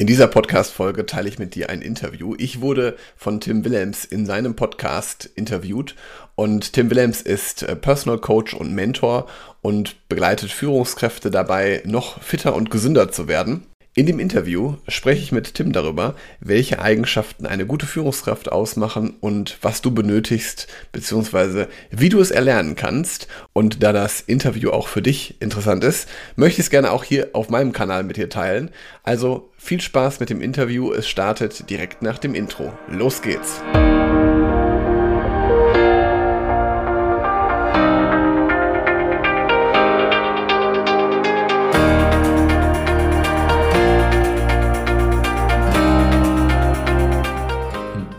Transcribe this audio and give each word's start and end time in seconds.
In 0.00 0.06
dieser 0.06 0.28
Podcast-Folge 0.28 1.06
teile 1.06 1.28
ich 1.28 1.40
mit 1.40 1.56
dir 1.56 1.70
ein 1.70 1.82
Interview. 1.82 2.36
Ich 2.38 2.60
wurde 2.60 2.96
von 3.16 3.40
Tim 3.40 3.64
Willems 3.64 4.04
in 4.04 4.26
seinem 4.26 4.54
Podcast 4.54 5.28
interviewt 5.34 5.96
und 6.36 6.72
Tim 6.72 6.88
Willems 6.88 7.20
ist 7.20 7.64
äh, 7.64 7.74
Personal 7.74 8.20
Coach 8.20 8.54
und 8.54 8.72
Mentor 8.72 9.26
und 9.60 10.08
begleitet 10.08 10.52
Führungskräfte 10.52 11.32
dabei, 11.32 11.82
noch 11.84 12.22
fitter 12.22 12.54
und 12.54 12.70
gesünder 12.70 13.10
zu 13.10 13.26
werden. 13.26 13.66
In 13.98 14.06
dem 14.06 14.20
Interview 14.20 14.76
spreche 14.86 15.24
ich 15.24 15.32
mit 15.32 15.54
Tim 15.54 15.72
darüber, 15.72 16.14
welche 16.38 16.78
Eigenschaften 16.78 17.46
eine 17.46 17.66
gute 17.66 17.84
Führungskraft 17.84 18.48
ausmachen 18.52 19.16
und 19.18 19.58
was 19.60 19.82
du 19.82 19.90
benötigst, 19.90 20.68
beziehungsweise 20.92 21.66
wie 21.90 22.08
du 22.08 22.20
es 22.20 22.30
erlernen 22.30 22.76
kannst. 22.76 23.26
Und 23.52 23.82
da 23.82 23.92
das 23.92 24.20
Interview 24.20 24.70
auch 24.70 24.86
für 24.86 25.02
dich 25.02 25.42
interessant 25.42 25.82
ist, 25.82 26.08
möchte 26.36 26.60
ich 26.60 26.66
es 26.66 26.70
gerne 26.70 26.92
auch 26.92 27.02
hier 27.02 27.30
auf 27.32 27.50
meinem 27.50 27.72
Kanal 27.72 28.04
mit 28.04 28.18
dir 28.18 28.28
teilen. 28.28 28.70
Also 29.02 29.50
viel 29.56 29.80
Spaß 29.80 30.20
mit 30.20 30.30
dem 30.30 30.42
Interview. 30.42 30.92
Es 30.92 31.08
startet 31.08 31.68
direkt 31.68 32.00
nach 32.00 32.18
dem 32.18 32.36
Intro. 32.36 32.72
Los 32.86 33.20
geht's! 33.20 33.60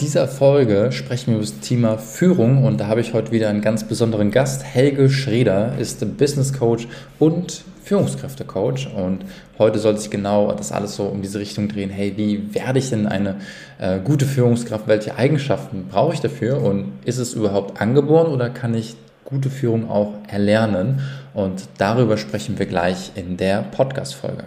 Dieser 0.09 0.27
Folge 0.27 0.91
sprechen 0.91 1.27
wir 1.27 1.35
über 1.35 1.45
das 1.45 1.59
Thema 1.59 1.99
Führung 1.99 2.63
und 2.63 2.79
da 2.79 2.87
habe 2.87 2.99
ich 2.99 3.13
heute 3.13 3.31
wieder 3.31 3.47
einen 3.47 3.61
ganz 3.61 3.83
besonderen 3.83 4.31
Gast. 4.31 4.63
Helge 4.63 5.07
Schreder 5.07 5.77
ist 5.77 5.99
Business 6.17 6.51
Coach 6.51 6.87
und 7.19 7.63
Führungskräftecoach 7.83 8.91
und 8.95 9.19
heute 9.59 9.77
soll 9.77 9.95
sich 9.99 10.09
genau 10.09 10.51
das 10.51 10.71
alles 10.71 10.95
so 10.95 11.03
um 11.03 11.21
diese 11.21 11.37
Richtung 11.37 11.67
drehen. 11.67 11.91
Hey, 11.91 12.13
wie 12.15 12.55
werde 12.55 12.79
ich 12.79 12.89
denn 12.89 13.05
eine 13.05 13.35
äh, 13.77 13.99
gute 13.99 14.25
Führungskraft? 14.25 14.87
Welche 14.87 15.15
Eigenschaften 15.15 15.85
brauche 15.91 16.15
ich 16.15 16.21
dafür 16.21 16.63
und 16.63 16.93
ist 17.05 17.19
es 17.19 17.35
überhaupt 17.35 17.79
angeboren 17.79 18.31
oder 18.31 18.49
kann 18.49 18.73
ich 18.73 18.95
gute 19.25 19.51
Führung 19.51 19.91
auch 19.91 20.13
erlernen? 20.27 21.01
Und 21.35 21.69
darüber 21.77 22.17
sprechen 22.17 22.57
wir 22.57 22.65
gleich 22.65 23.11
in 23.13 23.37
der 23.37 23.61
Podcast-Folge. 23.61 24.45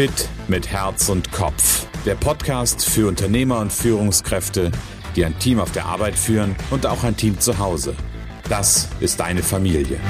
Fit 0.00 0.30
mit 0.48 0.66
Herz 0.66 1.10
und 1.10 1.30
Kopf. 1.30 1.86
Der 2.06 2.14
Podcast 2.14 2.86
für 2.86 3.06
Unternehmer 3.06 3.58
und 3.58 3.70
Führungskräfte, 3.70 4.72
die 5.14 5.26
ein 5.26 5.38
Team 5.38 5.60
auf 5.60 5.72
der 5.72 5.84
Arbeit 5.84 6.14
führen 6.14 6.56
und 6.70 6.86
auch 6.86 7.04
ein 7.04 7.18
Team 7.18 7.38
zu 7.38 7.58
Hause. 7.58 7.94
Das 8.48 8.88
ist 9.00 9.20
deine 9.20 9.42
Familie. 9.42 10.00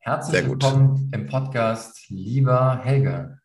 Herzlich 0.00 0.44
willkommen 0.44 1.12
im 1.14 1.28
Podcast, 1.28 2.04
lieber 2.08 2.80
Helge. 2.82 3.38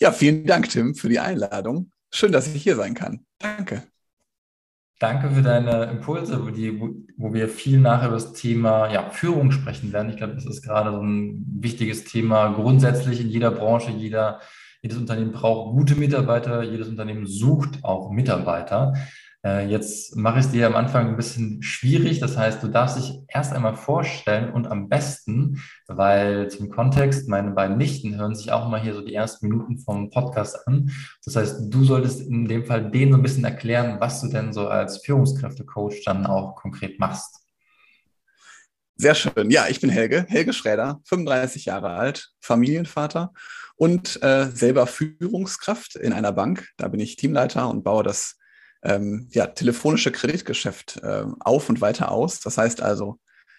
Ja, 0.00 0.10
vielen 0.10 0.44
Dank, 0.44 0.70
Tim, 0.70 0.96
für 0.96 1.08
die 1.08 1.20
Einladung. 1.20 1.92
Schön, 2.12 2.32
dass 2.32 2.48
ich 2.48 2.60
hier 2.60 2.74
sein 2.74 2.94
kann. 2.94 3.24
Danke. 3.38 3.84
Danke 4.98 5.30
für 5.30 5.42
deine 5.42 5.84
Impulse, 5.84 6.44
wo, 6.44 6.50
die, 6.50 6.80
wo 7.16 7.32
wir 7.32 7.48
viel 7.48 7.78
nachher 7.78 8.08
über 8.08 8.16
das 8.16 8.32
Thema 8.32 8.90
ja, 8.90 9.10
Führung 9.10 9.52
sprechen 9.52 9.92
werden. 9.92 10.10
Ich 10.10 10.16
glaube, 10.16 10.34
das 10.34 10.44
ist 10.44 10.62
gerade 10.62 10.90
so 10.90 11.00
ein 11.00 11.44
wichtiges 11.60 12.04
Thema. 12.04 12.48
Grundsätzlich 12.48 13.20
in 13.20 13.28
jeder 13.28 13.52
Branche, 13.52 13.92
jeder, 13.92 14.40
jedes 14.82 14.98
Unternehmen 14.98 15.30
braucht 15.30 15.72
gute 15.72 15.94
Mitarbeiter, 15.94 16.64
jedes 16.64 16.88
Unternehmen 16.88 17.26
sucht 17.26 17.84
auch 17.84 18.10
Mitarbeiter. 18.10 18.94
Äh, 19.44 19.68
jetzt 19.68 20.16
mache 20.16 20.40
ich 20.40 20.46
es 20.46 20.50
dir 20.50 20.66
am 20.66 20.74
Anfang 20.74 21.08
ein 21.08 21.16
bisschen 21.16 21.62
schwierig. 21.62 22.18
Das 22.18 22.36
heißt, 22.36 22.62
du 22.62 22.68
darfst 22.68 22.98
dich 22.98 23.20
erst 23.28 23.52
einmal 23.52 23.76
vorstellen 23.76 24.52
und 24.52 24.66
am 24.66 24.88
besten, 24.88 25.62
weil 25.86 26.48
zum 26.50 26.70
Kontext, 26.70 27.28
meine 27.28 27.52
beiden 27.52 27.76
Nichten 27.76 28.16
hören 28.16 28.34
sich 28.34 28.50
auch 28.50 28.68
mal 28.68 28.80
hier 28.80 28.94
so 28.94 29.00
die 29.00 29.14
ersten 29.14 29.48
Minuten 29.48 29.78
vom 29.78 30.10
Podcast 30.10 30.66
an. 30.66 30.90
Das 31.24 31.36
heißt, 31.36 31.72
du 31.72 31.84
solltest 31.84 32.20
in 32.20 32.46
dem 32.46 32.64
Fall 32.64 32.90
denen 32.90 33.12
so 33.12 33.18
ein 33.18 33.22
bisschen 33.22 33.44
erklären, 33.44 34.00
was 34.00 34.20
du 34.20 34.28
denn 34.28 34.52
so 34.52 34.68
als 34.68 34.98
Führungskräftecoach 35.04 36.02
dann 36.04 36.26
auch 36.26 36.56
konkret 36.56 36.98
machst. 36.98 37.36
Sehr 38.96 39.14
schön. 39.14 39.52
Ja, 39.52 39.68
ich 39.68 39.80
bin 39.80 39.90
Helge, 39.90 40.26
Helge 40.28 40.52
Schräder, 40.52 41.00
35 41.04 41.66
Jahre 41.66 41.90
alt, 41.90 42.32
Familienvater 42.40 43.32
und 43.76 44.20
äh, 44.24 44.46
selber 44.46 44.88
Führungskraft 44.88 45.94
in 45.94 46.12
einer 46.12 46.32
Bank. 46.32 46.68
Da 46.76 46.88
bin 46.88 46.98
ich 46.98 47.14
Teamleiter 47.14 47.70
und 47.70 47.84
baue 47.84 48.02
das 48.02 48.37
ähm, 48.82 49.28
ja, 49.30 49.46
telefonische 49.46 50.12
Kreditgeschäft 50.12 51.00
äh, 51.02 51.24
auf 51.40 51.68
und 51.68 51.80
weiter 51.80 52.10
aus. 52.10 52.40
Das 52.40 52.58
heißt 52.58 52.82
also, 52.82 53.18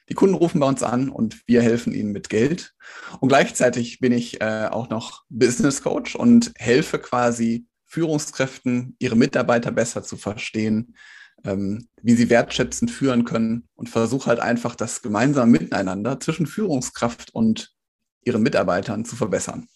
die 0.09 0.15
Kunden 0.15 0.35
rufen 0.35 0.59
bei 0.59 0.67
uns 0.67 0.81
an 0.81 1.09
und 1.09 1.47
wir 1.47 1.61
helfen 1.61 1.93
ihnen 1.93 2.11
mit 2.11 2.29
Geld. 2.29 2.73
Und 3.19 3.29
gleichzeitig 3.29 3.99
bin 3.99 4.11
ich 4.11 4.41
äh, 4.41 4.67
auch 4.69 4.89
noch 4.89 5.23
Business 5.29 5.83
Coach 5.83 6.15
und 6.15 6.51
helfe 6.57 6.99
quasi 6.99 7.67
Führungskräften, 7.85 8.95
ihre 8.99 9.15
Mitarbeiter 9.15 9.71
besser 9.71 10.03
zu 10.03 10.17
verstehen, 10.17 10.95
ähm, 11.43 11.87
wie 12.01 12.15
sie 12.15 12.29
wertschätzend 12.29 12.91
führen 12.91 13.23
können 13.23 13.67
und 13.75 13.89
versuche 13.89 14.27
halt 14.27 14.39
einfach 14.39 14.75
das 14.75 15.01
gemeinsame 15.01 15.51
Miteinander 15.51 16.19
zwischen 16.19 16.47
Führungskraft 16.47 17.33
und 17.33 17.71
ihren 18.23 18.41
Mitarbeitern 18.41 19.05
zu 19.05 19.15
verbessern. 19.15 19.67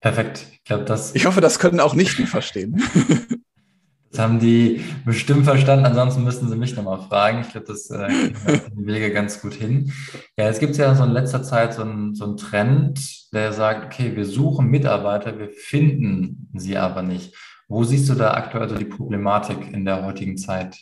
Perfekt. 0.00 0.46
Ich 0.52 0.64
glaube, 0.64 0.84
das. 0.84 1.14
Ich 1.14 1.26
hoffe, 1.26 1.40
das 1.40 1.58
können 1.58 1.80
auch 1.80 1.94
Nichten 1.94 2.26
verstehen. 2.26 2.82
Das 4.16 4.24
haben 4.24 4.40
die 4.40 4.82
bestimmt 5.04 5.44
verstanden, 5.44 5.84
ansonsten 5.84 6.24
müssten 6.24 6.48
sie 6.48 6.56
mich 6.56 6.74
nochmal 6.74 7.06
fragen. 7.06 7.42
Ich 7.42 7.50
glaube, 7.50 7.66
das 7.66 7.90
äh, 7.90 8.08
die 8.74 8.86
Wege 8.86 9.12
ganz 9.12 9.42
gut 9.42 9.52
hin. 9.52 9.92
Ja, 10.38 10.48
es 10.48 10.58
gibt 10.58 10.74
ja 10.78 10.94
so 10.94 11.04
in 11.04 11.10
letzter 11.10 11.42
Zeit 11.42 11.74
so 11.74 11.82
einen, 11.82 12.14
so 12.14 12.34
Trend, 12.34 12.98
der 13.34 13.52
sagt, 13.52 13.84
okay, 13.84 14.16
wir 14.16 14.24
suchen 14.24 14.68
Mitarbeiter, 14.68 15.38
wir 15.38 15.50
finden 15.50 16.48
sie 16.54 16.78
aber 16.78 17.02
nicht. 17.02 17.36
Wo 17.68 17.84
siehst 17.84 18.08
du 18.08 18.14
da 18.14 18.32
aktuell 18.32 18.70
so 18.70 18.76
die 18.76 18.86
Problematik 18.86 19.58
in 19.74 19.84
der 19.84 20.02
heutigen 20.02 20.38
Zeit? 20.38 20.78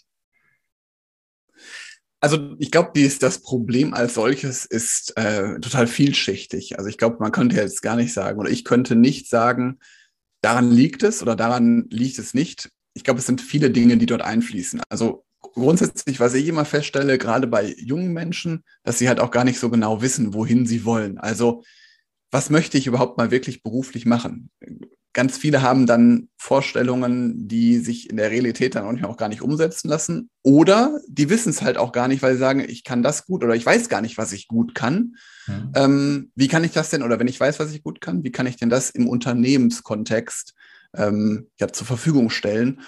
Also 2.21 2.55
ich 2.61 2.71
glaube, 2.71 2.93
das 3.19 3.39
Problem 3.39 3.95
als 3.95 4.15
solches 4.15 4.65
ist 4.65 5.13
äh, 5.17 5.59
total 5.59 5.89
vielschichtig. 5.89 6.79
Also 6.79 6.89
ich 6.89 6.99
glaube, 6.99 7.17
man 7.19 7.33
könnte 7.33 7.57
jetzt 7.57 7.83
gar 7.83 7.97
nicht 7.97 8.13
sagen, 8.13 8.39
oder 8.39 8.51
ich 8.51 8.65
könnte 8.65 8.95
nicht 8.95 9.29
sagen, 9.29 9.81
daran 10.41 10.71
liegt 10.71 11.03
es 11.03 11.21
oder 11.21 11.35
daran 11.35 11.89
liegt 11.91 12.21
es 12.21 12.33
nicht 12.33 12.71
ich 12.95 13.05
glaube, 13.05 13.21
es 13.21 13.27
sind 13.27 13.41
viele 13.41 13.71
Dinge, 13.71 13.97
die 13.97 14.07
dort 14.07 14.23
einfließen. 14.23 14.81
Also 14.89 15.25
grundsätzlich, 15.41 16.21
was 16.21 16.35
ich 16.35 16.49
immer 16.49 16.65
feststelle, 16.65 17.19
gerade 17.19 17.47
bei 17.47 17.75
jungen 17.77 18.13
Menschen, 18.13 18.65
dass 18.83 18.99
sie 18.99 19.09
halt 19.09 19.21
auch 19.21 19.31
gar 19.31 19.45
nicht 19.45 19.59
so 19.59 19.69
genau 19.69 20.01
wissen, 20.01 20.33
wohin 20.35 20.67
sie 20.67 20.85
wollen. 20.85 21.19
Also 21.19 21.63
was 22.31 22.51
möchte 22.51 22.79
ich 22.79 22.87
überhaupt 22.87 23.19
mal 23.19 23.31
wirklich 23.31 23.63
beruflich 23.63 24.07
machen? 24.07 24.51
Ganz 25.13 25.39
viele 25.39 25.63
haben 25.63 25.87
dann 25.87 26.29
Vorstellungen, 26.37 27.47
die 27.47 27.79
sich 27.79 28.11
in 28.11 28.17
der 28.17 28.33
Realität 28.33 28.75
dann 28.75 28.85
manchmal 28.85 29.09
auch 29.09 29.17
gar 29.17 29.29
nicht 29.29 29.43
umsetzen 29.43 29.89
lassen. 29.89 30.31
Oder 30.43 31.01
die 31.07 31.31
wissen 31.31 31.51
es 31.51 31.63
halt 31.63 31.77
auch 31.77 31.93
gar 31.93 32.09
nicht, 32.09 32.23
weil 32.23 32.33
sie 32.33 32.41
sagen, 32.41 32.65
ich 32.67 32.83
kann 32.83 33.05
das 33.05 33.27
gut 33.27 33.45
oder 33.45 33.55
ich 33.55 33.65
weiß 33.65 33.89
gar 33.89 34.01
nicht, 34.01 34.19
was 34.19 34.33
ich 34.33 34.49
gut 34.49 34.75
kann. 34.75 35.15
Mhm. 35.47 35.73
Ähm, 35.77 36.33
wie 36.35 36.49
kann 36.49 36.65
ich 36.65 36.73
das 36.73 36.91
denn, 36.91 37.05
oder 37.05 37.21
wenn 37.21 37.29
ich 37.29 37.39
weiß, 37.39 37.61
was 37.61 37.73
ich 37.73 37.85
gut 37.85 38.01
kann, 38.01 38.25
wie 38.25 38.33
kann 38.33 38.49
ich 38.49 38.57
denn 38.57 38.71
das 38.71 38.91
im 38.91 39.07
Unternehmenskontext 39.07 40.55
ähm, 40.97 41.49
ja, 41.59 41.69
zur 41.69 41.87
Verfügung 41.87 42.31
stellen? 42.31 42.81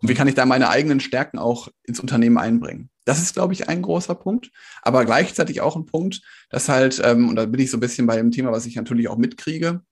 Und 0.00 0.08
wie 0.08 0.14
kann 0.14 0.28
ich 0.28 0.34
da 0.34 0.44
meine 0.46 0.68
eigenen 0.68 1.00
Stärken 1.00 1.38
auch 1.38 1.68
ins 1.84 2.00
Unternehmen 2.00 2.38
einbringen? 2.38 2.90
Das 3.04 3.20
ist, 3.20 3.34
glaube 3.34 3.52
ich, 3.52 3.68
ein 3.68 3.82
großer 3.82 4.14
Punkt, 4.14 4.50
aber 4.82 5.04
gleichzeitig 5.04 5.60
auch 5.60 5.76
ein 5.76 5.86
Punkt, 5.86 6.22
dass 6.50 6.68
halt, 6.68 7.00
ähm, 7.04 7.28
und 7.28 7.36
da 7.36 7.46
bin 7.46 7.60
ich 7.60 7.70
so 7.70 7.76
ein 7.76 7.80
bisschen 7.80 8.06
bei 8.06 8.16
dem 8.16 8.30
Thema, 8.30 8.52
was 8.52 8.66
ich 8.66 8.76
natürlich 8.76 9.08
auch 9.08 9.16
mitkriege, 9.16 9.82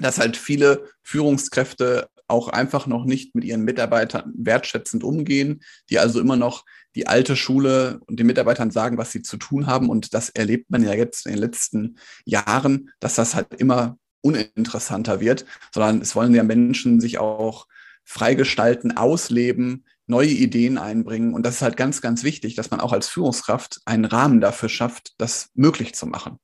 dass 0.00 0.18
halt 0.18 0.36
viele 0.36 0.88
Führungskräfte 1.02 2.08
auch 2.28 2.48
einfach 2.48 2.86
noch 2.86 3.04
nicht 3.04 3.34
mit 3.34 3.44
ihren 3.44 3.62
Mitarbeitern 3.62 4.32
wertschätzend 4.36 5.04
umgehen, 5.04 5.62
die 5.90 5.98
also 5.98 6.18
immer 6.18 6.36
noch 6.36 6.64
die 6.94 7.06
alte 7.06 7.36
Schule 7.36 8.00
und 8.06 8.18
den 8.18 8.26
Mitarbeitern 8.26 8.70
sagen, 8.70 8.98
was 8.98 9.12
sie 9.12 9.22
zu 9.22 9.36
tun 9.36 9.66
haben. 9.66 9.88
Und 9.88 10.14
das 10.14 10.30
erlebt 10.30 10.70
man 10.70 10.82
ja 10.82 10.94
jetzt 10.94 11.26
in 11.26 11.32
den 11.32 11.40
letzten 11.40 11.98
Jahren, 12.24 12.90
dass 13.00 13.14
das 13.14 13.34
halt 13.34 13.54
immer 13.54 13.98
uninteressanter 14.22 15.20
wird, 15.20 15.44
sondern 15.72 16.00
es 16.00 16.16
wollen 16.16 16.34
ja 16.34 16.42
Menschen 16.42 17.00
sich 17.00 17.18
auch 17.18 17.66
freigestalten, 18.04 18.96
ausleben, 18.96 19.84
neue 20.06 20.28
Ideen 20.28 20.78
einbringen. 20.78 21.34
Und 21.34 21.44
das 21.44 21.56
ist 21.56 21.62
halt 21.62 21.76
ganz, 21.76 22.00
ganz 22.00 22.24
wichtig, 22.24 22.54
dass 22.54 22.70
man 22.70 22.80
auch 22.80 22.92
als 22.92 23.08
Führungskraft 23.08 23.80
einen 23.84 24.04
Rahmen 24.04 24.40
dafür 24.40 24.68
schafft, 24.68 25.14
das 25.18 25.50
möglich 25.54 25.94
zu 25.94 26.06
machen. 26.06 26.38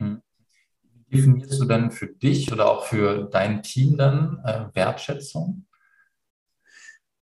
Hm. 0.00 0.20
Wie 1.08 1.16
definierst 1.18 1.60
du 1.60 1.64
dann 1.66 1.90
für 1.92 2.08
dich 2.08 2.52
oder 2.52 2.70
auch 2.70 2.86
für 2.86 3.28
dein 3.30 3.62
Team 3.62 3.96
dann 3.96 4.40
äh, 4.44 4.66
Wertschätzung? 4.74 5.66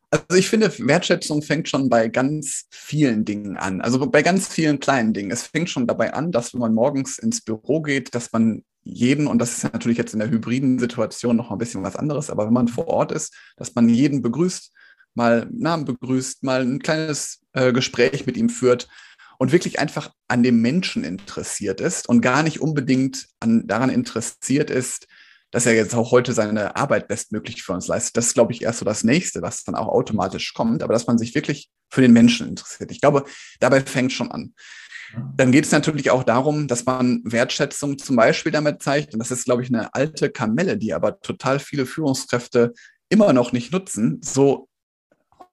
Also 0.09 0.35
ich 0.35 0.47
finde, 0.47 0.71
Wertschätzung 0.77 1.41
fängt 1.41 1.67
schon 1.67 1.89
bei 1.89 2.07
ganz 2.07 2.67
vielen 2.69 3.25
Dingen 3.25 3.57
an. 3.57 3.81
Also 3.81 4.05
bei 4.09 4.21
ganz 4.21 4.47
vielen 4.47 4.79
kleinen 4.79 5.11
Dingen. 5.13 5.31
Es 5.31 5.47
fängt 5.47 5.71
schon 5.71 5.87
dabei 5.87 6.13
an, 6.13 6.31
dass 6.31 6.53
wenn 6.53 6.61
man 6.61 6.73
morgens 6.73 7.17
ins 7.17 7.41
Büro 7.41 7.81
geht, 7.81 8.13
dass 8.13 8.31
man 8.31 8.63
jeden, 8.83 9.27
und 9.27 9.39
das 9.39 9.57
ist 9.57 9.63
natürlich 9.63 9.97
jetzt 9.97 10.13
in 10.13 10.19
der 10.19 10.29
hybriden 10.29 10.79
Situation 10.79 11.35
noch 11.35 11.51
ein 11.51 11.57
bisschen 11.57 11.83
was 11.83 11.95
anderes, 11.95 12.29
aber 12.29 12.45
wenn 12.45 12.53
man 12.53 12.67
vor 12.67 12.87
Ort 12.87 13.11
ist, 13.11 13.33
dass 13.57 13.75
man 13.75 13.89
jeden 13.89 14.21
begrüßt, 14.21 14.71
mal 15.15 15.47
Namen 15.51 15.85
begrüßt, 15.85 16.43
mal 16.43 16.61
ein 16.61 16.79
kleines 16.79 17.41
äh, 17.53 17.71
Gespräch 17.71 18.25
mit 18.25 18.35
ihm 18.35 18.49
führt 18.49 18.87
und 19.37 19.51
wirklich 19.51 19.79
einfach 19.79 20.11
an 20.27 20.43
dem 20.43 20.61
Menschen 20.61 21.03
interessiert 21.03 21.81
ist 21.81 22.09
und 22.09 22.21
gar 22.21 22.43
nicht 22.43 22.61
unbedingt 22.61 23.27
an, 23.39 23.67
daran 23.67 23.89
interessiert 23.89 24.69
ist, 24.69 25.07
dass 25.53 25.67
er 25.67 25.75
jetzt 25.75 25.93
auch 25.93 26.11
heute 26.11 26.33
seine 26.33 26.75
Arbeit 26.75 27.07
bestmöglich 27.07 27.61
für 27.61 27.73
uns 27.73 27.87
leistet. 27.87 28.17
Das 28.17 28.25
ist, 28.25 28.33
glaube 28.33 28.51
ich, 28.51 28.63
erst 28.63 28.79
so 28.79 28.85
das 28.85 29.03
Nächste, 29.03 29.43
was 29.43 29.63
dann 29.63 29.75
auch 29.75 29.87
automatisch 29.87 30.53
kommt, 30.53 30.81
aber 30.81 30.93
dass 30.93 31.05
man 31.05 31.19
sich 31.19 31.35
wirklich 31.35 31.69
für 31.91 32.01
den 32.01 32.11
Menschen 32.11 32.47
interessiert. 32.47 32.91
Ich 32.91 32.99
glaube, 32.99 33.23
dabei 33.59 33.81
fängt 33.81 34.11
schon 34.11 34.31
an. 34.31 34.55
Dann 35.37 35.51
geht 35.51 35.65
es 35.65 35.71
natürlich 35.71 36.09
auch 36.09 36.23
darum, 36.23 36.67
dass 36.67 36.85
man 36.85 37.21
Wertschätzung 37.23 37.99
zum 37.99 38.15
Beispiel 38.15 38.51
damit 38.51 38.81
zeigt. 38.81 39.13
Und 39.13 39.19
das 39.19 39.29
ist, 39.29 39.45
glaube 39.45 39.61
ich, 39.61 39.69
eine 39.69 39.93
alte 39.93 40.31
Kamelle, 40.31 40.75
die 40.75 40.91
aber 40.91 41.19
total 41.19 41.59
viele 41.59 41.85
Führungskräfte 41.85 42.73
immer 43.09 43.31
noch 43.31 43.51
nicht 43.51 43.71
nutzen. 43.71 44.21
So 44.23 44.67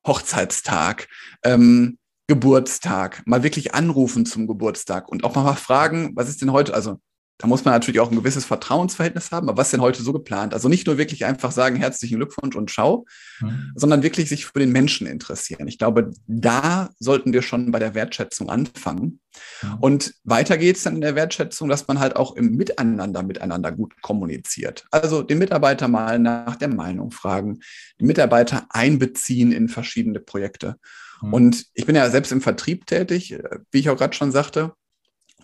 Hochzeitstag, 0.07 1.09
ähm, 1.45 1.99
Geburtstag, 2.27 3.23
mal 3.27 3.43
wirklich 3.43 3.75
anrufen 3.75 4.25
zum 4.25 4.47
Geburtstag 4.47 5.11
und 5.11 5.25
auch 5.25 5.35
mal 5.35 5.57
fragen, 5.57 6.13
was 6.15 6.31
ist 6.31 6.41
denn 6.41 6.53
heute, 6.53 6.73
also 6.73 7.01
da 7.41 7.47
muss 7.47 7.65
man 7.65 7.73
natürlich 7.73 8.01
auch 8.01 8.11
ein 8.11 8.19
gewisses 8.19 8.45
Vertrauensverhältnis 8.45 9.33
haben. 9.33 9.49
Aber 9.49 9.57
was 9.57 9.69
ist 9.69 9.73
denn 9.73 9.81
heute 9.81 10.03
so 10.03 10.13
geplant? 10.13 10.53
Also 10.53 10.69
nicht 10.69 10.87
nur 10.87 10.99
wirklich 10.99 11.25
einfach 11.25 11.53
sagen, 11.53 11.77
herzlichen 11.77 12.17
Glückwunsch 12.17 12.55
und 12.55 12.71
schau, 12.71 13.07
mhm. 13.41 13.73
sondern 13.75 14.03
wirklich 14.03 14.29
sich 14.29 14.45
für 14.45 14.59
den 14.59 14.73
Menschen 14.73 15.07
interessieren. 15.07 15.67
Ich 15.67 15.79
glaube, 15.79 16.11
da 16.27 16.91
sollten 16.99 17.33
wir 17.33 17.41
schon 17.41 17.71
bei 17.71 17.79
der 17.79 17.95
Wertschätzung 17.95 18.51
anfangen. 18.51 19.21
Mhm. 19.63 19.75
Und 19.81 20.15
weiter 20.25 20.59
geht 20.59 20.77
es 20.77 20.83
dann 20.83 20.97
in 20.97 21.01
der 21.01 21.15
Wertschätzung, 21.15 21.71
dass 21.71 21.89
man 21.89 21.99
halt 21.99 22.15
auch 22.15 22.37
im 22.37 22.57
Miteinander 22.57 23.23
miteinander 23.23 23.73
gut 23.73 23.95
kommuniziert. 24.03 24.85
Also 24.91 25.23
den 25.23 25.39
Mitarbeiter 25.39 25.89
mal 25.89 26.19
nach 26.19 26.57
der 26.57 26.69
Meinung 26.69 27.11
fragen, 27.11 27.61
die 27.99 28.05
Mitarbeiter 28.05 28.67
einbeziehen 28.69 29.51
in 29.51 29.71
verschiedene 29.71 30.21
Projekte. 30.21 30.77
Mhm. 31.23 31.33
Und 31.33 31.67
ich 31.73 31.87
bin 31.87 31.97
ja 31.97 32.11
selbst 32.11 32.33
im 32.33 32.43
Vertrieb 32.43 32.85
tätig, 32.85 33.39
wie 33.71 33.79
ich 33.79 33.89
auch 33.89 33.97
gerade 33.97 34.15
schon 34.15 34.31
sagte. 34.31 34.75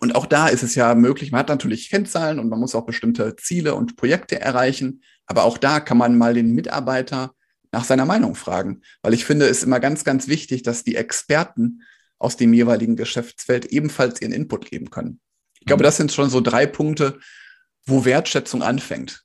Und 0.00 0.14
auch 0.14 0.26
da 0.26 0.48
ist 0.48 0.62
es 0.62 0.74
ja 0.74 0.94
möglich, 0.94 1.32
man 1.32 1.40
hat 1.40 1.48
natürlich 1.48 1.88
Kennzahlen 1.88 2.38
und 2.38 2.48
man 2.48 2.60
muss 2.60 2.74
auch 2.74 2.86
bestimmte 2.86 3.36
Ziele 3.36 3.74
und 3.74 3.96
Projekte 3.96 4.40
erreichen. 4.40 5.02
Aber 5.26 5.44
auch 5.44 5.58
da 5.58 5.80
kann 5.80 5.98
man 5.98 6.18
mal 6.18 6.34
den 6.34 6.54
Mitarbeiter 6.54 7.32
nach 7.72 7.84
seiner 7.84 8.04
Meinung 8.04 8.34
fragen. 8.34 8.82
Weil 9.02 9.14
ich 9.14 9.24
finde, 9.24 9.46
es 9.46 9.58
ist 9.58 9.64
immer 9.64 9.80
ganz, 9.80 10.04
ganz 10.04 10.28
wichtig, 10.28 10.62
dass 10.62 10.84
die 10.84 10.96
Experten 10.96 11.82
aus 12.18 12.36
dem 12.36 12.52
jeweiligen 12.52 12.96
Geschäftsfeld 12.96 13.66
ebenfalls 13.66 14.20
ihren 14.20 14.32
Input 14.32 14.70
geben 14.70 14.90
können. 14.90 15.20
Ich 15.60 15.66
glaube, 15.66 15.82
mhm. 15.82 15.86
das 15.86 15.96
sind 15.96 16.12
schon 16.12 16.30
so 16.30 16.40
drei 16.40 16.66
Punkte, 16.66 17.18
wo 17.84 18.04
Wertschätzung 18.04 18.62
anfängt. 18.62 19.24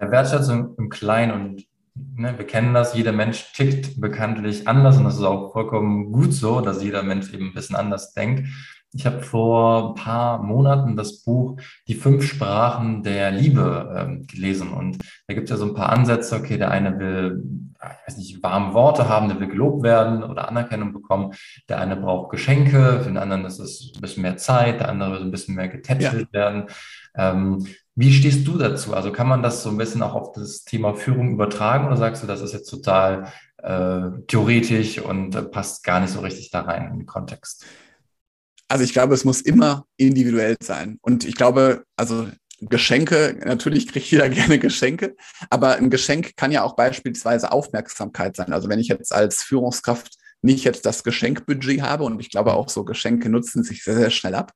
Ja, 0.00 0.10
Wertschätzung 0.10 0.74
im 0.78 0.88
Kleinen 0.88 1.32
und 1.32 1.66
ne, 1.94 2.34
wir 2.36 2.46
kennen 2.46 2.74
das, 2.74 2.94
jeder 2.94 3.12
Mensch 3.12 3.52
tickt 3.52 4.00
bekanntlich 4.00 4.68
anders 4.68 4.96
und 4.96 5.04
das 5.04 5.16
ist 5.16 5.22
auch 5.22 5.52
vollkommen 5.52 6.12
gut 6.12 6.32
so, 6.32 6.60
dass 6.60 6.82
jeder 6.82 7.02
Mensch 7.02 7.32
eben 7.32 7.48
ein 7.48 7.54
bisschen 7.54 7.76
anders 7.76 8.12
denkt. 8.12 8.48
Ich 8.94 9.06
habe 9.06 9.22
vor 9.22 9.90
ein 9.90 9.94
paar 9.94 10.42
Monaten 10.42 10.96
das 10.96 11.22
Buch 11.24 11.58
Die 11.88 11.94
fünf 11.94 12.24
Sprachen 12.24 13.02
der 13.02 13.30
Liebe 13.30 13.94
ähm, 13.96 14.26
gelesen. 14.26 14.70
Und 14.70 14.98
da 15.26 15.34
gibt 15.34 15.44
es 15.44 15.50
ja 15.50 15.56
so 15.56 15.64
ein 15.64 15.74
paar 15.74 15.88
Ansätze. 15.88 16.36
Okay, 16.36 16.58
der 16.58 16.70
eine 16.70 16.98
will, 16.98 17.42
ich 17.74 18.08
weiß 18.08 18.18
nicht, 18.18 18.42
warme 18.42 18.74
Worte 18.74 19.08
haben, 19.08 19.28
der 19.28 19.40
will 19.40 19.48
gelobt 19.48 19.82
werden 19.82 20.22
oder 20.22 20.46
Anerkennung 20.46 20.92
bekommen. 20.92 21.32
Der 21.70 21.80
eine 21.80 21.96
braucht 21.96 22.30
Geschenke, 22.30 23.00
für 23.00 23.08
den 23.08 23.16
anderen 23.16 23.46
ist 23.46 23.60
es 23.60 23.92
ein 23.94 24.02
bisschen 24.02 24.22
mehr 24.22 24.36
Zeit, 24.36 24.80
der 24.80 24.90
andere 24.90 25.12
will 25.12 25.22
ein 25.22 25.30
bisschen 25.30 25.54
mehr 25.54 25.68
getätschelt 25.68 26.28
ja. 26.32 26.40
werden. 26.40 26.66
Ähm, 27.16 27.66
wie 27.94 28.12
stehst 28.12 28.46
du 28.46 28.56
dazu? 28.56 28.94
Also 28.94 29.12
kann 29.12 29.28
man 29.28 29.42
das 29.42 29.62
so 29.62 29.68
ein 29.68 29.76
bisschen 29.76 30.02
auch 30.02 30.14
auf 30.14 30.32
das 30.32 30.64
Thema 30.64 30.94
Führung 30.94 31.32
übertragen 31.32 31.86
oder 31.86 31.96
sagst 31.96 32.22
du, 32.22 32.26
das 32.26 32.40
ist 32.40 32.52
jetzt 32.52 32.70
total 32.70 33.30
äh, 33.58 34.10
theoretisch 34.26 34.98
und 34.98 35.34
äh, 35.34 35.42
passt 35.42 35.84
gar 35.84 36.00
nicht 36.00 36.12
so 36.12 36.20
richtig 36.20 36.50
da 36.50 36.62
rein 36.62 36.90
in 36.90 36.98
den 37.00 37.06
Kontext? 37.06 37.66
Also 38.68 38.84
ich 38.84 38.94
glaube, 38.94 39.14
es 39.14 39.24
muss 39.24 39.42
immer 39.42 39.84
individuell 39.98 40.56
sein. 40.62 40.98
Und 41.02 41.24
ich 41.24 41.34
glaube, 41.34 41.84
also 41.96 42.28
Geschenke, 42.60 43.38
natürlich 43.44 43.88
kriegt 43.88 44.10
jeder 44.10 44.28
gerne 44.30 44.58
Geschenke, 44.58 45.14
aber 45.50 45.76
ein 45.76 45.90
Geschenk 45.90 46.36
kann 46.36 46.52
ja 46.52 46.62
auch 46.62 46.76
beispielsweise 46.76 47.52
Aufmerksamkeit 47.52 48.36
sein. 48.36 48.52
Also 48.54 48.70
wenn 48.70 48.78
ich 48.78 48.88
jetzt 48.88 49.12
als 49.12 49.42
Führungskraft 49.42 50.16
nicht 50.42 50.64
jetzt 50.64 50.84
das 50.84 51.04
Geschenkbudget 51.04 51.82
habe 51.82 52.04
und 52.04 52.20
ich 52.20 52.30
glaube 52.30 52.54
auch 52.54 52.68
so 52.68 52.84
Geschenke 52.84 53.28
nutzen 53.28 53.62
sich 53.62 53.84
sehr, 53.84 53.96
sehr 53.96 54.10
schnell 54.10 54.34
ab. 54.34 54.52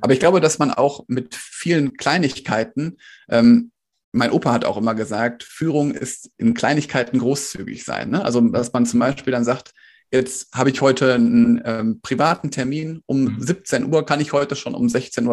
Aber 0.00 0.12
ich 0.12 0.20
glaube, 0.20 0.40
dass 0.40 0.58
man 0.58 0.70
auch 0.70 1.04
mit 1.08 1.34
vielen 1.34 1.96
Kleinigkeiten, 1.96 2.98
ähm, 3.28 3.70
mein 4.12 4.32
Opa 4.32 4.52
hat 4.52 4.64
auch 4.64 4.76
immer 4.76 4.94
gesagt, 4.94 5.44
Führung 5.44 5.92
ist 5.92 6.30
in 6.38 6.54
Kleinigkeiten 6.54 7.18
großzügig 7.18 7.84
sein. 7.84 8.10
Ne? 8.10 8.24
Also 8.24 8.40
dass 8.40 8.72
man 8.72 8.86
zum 8.86 9.00
Beispiel 9.00 9.32
dann 9.32 9.44
sagt, 9.44 9.72
Jetzt 10.10 10.54
habe 10.54 10.70
ich 10.70 10.80
heute 10.80 11.14
einen 11.14 11.60
ähm, 11.66 12.00
privaten 12.00 12.50
Termin. 12.50 13.02
Um 13.04 13.24
mhm. 13.24 13.42
17 13.42 13.92
Uhr 13.92 14.06
kann 14.06 14.20
ich 14.20 14.32
heute 14.32 14.56
schon 14.56 14.74
um 14.74 14.86
16.30 14.86 15.26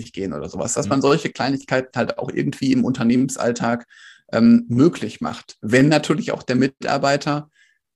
Uhr 0.00 0.04
gehen 0.12 0.32
oder 0.32 0.48
sowas. 0.48 0.72
Dass 0.72 0.86
mhm. 0.86 0.90
man 0.90 1.02
solche 1.02 1.30
Kleinigkeiten 1.30 1.90
halt 1.94 2.18
auch 2.18 2.30
irgendwie 2.32 2.72
im 2.72 2.84
Unternehmensalltag 2.84 3.86
ähm, 4.32 4.64
möglich 4.68 5.20
macht. 5.20 5.56
Wenn 5.60 5.88
natürlich 5.88 6.32
auch 6.32 6.42
der 6.42 6.56
Mitarbeiter 6.56 7.50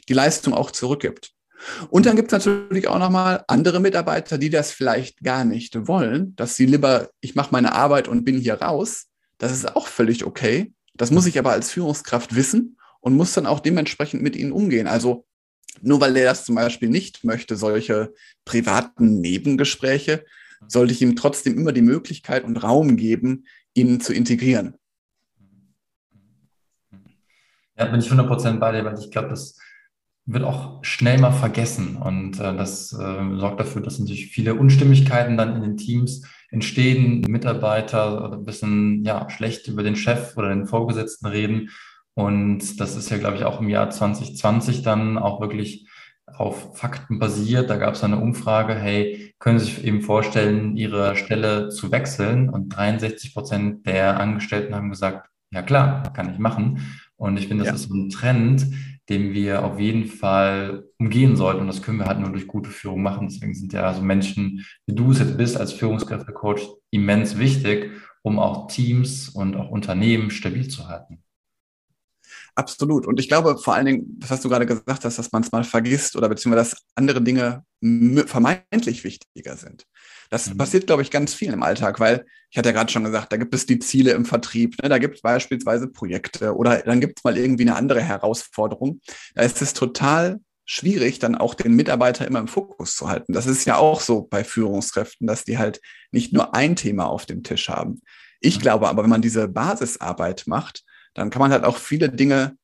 die 0.08 0.14
Leistung 0.14 0.52
auch 0.52 0.70
zurückgibt. 0.70 1.32
Und 1.90 2.06
dann 2.06 2.16
gibt 2.16 2.32
es 2.32 2.46
natürlich 2.46 2.88
auch 2.88 2.98
nochmal 2.98 3.44
andere 3.48 3.80
Mitarbeiter, 3.80 4.38
die 4.38 4.50
das 4.50 4.72
vielleicht 4.72 5.22
gar 5.22 5.44
nicht 5.44 5.86
wollen, 5.86 6.34
dass 6.36 6.56
sie 6.56 6.66
lieber, 6.66 7.10
ich 7.20 7.34
mache 7.34 7.52
meine 7.52 7.72
Arbeit 7.72 8.08
und 8.08 8.24
bin 8.24 8.38
hier 8.38 8.54
raus. 8.54 9.06
Das 9.38 9.52
ist 9.52 9.76
auch 9.76 9.86
völlig 9.86 10.24
okay. 10.24 10.72
Das 10.94 11.10
muss 11.10 11.26
ich 11.26 11.38
aber 11.38 11.52
als 11.52 11.70
Führungskraft 11.70 12.34
wissen 12.34 12.78
und 13.00 13.16
muss 13.16 13.32
dann 13.32 13.46
auch 13.46 13.60
dementsprechend 13.60 14.22
mit 14.22 14.36
ihnen 14.36 14.52
umgehen. 14.52 14.86
Also 14.86 15.26
nur 15.82 16.00
weil 16.00 16.16
er 16.16 16.24
das 16.24 16.44
zum 16.44 16.56
Beispiel 16.56 16.88
nicht 16.88 17.24
möchte, 17.24 17.56
solche 17.56 18.12
privaten 18.44 19.20
Nebengespräche, 19.20 20.24
sollte 20.68 20.92
ich 20.92 21.00
ihm 21.00 21.16
trotzdem 21.16 21.56
immer 21.56 21.72
die 21.72 21.82
Möglichkeit 21.82 22.44
und 22.44 22.56
Raum 22.58 22.96
geben, 22.96 23.46
ihn 23.72 24.00
zu 24.00 24.12
integrieren. 24.12 24.74
Ja, 27.78 27.86
bin 27.86 28.00
ich 28.00 28.10
100% 28.10 28.58
bei 28.58 28.72
dir, 28.72 28.84
weil 28.84 28.98
ich 28.98 29.10
glaube, 29.10 29.28
das 29.28 29.56
wird 30.32 30.44
auch 30.44 30.82
schnell 30.82 31.18
mal 31.18 31.32
vergessen 31.32 31.96
und 31.96 32.38
äh, 32.38 32.56
das 32.56 32.92
äh, 32.92 33.36
sorgt 33.36 33.60
dafür, 33.60 33.82
dass 33.82 33.98
natürlich 33.98 34.28
viele 34.28 34.54
Unstimmigkeiten 34.54 35.36
dann 35.36 35.56
in 35.56 35.62
den 35.62 35.76
Teams 35.76 36.22
entstehen, 36.50 37.22
Mitarbeiter 37.28 38.32
ein 38.32 38.44
bisschen 38.44 39.04
ja, 39.04 39.28
schlecht 39.30 39.68
über 39.68 39.82
den 39.82 39.96
Chef 39.96 40.36
oder 40.36 40.48
den 40.48 40.66
Vorgesetzten 40.66 41.26
reden 41.26 41.70
und 42.14 42.80
das 42.80 42.96
ist 42.96 43.10
ja, 43.10 43.18
glaube 43.18 43.36
ich, 43.36 43.44
auch 43.44 43.60
im 43.60 43.68
Jahr 43.68 43.90
2020 43.90 44.82
dann 44.82 45.16
auch 45.18 45.40
wirklich 45.40 45.86
auf 46.26 46.76
Fakten 46.76 47.18
basiert. 47.18 47.70
Da 47.70 47.76
gab 47.76 47.94
es 47.94 48.04
eine 48.04 48.18
Umfrage, 48.18 48.74
hey, 48.74 49.34
können 49.38 49.58
Sie 49.58 49.66
sich 49.66 49.84
eben 49.84 50.02
vorstellen, 50.02 50.76
Ihre 50.76 51.16
Stelle 51.16 51.70
zu 51.70 51.90
wechseln? 51.90 52.48
Und 52.48 52.68
63 52.70 53.34
Prozent 53.34 53.86
der 53.86 54.20
Angestellten 54.20 54.74
haben 54.74 54.90
gesagt, 54.90 55.28
ja 55.50 55.62
klar, 55.62 56.12
kann 56.12 56.30
ich 56.32 56.38
machen. 56.38 57.00
Und 57.16 57.36
ich 57.36 57.48
finde, 57.48 57.64
das 57.64 57.70
ja. 57.70 57.74
ist 57.74 57.88
so 57.88 57.94
ein 57.94 58.10
Trend, 58.10 58.66
den 59.10 59.34
wir 59.34 59.64
auf 59.64 59.80
jeden 59.80 60.06
Fall 60.06 60.84
umgehen 60.98 61.36
sollten. 61.36 61.60
Und 61.60 61.66
das 61.66 61.82
können 61.82 61.98
wir 61.98 62.06
halt 62.06 62.20
nur 62.20 62.30
durch 62.30 62.46
gute 62.46 62.70
Führung 62.70 63.02
machen. 63.02 63.28
Deswegen 63.28 63.54
sind 63.54 63.72
ja 63.72 63.92
so 63.92 64.02
Menschen, 64.02 64.64
wie 64.86 64.94
du 64.94 65.10
es 65.10 65.18
jetzt 65.18 65.36
bist 65.36 65.56
als 65.56 65.72
Führungskräftecoach, 65.72 66.60
immens 66.90 67.36
wichtig, 67.36 67.90
um 68.22 68.38
auch 68.38 68.68
Teams 68.68 69.28
und 69.28 69.56
auch 69.56 69.68
Unternehmen 69.68 70.30
stabil 70.30 70.68
zu 70.68 70.88
halten. 70.88 71.24
Absolut. 72.54 73.06
Und 73.06 73.18
ich 73.18 73.28
glaube 73.28 73.58
vor 73.58 73.74
allen 73.74 73.86
Dingen, 73.86 74.18
das 74.18 74.30
hast 74.30 74.44
du 74.44 74.48
gerade 74.48 74.66
gesagt 74.66 75.04
hast, 75.04 75.18
dass 75.18 75.32
man 75.32 75.42
es 75.42 75.50
mal 75.50 75.64
vergisst 75.64 76.16
oder 76.16 76.28
beziehungsweise 76.28 76.70
dass 76.70 76.82
andere 76.94 77.20
Dinge 77.22 77.64
vermeintlich 78.26 79.02
wichtiger 79.02 79.56
sind. 79.56 79.86
Das 80.30 80.48
mhm. 80.48 80.56
passiert, 80.56 80.86
glaube 80.86 81.02
ich, 81.02 81.10
ganz 81.10 81.34
viel 81.34 81.52
im 81.52 81.62
Alltag, 81.62 82.00
weil 82.00 82.24
ich 82.50 82.58
hatte 82.58 82.70
ja 82.70 82.72
gerade 82.72 82.90
schon 82.90 83.04
gesagt, 83.04 83.32
da 83.32 83.36
gibt 83.36 83.54
es 83.54 83.66
die 83.66 83.78
Ziele 83.78 84.12
im 84.12 84.24
Vertrieb, 84.24 84.80
ne? 84.82 84.88
da 84.88 84.98
gibt 84.98 85.16
es 85.16 85.22
beispielsweise 85.22 85.88
Projekte 85.88 86.56
oder 86.56 86.78
dann 86.78 87.00
gibt 87.00 87.18
es 87.18 87.24
mal 87.24 87.36
irgendwie 87.36 87.64
eine 87.64 87.76
andere 87.76 88.00
Herausforderung. 88.00 89.00
Da 89.34 89.42
ist 89.42 89.60
es 89.60 89.74
total 89.74 90.40
schwierig, 90.64 91.18
dann 91.18 91.34
auch 91.34 91.54
den 91.54 91.74
Mitarbeiter 91.74 92.26
immer 92.26 92.38
im 92.38 92.48
Fokus 92.48 92.94
zu 92.94 93.08
halten. 93.08 93.32
Das 93.32 93.46
ist 93.46 93.64
ja 93.66 93.76
auch 93.76 94.00
so 94.00 94.22
bei 94.22 94.44
Führungskräften, 94.44 95.26
dass 95.26 95.44
die 95.44 95.58
halt 95.58 95.80
nicht 96.12 96.32
nur 96.32 96.54
ein 96.54 96.76
Thema 96.76 97.06
auf 97.06 97.26
dem 97.26 97.42
Tisch 97.42 97.68
haben. 97.68 98.00
Ich 98.40 98.58
mhm. 98.58 98.62
glaube 98.62 98.88
aber, 98.88 99.02
wenn 99.02 99.10
man 99.10 99.22
diese 99.22 99.48
Basisarbeit 99.48 100.44
macht, 100.46 100.84
dann 101.14 101.30
kann 101.30 101.40
man 101.40 101.50
halt 101.50 101.64
auch 101.64 101.76
viele 101.76 102.08
Dinge 102.08 102.56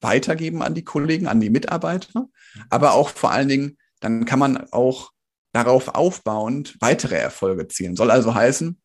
weitergeben 0.00 0.62
an 0.62 0.74
die 0.74 0.84
Kollegen, 0.84 1.26
an 1.26 1.40
die 1.40 1.50
Mitarbeiter, 1.50 2.26
aber 2.70 2.94
auch 2.94 3.08
vor 3.10 3.32
allen 3.32 3.48
Dingen, 3.48 3.78
dann 4.00 4.24
kann 4.24 4.38
man 4.38 4.72
auch 4.72 5.11
darauf 5.52 5.88
aufbauend 5.88 6.76
weitere 6.80 7.16
Erfolge 7.16 7.68
zielen. 7.68 7.96
Soll 7.96 8.10
also 8.10 8.34
heißen, 8.34 8.80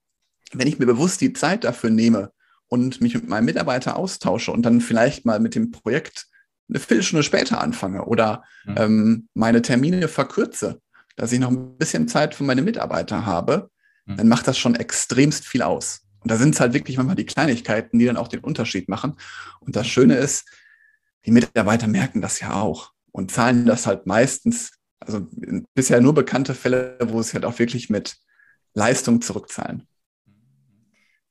wenn 0.54 0.68
ich 0.68 0.80
mir 0.80 0.86
bewusst 0.86 1.22
die 1.22 1.34
Zeit 1.34 1.64
dafür 1.64 1.90
nehme 1.90 2.32
und 2.68 3.02
mich 3.02 3.14
mit 3.14 3.28
meinem 3.28 3.46
Mitarbeiter 3.46 3.96
austausche 3.96 4.52
und 4.52 4.64
dann 4.64 4.82
vielleicht 4.82 5.26
mal 5.26 5.40
mit 5.40 5.56
dem 5.56 5.72
Projekt 5.72 6.28
eine 6.70 6.80
Viertelstunde 6.80 7.24
später 7.24 7.62
anfange 7.62 8.06
oder 8.06 8.44
mhm. 8.66 8.76
ähm, 8.78 9.28
meine 9.34 9.62
Termine 9.62 10.08
verkürze, 10.08 10.82
dass 11.16 11.32
ich 11.32 11.40
noch 11.40 11.50
ein 11.50 11.78
bisschen 11.78 12.08
Zeit 12.08 12.36
für 12.36 12.44
meine 12.44 12.62
Mitarbeiter 12.62 13.26
habe, 13.26 13.70
mhm. 14.06 14.18
dann 14.18 14.28
macht 14.28 14.48
das 14.48 14.58
schon 14.58 14.76
extremst 14.76 15.46
viel 15.46 15.62
aus. 15.62 16.02
Und 16.20 16.32
da 16.32 16.36
sind 16.36 16.56
es 16.56 16.60
halt 16.60 16.74
wirklich 16.74 16.98
manchmal 16.98 17.16
die 17.16 17.26
Kleinigkeiten, 17.26 18.00
die 18.00 18.06
dann 18.06 18.18
auch 18.18 18.28
den 18.28 18.42
Unterschied 18.42 18.90
machen. 18.90 19.16
Und 19.62 19.78
das 19.78 19.88
Schöne 19.88 20.16
ist, 20.16 20.46
die 21.26 21.32
Mitarbeiter 21.32 21.88
merken 21.88 22.22
das 22.22 22.40
ja 22.40 22.54
auch 22.54 22.92
und 23.12 23.32
zahlen 23.32 23.66
das 23.66 23.88
halt 23.88 24.08
meistens, 24.08 24.72
also 25.00 25.28
bisher 25.74 26.02
nur 26.02 26.14
bekannte 26.14 26.54
Fälle, 26.54 26.98
wo 27.04 27.20
es 27.20 27.34
halt 27.34 27.46
auch 27.46 27.60
wirklich 27.60 27.90
mit 27.90 28.18
Leistung 28.74 29.22
zurückzahlen. 29.22 29.88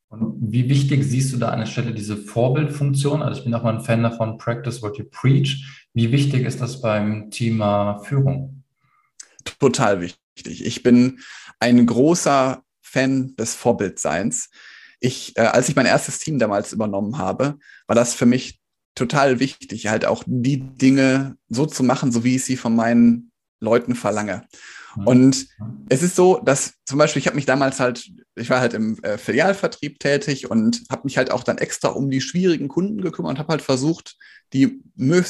Und 0.08 0.36
wie 0.52 0.68
wichtig 0.68 1.04
siehst 1.04 1.32
du 1.32 1.36
da 1.36 1.48
an 1.48 1.60
der 1.60 1.66
Stelle 1.66 1.92
diese 1.92 2.16
Vorbildfunktion? 2.16 3.22
Also 3.22 3.38
ich 3.38 3.44
bin 3.44 3.54
auch 3.54 3.62
mal 3.62 3.74
ein 3.74 3.84
Fan 3.84 4.02
davon, 4.02 4.38
practice 4.38 4.82
what 4.82 4.98
you 4.98 5.04
preach. 5.10 5.86
Wie 5.94 6.12
wichtig 6.12 6.44
ist 6.44 6.60
das 6.60 6.80
beim 6.80 7.30
Thema 7.30 8.00
Führung? 8.00 8.62
Total 9.58 10.00
wichtig. 10.00 10.64
Ich 10.64 10.82
bin 10.82 11.18
ein 11.58 11.86
großer 11.86 12.62
Fan 12.82 13.34
des 13.36 13.54
Vorbildseins. 13.54 14.50
Ich, 15.00 15.36
äh, 15.36 15.42
als 15.42 15.68
ich 15.68 15.76
mein 15.76 15.86
erstes 15.86 16.18
Team 16.18 16.38
damals 16.38 16.72
übernommen 16.72 17.18
habe, 17.18 17.58
war 17.86 17.96
das 17.96 18.14
für 18.14 18.26
mich 18.26 18.60
total 18.94 19.40
wichtig, 19.40 19.88
halt 19.88 20.04
auch 20.04 20.24
die 20.26 20.60
Dinge 20.60 21.36
so 21.48 21.66
zu 21.66 21.82
machen, 21.82 22.12
so 22.12 22.24
wie 22.24 22.36
ich 22.36 22.44
sie 22.44 22.56
von 22.56 22.74
meinen 22.74 23.30
Leuten 23.60 23.94
verlange. 23.94 24.46
Mhm. 24.96 25.06
Und 25.06 25.46
es 25.88 26.02
ist 26.02 26.16
so, 26.16 26.40
dass 26.44 26.74
zum 26.84 26.98
Beispiel, 26.98 27.20
ich 27.20 27.26
habe 27.26 27.36
mich 27.36 27.46
damals 27.46 27.80
halt, 27.80 28.10
ich 28.34 28.50
war 28.50 28.60
halt 28.60 28.74
im 28.74 28.98
äh, 29.02 29.18
Filialvertrieb 29.18 29.98
tätig 29.98 30.50
und 30.50 30.82
habe 30.90 31.02
mich 31.04 31.16
halt 31.16 31.30
auch 31.30 31.44
dann 31.44 31.58
extra 31.58 31.88
um 31.88 32.10
die 32.10 32.20
schwierigen 32.20 32.68
Kunden 32.68 33.00
gekümmert 33.00 33.30
und 33.30 33.38
habe 33.38 33.52
halt 33.52 33.62
versucht, 33.62 34.16
die 34.52 34.80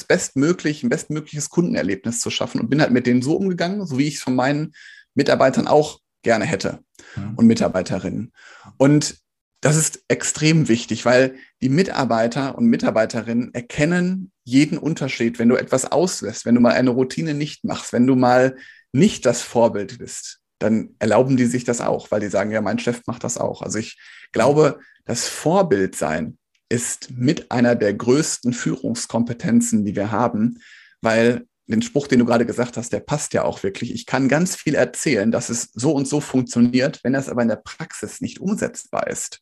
bestmöglich, 0.08 0.82
ein 0.82 0.88
bestmögliches 0.88 1.48
Kundenerlebnis 1.48 2.20
zu 2.20 2.30
schaffen 2.30 2.60
und 2.60 2.68
bin 2.68 2.80
halt 2.80 2.90
mit 2.90 3.06
denen 3.06 3.22
so 3.22 3.36
umgegangen, 3.36 3.86
so 3.86 3.98
wie 3.98 4.06
ich 4.06 4.16
es 4.16 4.22
von 4.22 4.34
meinen 4.34 4.72
Mitarbeitern 5.14 5.66
auch 5.66 6.00
gerne 6.22 6.44
hätte 6.44 6.80
mhm. 7.16 7.34
und 7.36 7.46
Mitarbeiterinnen. 7.46 8.32
Und 8.76 9.16
das 9.60 9.76
ist 9.76 10.04
extrem 10.08 10.68
wichtig, 10.68 11.04
weil 11.04 11.36
die 11.62 11.68
Mitarbeiter 11.68 12.56
und 12.56 12.66
Mitarbeiterinnen 12.66 13.54
erkennen 13.54 14.30
jeden 14.44 14.78
Unterschied, 14.78 15.38
wenn 15.38 15.48
du 15.48 15.56
etwas 15.56 15.90
auslässt, 15.90 16.44
wenn 16.44 16.54
du 16.54 16.60
mal 16.60 16.72
eine 16.72 16.90
Routine 16.90 17.34
nicht 17.34 17.64
machst, 17.64 17.92
wenn 17.92 18.06
du 18.06 18.14
mal 18.14 18.56
nicht 18.92 19.26
das 19.26 19.42
Vorbild 19.42 19.98
bist, 19.98 20.40
dann 20.58 20.94
erlauben 20.98 21.36
die 21.36 21.46
sich 21.46 21.64
das 21.64 21.80
auch, 21.80 22.10
weil 22.10 22.20
die 22.20 22.28
sagen, 22.28 22.50
ja, 22.50 22.60
mein 22.60 22.78
Chef 22.78 23.02
macht 23.06 23.24
das 23.24 23.38
auch. 23.38 23.62
Also 23.62 23.78
ich 23.78 23.98
glaube, 24.32 24.80
das 25.04 25.28
Vorbild 25.28 25.96
sein 25.96 26.38
ist 26.68 27.10
mit 27.10 27.50
einer 27.50 27.74
der 27.74 27.94
größten 27.94 28.52
Führungskompetenzen, 28.52 29.84
die 29.84 29.96
wir 29.96 30.10
haben, 30.10 30.60
weil 31.00 31.46
den 31.66 31.82
Spruch, 31.82 32.06
den 32.06 32.20
du 32.20 32.24
gerade 32.24 32.46
gesagt 32.46 32.76
hast, 32.76 32.92
der 32.92 33.00
passt 33.00 33.32
ja 33.32 33.42
auch 33.42 33.62
wirklich. 33.62 33.92
Ich 33.92 34.06
kann 34.06 34.28
ganz 34.28 34.54
viel 34.54 34.74
erzählen, 34.74 35.30
dass 35.30 35.48
es 35.48 35.70
so 35.74 35.92
und 35.92 36.06
so 36.06 36.20
funktioniert, 36.20 37.00
wenn 37.02 37.14
es 37.14 37.28
aber 37.28 37.42
in 37.42 37.48
der 37.48 37.56
Praxis 37.56 38.20
nicht 38.20 38.40
umsetzbar 38.40 39.08
ist. 39.08 39.40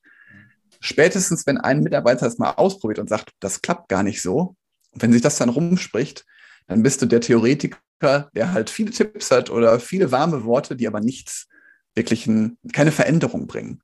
Spätestens, 0.80 1.46
wenn 1.46 1.58
ein 1.58 1.80
Mitarbeiter 1.80 2.26
es 2.26 2.38
mal 2.38 2.52
ausprobiert 2.52 2.98
und 2.98 3.08
sagt, 3.08 3.30
das 3.40 3.62
klappt 3.62 3.88
gar 3.88 4.02
nicht 4.02 4.22
so, 4.22 4.56
wenn 4.92 5.12
sich 5.12 5.22
das 5.22 5.36
dann 5.36 5.48
rumspricht, 5.48 6.24
dann 6.66 6.82
bist 6.82 7.02
du 7.02 7.06
der 7.06 7.20
Theoretiker, 7.20 8.30
der 8.34 8.52
halt 8.52 8.70
viele 8.70 8.90
Tipps 8.90 9.30
hat 9.30 9.50
oder 9.50 9.78
viele 9.80 10.10
warme 10.10 10.44
Worte, 10.44 10.76
die 10.76 10.86
aber 10.86 11.00
nichts, 11.00 11.48
wirklich 11.94 12.26
ein, 12.26 12.58
keine 12.72 12.92
Veränderung 12.92 13.46
bringen. 13.46 13.80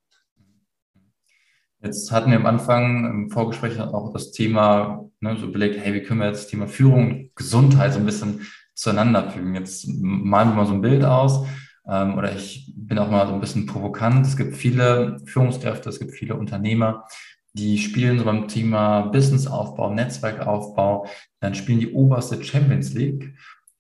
Jetzt 1.82 2.12
hatten 2.12 2.30
wir 2.30 2.38
am 2.38 2.46
Anfang 2.46 3.06
im 3.06 3.30
Vorgespräch 3.30 3.80
auch 3.80 4.12
das 4.12 4.32
Thema, 4.32 5.08
ne, 5.20 5.36
so 5.38 5.46
überlegt, 5.46 5.78
hey, 5.78 5.94
wie 5.94 6.02
können 6.02 6.20
wir 6.20 6.26
jetzt 6.26 6.44
das 6.44 6.50
Thema 6.50 6.68
Führung 6.68 7.10
und 7.10 7.36
Gesundheit 7.36 7.94
so 7.94 7.98
ein 7.98 8.04
bisschen 8.04 8.46
zueinander 8.74 9.30
fügen? 9.30 9.54
Jetzt 9.54 9.86
malen 9.88 10.50
wir 10.50 10.56
mal 10.56 10.66
so 10.66 10.74
ein 10.74 10.82
Bild 10.82 11.02
aus 11.04 11.46
ähm, 11.88 12.18
oder 12.18 12.36
ich 12.36 12.70
bin 12.76 12.98
auch 12.98 13.10
mal 13.10 13.26
so 13.26 13.32
ein 13.32 13.40
bisschen 13.40 13.64
provokant. 13.64 14.26
Es 14.26 14.36
gibt 14.36 14.56
viele 14.56 15.16
Führungskräfte, 15.24 15.88
es 15.88 15.98
gibt 15.98 16.12
viele 16.12 16.34
Unternehmer, 16.34 17.06
die 17.54 17.78
spielen 17.78 18.18
so 18.18 18.26
beim 18.26 18.46
Thema 18.46 19.06
Businessaufbau, 19.06 19.94
Netzwerkaufbau, 19.94 21.06
dann 21.40 21.54
spielen 21.54 21.80
die 21.80 21.92
oberste 21.92 22.44
Champions 22.44 22.92
League. 22.92 23.34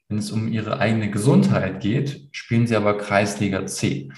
Wenn 0.08 0.18
es 0.18 0.32
um 0.32 0.48
ihre 0.48 0.78
eigene 0.78 1.10
Gesundheit 1.10 1.80
geht, 1.80 2.28
spielen 2.32 2.66
sie 2.66 2.76
aber 2.76 2.96
Kreisliga 2.96 3.66
C. 3.66 4.10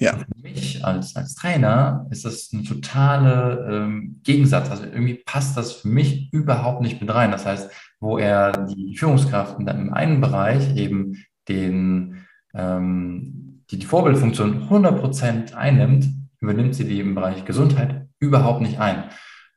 Ja. 0.00 0.16
für 0.16 0.42
mich 0.42 0.82
als, 0.82 1.14
als 1.14 1.34
Trainer 1.34 2.06
ist 2.10 2.24
das 2.24 2.50
ein 2.54 2.64
totaler 2.64 3.68
ähm, 3.68 4.20
Gegensatz. 4.22 4.70
Also 4.70 4.84
irgendwie 4.84 5.22
passt 5.26 5.58
das 5.58 5.72
für 5.72 5.88
mich 5.88 6.32
überhaupt 6.32 6.80
nicht 6.80 7.02
mit 7.02 7.12
rein. 7.12 7.30
Das 7.30 7.44
heißt, 7.44 7.70
wo 8.00 8.16
er 8.16 8.66
die 8.66 8.96
Führungskräfte 8.96 9.62
dann 9.62 9.78
im 9.78 9.92
einen 9.92 10.22
Bereich 10.22 10.74
eben 10.74 11.22
den, 11.48 12.24
ähm, 12.54 13.62
die, 13.70 13.78
die 13.78 13.86
Vorbildfunktion 13.86 14.70
100% 14.70 15.52
einnimmt, 15.52 16.06
übernimmt 16.40 16.74
sie 16.74 16.84
die 16.84 17.00
im 17.00 17.14
Bereich 17.14 17.44
Gesundheit 17.44 18.08
überhaupt 18.18 18.62
nicht 18.62 18.80
ein. 18.80 19.04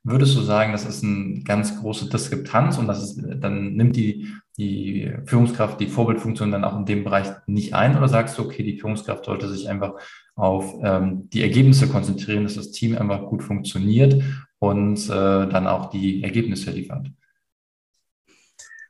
Würdest 0.02 0.36
du 0.36 0.42
sagen, 0.42 0.72
das 0.72 0.84
ist 0.84 1.02
eine 1.02 1.40
ganz 1.44 1.80
große 1.80 2.10
Diskrepanz 2.10 2.76
und 2.76 2.86
das 2.86 3.02
ist, 3.02 3.22
dann 3.40 3.72
nimmt 3.72 3.96
die, 3.96 4.28
die 4.58 5.10
Führungskraft 5.24 5.80
die 5.80 5.86
Vorbildfunktion 5.86 6.52
dann 6.52 6.64
auch 6.64 6.76
in 6.76 6.84
dem 6.84 7.04
Bereich 7.04 7.28
nicht 7.46 7.72
ein? 7.72 7.96
Oder 7.96 8.08
sagst 8.08 8.36
du, 8.36 8.42
okay, 8.42 8.62
die 8.62 8.78
Führungskraft 8.78 9.24
sollte 9.24 9.48
sich 9.48 9.70
einfach 9.70 9.94
auf 10.36 10.74
ähm, 10.82 11.28
die 11.30 11.42
Ergebnisse 11.42 11.88
konzentrieren, 11.88 12.44
dass 12.44 12.54
das 12.54 12.70
Team 12.70 12.96
einfach 12.96 13.26
gut 13.28 13.42
funktioniert 13.42 14.22
und 14.58 14.98
äh, 15.04 15.08
dann 15.08 15.66
auch 15.66 15.90
die 15.90 16.22
Ergebnisse 16.22 16.70
liefert? 16.70 17.10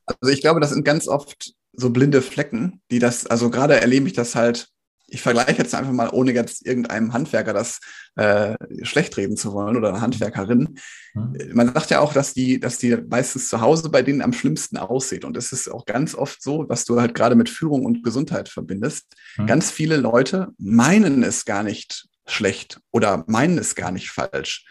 Also 0.07 0.33
ich 0.33 0.41
glaube, 0.41 0.61
das 0.61 0.71
sind 0.71 0.85
ganz 0.85 1.09
oft 1.09 1.55
so 1.73 1.91
blinde 1.91 2.23
Flecken, 2.23 2.81
die 2.91 2.99
das, 2.99 3.27
also 3.27 3.51
gerade 3.51 3.81
erlebe 3.81 4.07
ich 4.07 4.13
das 4.13 4.35
halt 4.35 4.69
ich 5.15 5.23
vergleiche 5.23 5.59
jetzt 5.59 5.75
einfach 5.75 5.93
mal, 5.93 6.11
ohne 6.11 6.33
jetzt 6.33 6.67
irgendeinem 6.67 7.13
Handwerker 7.13 7.53
das 7.53 7.79
äh, 8.17 8.57
schlecht 8.83 9.17
reden 9.17 9.37
zu 9.37 9.53
wollen 9.53 9.77
oder 9.77 9.91
eine 9.91 10.01
Handwerkerin. 10.01 10.77
Mhm. 11.15 11.37
Man 11.53 11.73
sagt 11.73 11.91
ja 11.91 12.01
auch, 12.01 12.13
dass 12.13 12.35
die, 12.35 12.59
dass 12.59 12.79
die 12.79 12.97
meistens 13.09 13.49
zu 13.49 13.61
Hause 13.61 13.91
bei 13.91 14.03
denen 14.03 14.23
am 14.23 14.33
schlimmsten 14.33 14.77
aussieht. 14.77 15.25
Und 15.25 15.37
es 15.37 15.53
ist 15.53 15.71
auch 15.71 15.85
ganz 15.87 16.17
oft 16.17 16.43
so, 16.43 16.69
was 16.69 16.85
du 16.85 17.01
halt 17.01 17.15
gerade 17.15 17.37
mit 17.37 17.49
Führung 17.49 17.85
und 17.85 18.03
Gesundheit 18.03 18.49
verbindest. 18.49 19.15
Mhm. 19.37 19.47
Ganz 19.47 19.71
viele 19.71 19.97
Leute 19.97 20.49
meinen 20.59 21.23
es 21.23 21.45
gar 21.45 21.63
nicht 21.63 22.09
schlecht 22.27 22.81
oder 22.91 23.25
meinen 23.29 23.59
es 23.59 23.77
gar 23.77 23.93
nicht 23.93 24.11
falsch, 24.11 24.67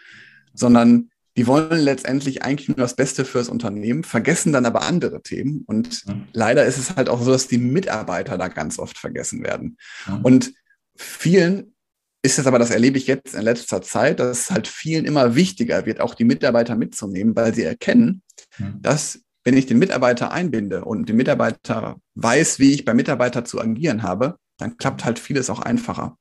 sondern 0.52 1.08
die 1.36 1.46
wollen 1.46 1.80
letztendlich 1.80 2.42
eigentlich 2.42 2.68
nur 2.68 2.76
das 2.76 2.94
Beste 2.94 3.24
fürs 3.24 3.48
Unternehmen, 3.48 4.04
vergessen 4.04 4.52
dann 4.52 4.66
aber 4.66 4.82
andere 4.82 5.22
Themen. 5.22 5.64
Und 5.66 6.06
mhm. 6.06 6.28
leider 6.32 6.64
ist 6.64 6.78
es 6.78 6.94
halt 6.94 7.08
auch 7.08 7.22
so, 7.22 7.32
dass 7.32 7.48
die 7.48 7.58
Mitarbeiter 7.58 8.38
da 8.38 8.48
ganz 8.48 8.78
oft 8.78 8.98
vergessen 8.98 9.42
werden. 9.42 9.76
Mhm. 10.06 10.20
Und 10.22 10.52
vielen 10.96 11.74
ist 12.22 12.38
es 12.38 12.46
aber, 12.46 12.58
das 12.58 12.70
erlebe 12.70 12.98
ich 12.98 13.06
jetzt 13.06 13.34
in 13.34 13.42
letzter 13.42 13.82
Zeit, 13.82 14.20
dass 14.20 14.42
es 14.42 14.50
halt 14.50 14.68
vielen 14.68 15.04
immer 15.04 15.34
wichtiger 15.34 15.84
wird, 15.86 16.00
auch 16.00 16.14
die 16.14 16.24
Mitarbeiter 16.24 16.76
mitzunehmen, 16.76 17.36
weil 17.36 17.52
sie 17.52 17.64
erkennen, 17.64 18.22
mhm. 18.58 18.80
dass 18.80 19.20
wenn 19.44 19.56
ich 19.56 19.66
den 19.66 19.78
Mitarbeiter 19.78 20.32
einbinde 20.32 20.84
und 20.84 21.08
den 21.08 21.16
Mitarbeiter 21.16 21.96
weiß, 22.14 22.58
wie 22.60 22.72
ich 22.72 22.84
bei 22.84 22.94
Mitarbeiter 22.94 23.44
zu 23.44 23.60
agieren 23.60 24.02
habe, 24.02 24.38
dann 24.56 24.76
klappt 24.78 25.04
halt 25.04 25.18
vieles 25.18 25.50
auch 25.50 25.60
einfacher. 25.60 26.16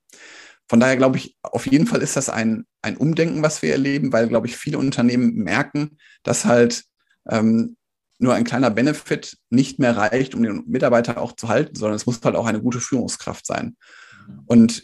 Von 0.69 0.79
daher 0.79 0.97
glaube 0.97 1.17
ich, 1.17 1.37
auf 1.41 1.67
jeden 1.67 1.87
Fall 1.87 2.01
ist 2.01 2.15
das 2.15 2.29
ein, 2.29 2.65
ein 2.81 2.97
Umdenken, 2.97 3.43
was 3.43 3.61
wir 3.61 3.71
erleben, 3.71 4.13
weil, 4.13 4.27
glaube 4.27 4.47
ich, 4.47 4.55
viele 4.55 4.77
Unternehmen 4.77 5.35
merken, 5.35 5.97
dass 6.23 6.45
halt 6.45 6.85
ähm, 7.29 7.75
nur 8.17 8.33
ein 8.33 8.43
kleiner 8.43 8.69
Benefit 8.69 9.37
nicht 9.49 9.79
mehr 9.79 9.97
reicht, 9.97 10.33
um 10.33 10.43
den 10.43 10.63
Mitarbeiter 10.67 11.19
auch 11.19 11.33
zu 11.33 11.49
halten, 11.49 11.75
sondern 11.75 11.95
es 11.95 12.05
muss 12.05 12.21
halt 12.23 12.35
auch 12.35 12.45
eine 12.45 12.61
gute 12.61 12.79
Führungskraft 12.79 13.45
sein. 13.45 13.75
Und 14.45 14.83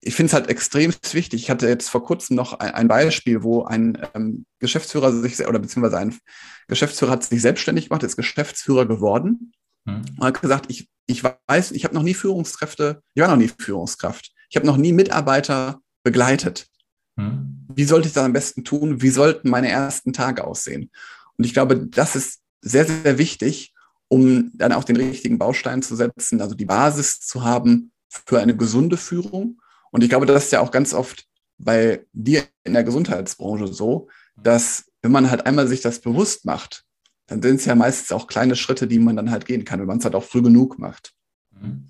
ich 0.00 0.14
finde 0.14 0.28
es 0.28 0.34
halt 0.34 0.48
extrem 0.48 0.92
wichtig. 1.12 1.42
Ich 1.42 1.50
hatte 1.50 1.68
jetzt 1.68 1.88
vor 1.88 2.04
kurzem 2.04 2.34
noch 2.36 2.54
ein, 2.54 2.72
ein 2.72 2.88
Beispiel, 2.88 3.44
wo 3.44 3.64
ein 3.64 3.96
ähm, 4.14 4.44
Geschäftsführer 4.58 5.12
sich 5.12 5.46
oder 5.46 5.60
beziehungsweise 5.60 5.98
ein 5.98 6.18
Geschäftsführer 6.66 7.12
hat 7.12 7.24
sich 7.24 7.40
selbstständig 7.40 7.88
gemacht, 7.88 8.02
ist 8.02 8.16
Geschäftsführer 8.16 8.86
geworden 8.86 9.52
mhm. 9.84 10.04
und 10.18 10.24
hat 10.24 10.40
gesagt, 10.40 10.66
ich, 10.68 10.90
ich 11.06 11.22
weiß, 11.22 11.70
ich 11.70 11.84
habe 11.84 11.94
noch 11.94 12.02
nie 12.02 12.14
Führungskräfte, 12.14 13.00
ich 13.14 13.22
war 13.22 13.28
noch 13.28 13.36
nie 13.36 13.50
Führungskraft. 13.56 14.31
Ich 14.52 14.56
habe 14.56 14.66
noch 14.66 14.76
nie 14.76 14.92
Mitarbeiter 14.92 15.80
begleitet. 16.02 16.68
Hm. 17.16 17.66
Wie 17.74 17.84
sollte 17.84 18.08
ich 18.08 18.12
das 18.12 18.22
am 18.22 18.34
besten 18.34 18.64
tun? 18.64 19.00
Wie 19.00 19.08
sollten 19.08 19.48
meine 19.48 19.70
ersten 19.70 20.12
Tage 20.12 20.44
aussehen? 20.44 20.90
Und 21.38 21.46
ich 21.46 21.54
glaube, 21.54 21.86
das 21.86 22.16
ist 22.16 22.42
sehr, 22.60 22.84
sehr 22.84 23.16
wichtig, 23.16 23.72
um 24.08 24.50
dann 24.52 24.72
auch 24.72 24.84
den 24.84 24.96
richtigen 24.96 25.38
Baustein 25.38 25.80
zu 25.80 25.96
setzen, 25.96 26.42
also 26.42 26.54
die 26.54 26.66
Basis 26.66 27.20
zu 27.20 27.44
haben 27.44 27.92
für 28.10 28.40
eine 28.40 28.54
gesunde 28.54 28.98
Führung. 28.98 29.58
Und 29.90 30.04
ich 30.04 30.10
glaube, 30.10 30.26
das 30.26 30.44
ist 30.44 30.52
ja 30.52 30.60
auch 30.60 30.70
ganz 30.70 30.92
oft 30.92 31.24
bei 31.56 32.04
dir 32.12 32.42
in 32.62 32.74
der 32.74 32.84
Gesundheitsbranche 32.84 33.68
so, 33.68 34.08
dass 34.36 34.84
wenn 35.00 35.12
man 35.12 35.30
halt 35.30 35.46
einmal 35.46 35.66
sich 35.66 35.80
das 35.80 36.00
bewusst 36.00 36.44
macht, 36.44 36.84
dann 37.26 37.40
sind 37.40 37.56
es 37.56 37.64
ja 37.64 37.74
meistens 37.74 38.12
auch 38.12 38.26
kleine 38.26 38.54
Schritte, 38.54 38.86
die 38.86 38.98
man 38.98 39.16
dann 39.16 39.30
halt 39.30 39.46
gehen 39.46 39.64
kann, 39.64 39.80
wenn 39.80 39.86
man 39.86 39.96
es 39.96 40.04
halt 40.04 40.14
auch 40.14 40.24
früh 40.24 40.42
genug 40.42 40.78
macht. 40.78 41.14
Mhm. 41.58 41.88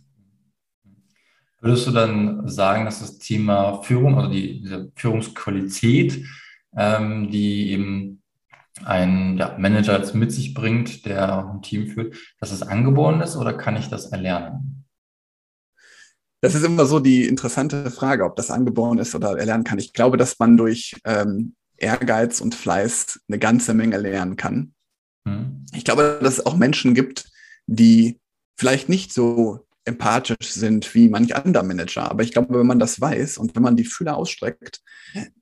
Würdest 1.63 1.87
du 1.87 1.93
dann 1.93 2.49
sagen, 2.49 2.85
dass 2.85 2.99
das 2.99 3.19
Thema 3.19 3.83
Führung, 3.83 4.19
also 4.19 4.33
die, 4.33 4.61
diese 4.61 4.91
Führungsqualität, 4.97 6.25
ähm, 6.77 7.31
die 7.31 7.71
eben 7.71 8.21
ein 8.85 9.39
ja, 9.39 9.57
Manager 9.59 9.97
jetzt 9.97 10.13
mit 10.13 10.33
sich 10.33 10.55
bringt, 10.55 11.07
der 11.07 11.49
ein 11.49 11.63
Team 11.63 11.87
führt, 11.87 12.17
dass 12.41 12.51
es 12.51 12.63
angeboren 12.63 13.21
ist 13.21 13.37
oder 13.37 13.53
kann 13.53 13.77
ich 13.77 13.89
das 13.89 14.07
erlernen? 14.07 14.85
Das 16.41 16.57
ist 16.57 16.65
immer 16.65 16.85
so 16.85 16.99
die 16.99 17.29
interessante 17.29 17.93
Frage, 17.93 18.25
ob 18.25 18.35
das 18.35 18.51
angeboren 18.51 18.99
ist 18.99 19.15
oder 19.15 19.39
erlernen 19.39 19.63
kann. 19.63 19.79
Ich 19.79 19.93
glaube, 19.93 20.17
dass 20.17 20.41
man 20.41 20.57
durch 20.57 20.97
ähm, 21.05 21.55
Ehrgeiz 21.77 22.41
und 22.41 22.57
Fleiß 22.57 23.21
eine 23.29 23.39
ganze 23.39 23.73
Menge 23.73 23.99
lernen 23.99 24.35
kann. 24.35 24.75
Mhm. 25.25 25.65
Ich 25.73 25.85
glaube, 25.85 26.19
dass 26.21 26.39
es 26.39 26.47
auch 26.47 26.57
Menschen 26.57 26.95
gibt, 26.95 27.31
die 27.69 28.19
vielleicht 28.57 28.89
nicht 28.89 29.13
so 29.13 29.65
empathisch 29.85 30.53
sind 30.53 30.95
wie 30.95 31.09
manch 31.09 31.35
anderer 31.35 31.65
Manager. 31.65 32.11
Aber 32.11 32.23
ich 32.23 32.33
glaube, 32.33 32.59
wenn 32.59 32.67
man 32.67 32.79
das 32.79 33.01
weiß 33.01 33.39
und 33.39 33.55
wenn 33.55 33.63
man 33.63 33.77
die 33.77 33.85
Fühler 33.85 34.17
ausstreckt, 34.17 34.81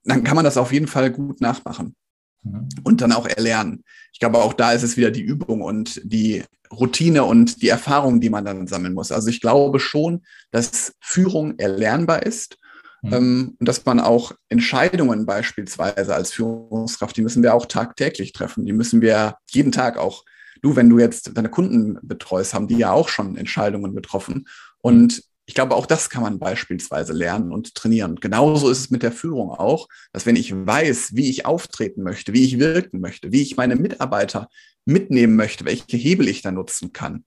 dann 0.04 0.24
kann 0.24 0.36
man 0.36 0.44
das 0.44 0.56
auf 0.56 0.72
jeden 0.72 0.86
Fall 0.86 1.10
gut 1.10 1.40
nachmachen 1.40 1.94
mhm. 2.42 2.68
und 2.82 3.00
dann 3.00 3.12
auch 3.12 3.26
erlernen. 3.26 3.84
Ich 4.12 4.20
glaube, 4.20 4.38
auch 4.38 4.54
da 4.54 4.72
ist 4.72 4.82
es 4.82 4.96
wieder 4.96 5.10
die 5.10 5.22
Übung 5.22 5.60
und 5.62 6.00
die 6.04 6.44
Routine 6.72 7.24
und 7.24 7.62
die 7.62 7.68
Erfahrung, 7.68 8.20
die 8.20 8.30
man 8.30 8.44
dann 8.44 8.66
sammeln 8.66 8.94
muss. 8.94 9.12
Also 9.12 9.28
ich 9.28 9.40
glaube 9.40 9.80
schon, 9.80 10.22
dass 10.52 10.94
Führung 11.00 11.58
erlernbar 11.58 12.24
ist 12.24 12.56
Mhm. 13.02 13.12
Ähm, 13.12 13.56
und 13.58 13.68
dass 13.68 13.84
man 13.84 14.00
auch 14.00 14.32
Entscheidungen 14.48 15.26
beispielsweise 15.26 16.14
als 16.14 16.32
Führungskraft, 16.32 17.16
die 17.16 17.22
müssen 17.22 17.42
wir 17.42 17.54
auch 17.54 17.66
tagtäglich 17.66 18.32
treffen. 18.32 18.66
Die 18.66 18.72
müssen 18.72 19.00
wir 19.00 19.36
jeden 19.50 19.72
Tag 19.72 19.96
auch, 19.96 20.24
du, 20.62 20.76
wenn 20.76 20.88
du 20.88 20.98
jetzt 20.98 21.36
deine 21.36 21.48
Kunden 21.48 21.98
betreust, 22.02 22.54
haben 22.54 22.68
die 22.68 22.78
ja 22.78 22.92
auch 22.92 23.08
schon 23.08 23.36
Entscheidungen 23.36 23.94
getroffen. 23.94 24.46
Und 24.78 25.22
ich 25.46 25.54
glaube, 25.54 25.74
auch 25.74 25.86
das 25.86 26.10
kann 26.10 26.22
man 26.22 26.38
beispielsweise 26.38 27.12
lernen 27.12 27.52
und 27.52 27.74
trainieren. 27.74 28.16
Genauso 28.16 28.70
ist 28.70 28.78
es 28.78 28.90
mit 28.90 29.02
der 29.02 29.10
Führung 29.10 29.50
auch, 29.50 29.88
dass 30.12 30.24
wenn 30.24 30.36
ich 30.36 30.54
weiß, 30.54 31.16
wie 31.16 31.28
ich 31.28 31.44
auftreten 31.44 32.02
möchte, 32.02 32.32
wie 32.32 32.44
ich 32.44 32.58
wirken 32.58 33.00
möchte, 33.00 33.32
wie 33.32 33.42
ich 33.42 33.56
meine 33.56 33.74
Mitarbeiter 33.74 34.48
mitnehmen 34.84 35.36
möchte, 35.36 35.64
welche 35.64 35.96
Hebel 35.96 36.28
ich 36.28 36.42
da 36.42 36.52
nutzen 36.52 36.92
kann 36.92 37.24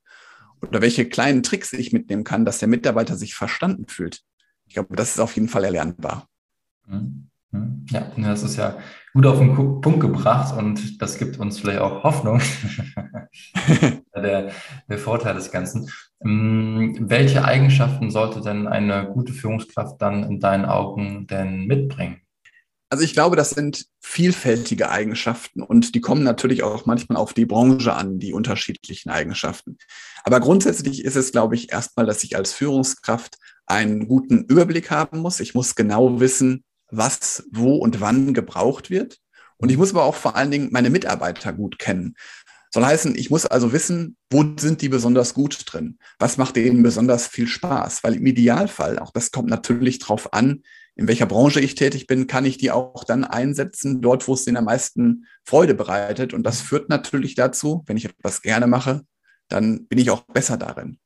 oder 0.61 0.81
welche 0.81 1.07
kleinen 1.07 1.43
Tricks 1.43 1.73
ich 1.73 1.91
mitnehmen 1.91 2.23
kann, 2.23 2.45
dass 2.45 2.59
der 2.59 2.69
Mitarbeiter 2.69 3.17
sich 3.17 3.35
verstanden 3.35 3.87
fühlt, 3.87 4.21
ich 4.67 4.75
glaube, 4.75 4.95
das 4.95 5.11
ist 5.11 5.19
auf 5.19 5.35
jeden 5.35 5.49
Fall 5.49 5.65
erlernbar. 5.65 6.27
Mhm. 6.87 7.29
Mhm. 7.51 7.85
Ja, 7.89 8.11
das 8.17 8.43
ist 8.43 8.55
ja 8.55 8.77
gut 9.13 9.25
auf 9.27 9.37
den 9.37 9.53
Punkt 9.55 9.99
gebracht 9.99 10.57
und 10.57 11.01
das 11.01 11.17
gibt 11.17 11.39
uns 11.39 11.59
vielleicht 11.59 11.79
auch 11.79 12.03
Hoffnung. 12.03 12.41
der, 14.15 14.51
der 14.89 14.97
Vorteil 14.97 15.35
des 15.35 15.51
Ganzen. 15.51 15.89
Ähm, 16.23 16.97
welche 16.99 17.45
Eigenschaften 17.45 18.09
sollte 18.09 18.41
denn 18.41 18.67
eine 18.67 19.11
gute 19.13 19.33
Führungskraft 19.33 20.01
dann 20.01 20.23
in 20.23 20.39
deinen 20.39 20.65
Augen 20.65 21.27
denn 21.27 21.65
mitbringen? 21.65 22.21
Also 22.89 23.03
ich 23.03 23.13
glaube, 23.13 23.35
das 23.35 23.51
sind 23.51 23.87
vielfältige 24.01 24.91
Eigenschaften 24.91 25.63
und 25.63 25.95
die 25.95 26.01
kommen 26.01 26.23
natürlich 26.23 26.61
auch 26.61 26.85
manchmal 26.85 27.17
auf 27.17 27.33
die 27.33 27.47
Branche 27.47 27.93
an, 27.93 28.19
die 28.19 28.33
unterschiedlichen 28.33 29.09
Eigenschaften. 29.09 29.77
Aber 30.23 30.39
grundsätzlich 30.39 31.03
ist 31.03 31.15
es, 31.15 31.31
glaube 31.31 31.55
ich, 31.55 31.71
erstmal, 31.71 32.05
dass 32.05 32.23
ich 32.23 32.35
als 32.35 32.53
Führungskraft 32.53 33.37
einen 33.65 34.07
guten 34.07 34.43
Überblick 34.43 34.91
haben 34.91 35.19
muss. 35.19 35.39
Ich 35.39 35.55
muss 35.55 35.73
genau 35.73 36.19
wissen, 36.19 36.63
was, 36.95 37.43
wo 37.51 37.75
und 37.75 38.01
wann 38.01 38.33
gebraucht 38.33 38.89
wird. 38.89 39.19
Und 39.57 39.69
ich 39.69 39.77
muss 39.77 39.91
aber 39.91 40.03
auch 40.03 40.15
vor 40.15 40.35
allen 40.35 40.51
Dingen 40.51 40.69
meine 40.71 40.89
Mitarbeiter 40.89 41.53
gut 41.53 41.79
kennen. 41.79 42.15
Soll 42.73 42.85
heißen, 42.85 43.15
ich 43.15 43.29
muss 43.29 43.45
also 43.45 43.71
wissen, 43.71 44.17
wo 44.31 44.43
sind 44.57 44.81
die 44.81 44.89
besonders 44.89 45.35
gut 45.35 45.59
drin? 45.65 45.99
Was 46.17 46.37
macht 46.37 46.55
denen 46.55 46.81
besonders 46.81 47.27
viel 47.27 47.47
Spaß? 47.47 48.03
Weil 48.03 48.15
im 48.15 48.25
Idealfall, 48.25 48.97
auch 48.97 49.11
das 49.11 49.31
kommt 49.31 49.49
natürlich 49.49 49.99
drauf 49.99 50.33
an, 50.33 50.63
in 50.95 51.07
welcher 51.07 51.25
Branche 51.25 51.59
ich 51.59 51.75
tätig 51.75 52.07
bin, 52.07 52.27
kann 52.27 52.45
ich 52.45 52.57
die 52.57 52.71
auch 52.71 53.03
dann 53.03 53.23
einsetzen, 53.23 54.01
dort, 54.01 54.27
wo 54.27 54.33
es 54.33 54.45
denen 54.45 54.57
am 54.57 54.65
meisten 54.65 55.25
Freude 55.43 55.75
bereitet. 55.75 56.33
Und 56.33 56.43
das 56.43 56.61
führt 56.61 56.89
natürlich 56.89 57.35
dazu, 57.35 57.83
wenn 57.85 57.97
ich 57.97 58.05
etwas 58.05 58.41
gerne 58.41 58.67
mache, 58.67 59.01
dann 59.49 59.85
bin 59.87 59.99
ich 59.99 60.09
auch 60.09 60.21
besser 60.21 60.57
darin. 60.57 60.97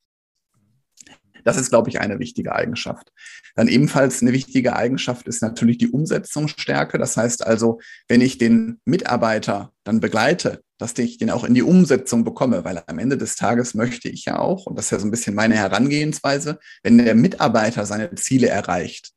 Das 1.48 1.56
ist, 1.56 1.70
glaube 1.70 1.88
ich, 1.88 1.98
eine 1.98 2.18
wichtige 2.18 2.54
Eigenschaft. 2.54 3.10
Dann 3.56 3.68
ebenfalls 3.68 4.20
eine 4.20 4.34
wichtige 4.34 4.76
Eigenschaft 4.76 5.26
ist 5.26 5.40
natürlich 5.40 5.78
die 5.78 5.88
Umsetzungsstärke. 5.88 6.98
Das 6.98 7.16
heißt 7.16 7.46
also, 7.46 7.80
wenn 8.06 8.20
ich 8.20 8.36
den 8.36 8.82
Mitarbeiter 8.84 9.72
dann 9.82 10.00
begleite, 10.00 10.60
dass 10.76 10.92
ich 10.98 11.16
den 11.16 11.30
auch 11.30 11.44
in 11.44 11.54
die 11.54 11.62
Umsetzung 11.62 12.22
bekomme, 12.22 12.66
weil 12.66 12.82
am 12.86 12.98
Ende 12.98 13.16
des 13.16 13.34
Tages 13.34 13.72
möchte 13.72 14.10
ich 14.10 14.26
ja 14.26 14.38
auch, 14.38 14.66
und 14.66 14.76
das 14.76 14.84
ist 14.84 14.90
ja 14.90 14.98
so 14.98 15.06
ein 15.06 15.10
bisschen 15.10 15.34
meine 15.34 15.54
Herangehensweise, 15.54 16.58
wenn 16.82 16.98
der 16.98 17.14
Mitarbeiter 17.14 17.86
seine 17.86 18.14
Ziele 18.16 18.48
erreicht, 18.48 19.12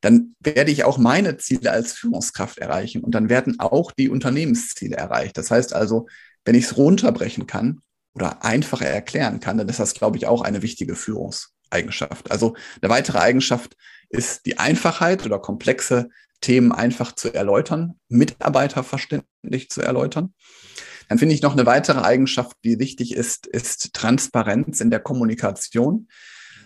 dann 0.00 0.34
werde 0.40 0.70
ich 0.70 0.84
auch 0.84 0.96
meine 0.96 1.36
Ziele 1.36 1.70
als 1.70 1.92
Führungskraft 1.92 2.56
erreichen 2.56 3.04
und 3.04 3.14
dann 3.14 3.28
werden 3.28 3.60
auch 3.60 3.92
die 3.92 4.08
Unternehmensziele 4.08 4.96
erreicht. 4.96 5.36
Das 5.36 5.50
heißt 5.50 5.74
also, 5.74 6.06
wenn 6.46 6.54
ich 6.54 6.64
es 6.64 6.78
runterbrechen 6.78 7.46
kann 7.46 7.82
oder 8.14 8.42
einfacher 8.42 8.86
erklären 8.86 9.40
kann, 9.40 9.58
dann 9.58 9.68
ist 9.68 9.80
das, 9.80 9.92
glaube 9.92 10.16
ich, 10.16 10.26
auch 10.26 10.40
eine 10.40 10.62
wichtige 10.62 10.96
Führungs 10.96 11.53
Eigenschaft. 11.74 12.30
Also 12.30 12.54
eine 12.80 12.90
weitere 12.90 13.18
Eigenschaft 13.18 13.76
ist 14.08 14.46
die 14.46 14.58
Einfachheit 14.58 15.26
oder 15.26 15.38
komplexe 15.38 16.08
Themen 16.40 16.72
einfach 16.72 17.12
zu 17.12 17.32
erläutern, 17.32 17.98
mitarbeiterverständlich 18.08 19.70
zu 19.70 19.82
erläutern. 19.82 20.34
Dann 21.08 21.18
finde 21.18 21.34
ich 21.34 21.42
noch 21.42 21.52
eine 21.52 21.66
weitere 21.66 22.00
Eigenschaft, 22.00 22.56
die 22.64 22.78
wichtig 22.78 23.14
ist, 23.14 23.46
ist 23.46 23.92
Transparenz 23.92 24.80
in 24.80 24.90
der 24.90 25.00
Kommunikation. 25.00 26.08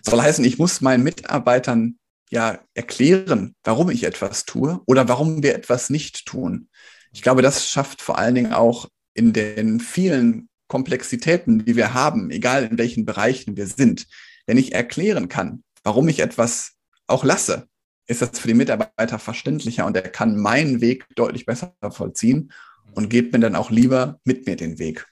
Soll 0.01 0.21
heißen, 0.21 0.45
ich 0.45 0.57
muss 0.57 0.81
meinen 0.81 1.03
Mitarbeitern 1.03 1.97
ja 2.29 2.59
erklären, 2.73 3.55
warum 3.63 3.89
ich 3.89 4.03
etwas 4.03 4.45
tue 4.45 4.79
oder 4.85 5.07
warum 5.07 5.43
wir 5.43 5.55
etwas 5.55 5.89
nicht 5.89 6.25
tun. 6.25 6.69
Ich 7.11 7.21
glaube, 7.21 7.41
das 7.41 7.67
schafft 7.67 8.01
vor 8.01 8.17
allen 8.17 8.35
Dingen 8.35 8.53
auch 8.53 8.87
in 9.13 9.33
den 9.33 9.79
vielen 9.79 10.49
Komplexitäten, 10.67 11.65
die 11.65 11.75
wir 11.75 11.93
haben, 11.93 12.29
egal 12.29 12.65
in 12.65 12.77
welchen 12.77 13.05
Bereichen 13.05 13.57
wir 13.57 13.67
sind, 13.67 14.05
wenn 14.49 14.57
ich 14.57 14.73
erklären 14.73 15.29
kann, 15.29 15.63
warum 15.83 16.07
ich 16.07 16.21
etwas 16.21 16.71
auch 17.05 17.23
lasse, 17.23 17.67
ist 18.07 18.23
das 18.23 18.39
für 18.39 18.47
die 18.47 18.55
Mitarbeiter 18.55 19.19
verständlicher 19.19 19.85
und 19.85 19.95
er 19.95 20.01
kann 20.01 20.37
meinen 20.37 20.81
Weg 20.81 21.05
deutlich 21.13 21.45
besser 21.45 21.75
vollziehen 21.91 22.51
und 22.95 23.11
geht 23.11 23.31
mir 23.31 23.37
dann 23.37 23.55
auch 23.55 23.69
lieber 23.69 24.19
mit 24.23 24.47
mir 24.47 24.55
den 24.55 24.79
Weg. 24.79 25.05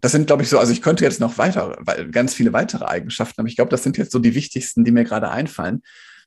Das 0.00 0.10
sind, 0.10 0.26
glaube 0.26 0.42
ich, 0.42 0.48
so, 0.48 0.58
also 0.58 0.72
ich 0.72 0.82
könnte 0.82 1.04
jetzt 1.04 1.20
noch 1.20 1.38
weiter, 1.38 1.78
ganz 2.10 2.34
viele 2.34 2.52
weitere 2.52 2.84
Eigenschaften, 2.84 3.40
aber 3.40 3.48
ich 3.48 3.54
glaube, 3.54 3.70
das 3.70 3.84
sind 3.84 3.96
jetzt 3.96 4.10
so 4.10 4.18
die 4.18 4.34
wichtigsten, 4.34 4.84
die 4.84 4.90
mir 4.90 5.04
gerade 5.04 5.30
einfallen, 5.30 5.82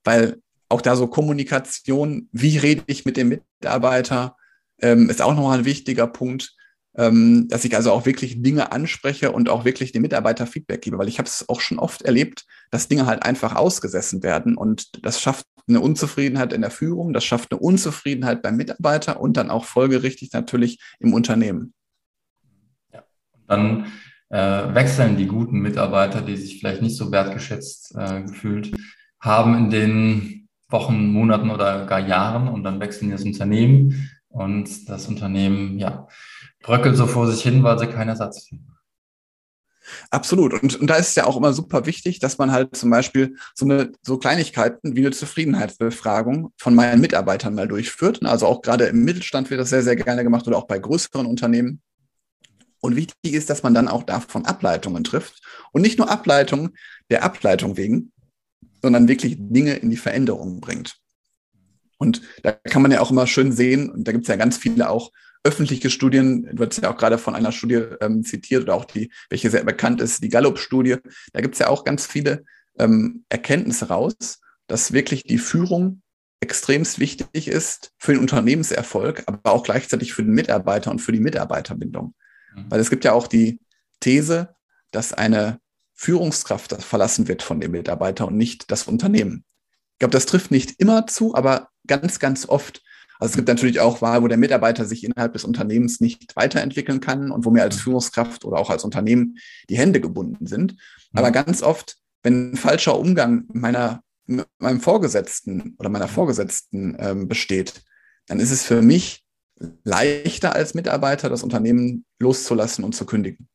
weil 0.05 0.37
auch 0.69 0.79
da 0.79 0.95
so 0.95 1.07
Kommunikation, 1.07 2.29
wie 2.31 2.57
rede 2.57 2.83
ich 2.87 3.03
mit 3.03 3.17
dem 3.17 3.41
Mitarbeiter, 3.59 4.37
ähm, 4.79 5.09
ist 5.09 5.21
auch 5.21 5.35
nochmal 5.35 5.59
ein 5.59 5.65
wichtiger 5.65 6.07
Punkt 6.07 6.55
ähm, 6.97 7.47
dass 7.49 7.65
ich 7.65 7.75
also 7.75 7.91
auch 7.91 8.05
wirklich 8.05 8.41
Dinge 8.41 8.71
anspreche 8.71 9.31
und 9.31 9.49
auch 9.49 9.65
wirklich 9.65 9.91
den 9.91 10.01
Mitarbeiter 10.01 10.47
Feedback 10.47 10.81
gebe, 10.81 10.97
weil 10.97 11.07
ich 11.07 11.17
habe 11.17 11.27
es 11.27 11.47
auch 11.49 11.61
schon 11.61 11.79
oft 11.79 12.03
erlebt, 12.03 12.45
dass 12.71 12.87
Dinge 12.87 13.05
halt 13.05 13.23
einfach 13.23 13.55
ausgesessen 13.55 14.23
werden 14.23 14.57
und 14.57 15.05
das 15.05 15.21
schafft 15.21 15.45
eine 15.67 15.81
Unzufriedenheit 15.81 16.53
in 16.53 16.61
der 16.61 16.71
Führung, 16.71 17.13
das 17.13 17.25
schafft 17.25 17.51
eine 17.51 17.59
Unzufriedenheit 17.59 18.41
beim 18.41 18.55
Mitarbeiter 18.55 19.19
und 19.19 19.35
dann 19.37 19.49
auch 19.49 19.65
folgerichtig 19.65 20.31
natürlich 20.31 20.79
im 20.99 21.13
Unternehmen. 21.13 21.73
Ja, 22.93 23.03
dann 23.47 23.87
äh, 24.29 24.73
wechseln 24.73 25.17
die 25.17 25.27
guten 25.27 25.59
Mitarbeiter, 25.59 26.21
die 26.21 26.37
sich 26.37 26.59
vielleicht 26.59 26.81
nicht 26.81 26.97
so 26.97 27.11
wertgeschätzt 27.11 27.95
äh, 27.97 28.21
gefühlt 28.21 28.75
haben 29.19 29.57
in 29.57 29.69
den 29.69 30.47
Wochen, 30.69 31.11
Monaten 31.11 31.49
oder 31.49 31.85
gar 31.85 31.99
Jahren 31.99 32.47
und 32.47 32.63
dann 32.63 32.79
wechseln 32.79 33.11
das 33.11 33.23
Unternehmen 33.23 34.09
und 34.27 34.89
das 34.89 35.07
Unternehmen, 35.07 35.79
ja, 35.79 36.07
bröckelt 36.65 36.97
so 36.97 37.05
vor 37.05 37.31
sich 37.31 37.43
hin, 37.43 37.61
weil 37.63 37.77
sie 37.77 37.85
keinen 37.85 38.09
Ersatz 38.09 38.47
finden. 38.47 38.75
Absolut. 40.09 40.51
Und, 40.53 40.79
und 40.79 40.87
da 40.87 40.95
ist 40.95 41.09
es 41.09 41.15
ja 41.15 41.25
auch 41.25 41.37
immer 41.37 41.53
super 41.53 41.85
wichtig, 41.85 42.17
dass 42.17 42.39
man 42.39 42.51
halt 42.51 42.75
zum 42.75 42.89
Beispiel 42.89 43.35
so 43.53 43.65
eine 43.65 43.91
so 44.01 44.17
Kleinigkeiten 44.17 44.95
wie 44.95 45.01
eine 45.01 45.11
Zufriedenheitsbefragung 45.11 46.51
von 46.57 46.73
meinen 46.73 47.01
Mitarbeitern 47.01 47.53
mal 47.53 47.67
durchführt. 47.67 48.25
Also 48.25 48.47
auch 48.47 48.63
gerade 48.63 48.85
im 48.85 49.05
Mittelstand 49.05 49.51
wird 49.51 49.61
das 49.61 49.69
sehr, 49.69 49.83
sehr 49.83 49.95
gerne 49.95 50.23
gemacht 50.23 50.47
oder 50.47 50.57
auch 50.57 50.65
bei 50.65 50.79
größeren 50.79 51.27
Unternehmen. 51.27 51.81
Und 52.81 52.95
wichtig 52.95 53.33
ist, 53.33 53.51
dass 53.51 53.61
man 53.61 53.75
dann 53.75 53.87
auch 53.87 54.01
davon 54.01 54.45
Ableitungen 54.45 55.03
trifft. 55.03 55.43
Und 55.71 55.83
nicht 55.83 55.99
nur 55.99 56.09
Ableitungen 56.09 56.75
der 57.11 57.23
Ableitung 57.23 57.77
wegen, 57.77 58.11
sondern 58.81 59.07
wirklich 59.07 59.35
Dinge 59.37 59.75
in 59.75 59.91
die 59.91 59.97
Veränderung 59.97 60.61
bringt. 60.61 60.95
Und 61.97 62.23
da 62.41 62.53
kann 62.53 62.81
man 62.81 62.91
ja 62.91 63.01
auch 63.01 63.11
immer 63.11 63.27
schön 63.27 63.51
sehen, 63.51 63.91
und 63.91 64.07
da 64.07 64.11
gibt 64.11 64.23
es 64.23 64.29
ja 64.29 64.35
ganz 64.35 64.57
viele 64.57 64.89
auch 64.89 65.11
öffentliche 65.45 65.89
Studien, 65.89 66.49
du 66.53 66.65
hast 66.65 66.81
ja 66.81 66.91
auch 66.91 66.97
gerade 66.97 67.17
von 67.17 67.35
einer 67.35 67.51
Studie 67.51 67.83
ähm, 68.01 68.23
zitiert 68.23 68.63
oder 68.63 68.73
auch 68.73 68.85
die, 68.85 69.11
welche 69.29 69.49
sehr 69.49 69.63
bekannt 69.63 70.01
ist, 70.01 70.23
die 70.23 70.29
Gallup-Studie, 70.29 70.97
da 71.33 71.41
gibt 71.41 71.55
es 71.55 71.59
ja 71.59 71.67
auch 71.67 71.83
ganz 71.83 72.07
viele 72.07 72.43
ähm, 72.77 73.23
Erkenntnisse 73.29 73.87
raus, 73.87 74.39
dass 74.67 74.91
wirklich 74.91 75.23
die 75.23 75.37
Führung 75.37 76.01
extremst 76.39 76.99
wichtig 76.99 77.47
ist 77.47 77.93
für 77.97 78.13
den 78.13 78.21
Unternehmenserfolg, 78.21 79.23
aber 79.27 79.51
auch 79.51 79.63
gleichzeitig 79.63 80.13
für 80.13 80.23
den 80.23 80.33
Mitarbeiter 80.33 80.91
und 80.91 80.99
für 80.99 81.11
die 81.11 81.19
Mitarbeiterbindung. 81.19 82.13
Mhm. 82.55 82.65
Weil 82.69 82.79
es 82.79 82.89
gibt 82.89 83.05
ja 83.05 83.13
auch 83.13 83.27
die 83.27 83.59
These, 83.99 84.55
dass 84.91 85.13
eine 85.13 85.59
Führungskraft 85.93 86.83
verlassen 86.83 87.27
wird 87.27 87.41
von 87.41 87.61
dem 87.61 87.71
Mitarbeiter 87.71 88.27
und 88.27 88.35
nicht 88.35 88.69
das 88.71 88.83
Unternehmen. 88.83 89.45
Ich 89.93 89.99
glaube, 89.99 90.11
das 90.11 90.25
trifft 90.25 90.51
nicht 90.51 90.79
immer 90.79 91.07
zu, 91.07 91.35
aber 91.35 91.69
ganz, 91.87 92.19
ganz 92.19 92.49
oft. 92.49 92.83
Also 93.19 93.31
es 93.31 93.35
gibt 93.35 93.47
natürlich 93.47 93.79
auch 93.79 94.01
Wahl, 94.01 94.21
wo 94.23 94.27
der 94.27 94.37
Mitarbeiter 94.37 94.85
sich 94.85 95.03
innerhalb 95.03 95.33
des 95.33 95.45
Unternehmens 95.45 96.01
nicht 96.01 96.35
weiterentwickeln 96.35 96.99
kann 96.99 97.31
und 97.31 97.45
wo 97.45 97.51
mir 97.51 97.63
als 97.63 97.77
Führungskraft 97.77 98.45
oder 98.45 98.57
auch 98.57 98.69
als 98.69 98.83
Unternehmen 98.83 99.37
die 99.69 99.77
Hände 99.77 100.01
gebunden 100.01 100.47
sind. 100.47 100.75
Aber 101.13 101.31
ganz 101.31 101.63
oft, 101.63 101.97
wenn 102.23 102.51
ein 102.51 102.57
falscher 102.57 102.99
Umgang 102.99 103.45
meiner, 103.53 104.01
meinem 104.57 104.81
Vorgesetzten 104.81 105.75
oder 105.79 105.89
meiner 105.89 106.07
Vorgesetzten 106.07 106.97
ähm, 106.99 107.27
besteht, 107.27 107.83
dann 108.27 108.39
ist 108.39 108.51
es 108.51 108.63
für 108.63 108.81
mich 108.81 109.23
leichter 109.83 110.53
als 110.53 110.73
Mitarbeiter, 110.73 111.29
das 111.29 111.43
Unternehmen 111.43 112.05
loszulassen 112.19 112.83
und 112.83 112.95
zu 112.95 113.05
kündigen. 113.05 113.47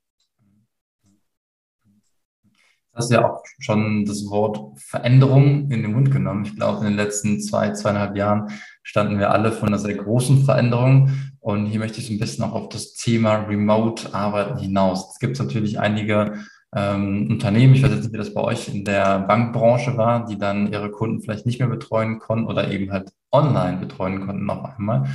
Hast 2.92 3.10
ja 3.10 3.24
auch 3.24 3.42
schon 3.60 4.04
das 4.04 4.28
Wort 4.28 4.78
Veränderung 4.80 5.70
in 5.70 5.82
den 5.82 5.92
Mund 5.92 6.10
genommen. 6.10 6.44
Ich 6.44 6.56
glaube, 6.56 6.78
in 6.78 6.84
den 6.84 6.96
letzten 6.96 7.40
zwei, 7.40 7.70
zweieinhalb 7.70 8.16
Jahren 8.16 8.50
standen 8.82 9.18
wir 9.18 9.30
alle 9.30 9.52
von 9.52 9.68
einer 9.68 9.78
sehr 9.78 9.94
großen 9.94 10.44
Veränderung. 10.44 11.10
Und 11.38 11.66
hier 11.66 11.78
möchte 11.78 12.00
ich 12.00 12.10
ein 12.10 12.18
bisschen 12.18 12.44
auch 12.44 12.52
auf 12.52 12.68
das 12.68 12.94
Thema 12.94 13.46
Remote-Arbeiten 13.46 14.58
hinaus. 14.58 15.12
Es 15.12 15.18
gibt 15.18 15.38
natürlich 15.38 15.78
einige 15.78 16.40
ähm, 16.74 17.28
Unternehmen, 17.30 17.74
ich 17.74 17.82
weiß 17.82 17.90
jetzt 17.90 18.02
nicht, 18.04 18.12
wie 18.12 18.18
das 18.18 18.34
bei 18.34 18.42
euch 18.42 18.68
in 18.68 18.84
der 18.84 19.20
Bankbranche 19.20 19.96
war, 19.96 20.26
die 20.26 20.38
dann 20.38 20.72
ihre 20.72 20.90
Kunden 20.90 21.20
vielleicht 21.20 21.46
nicht 21.46 21.58
mehr 21.58 21.68
betreuen 21.68 22.18
konnten 22.18 22.46
oder 22.46 22.70
eben 22.70 22.92
halt 22.92 23.12
online 23.32 23.78
betreuen 23.78 24.26
konnten 24.26 24.46
noch 24.46 24.64
einmal. 24.64 25.08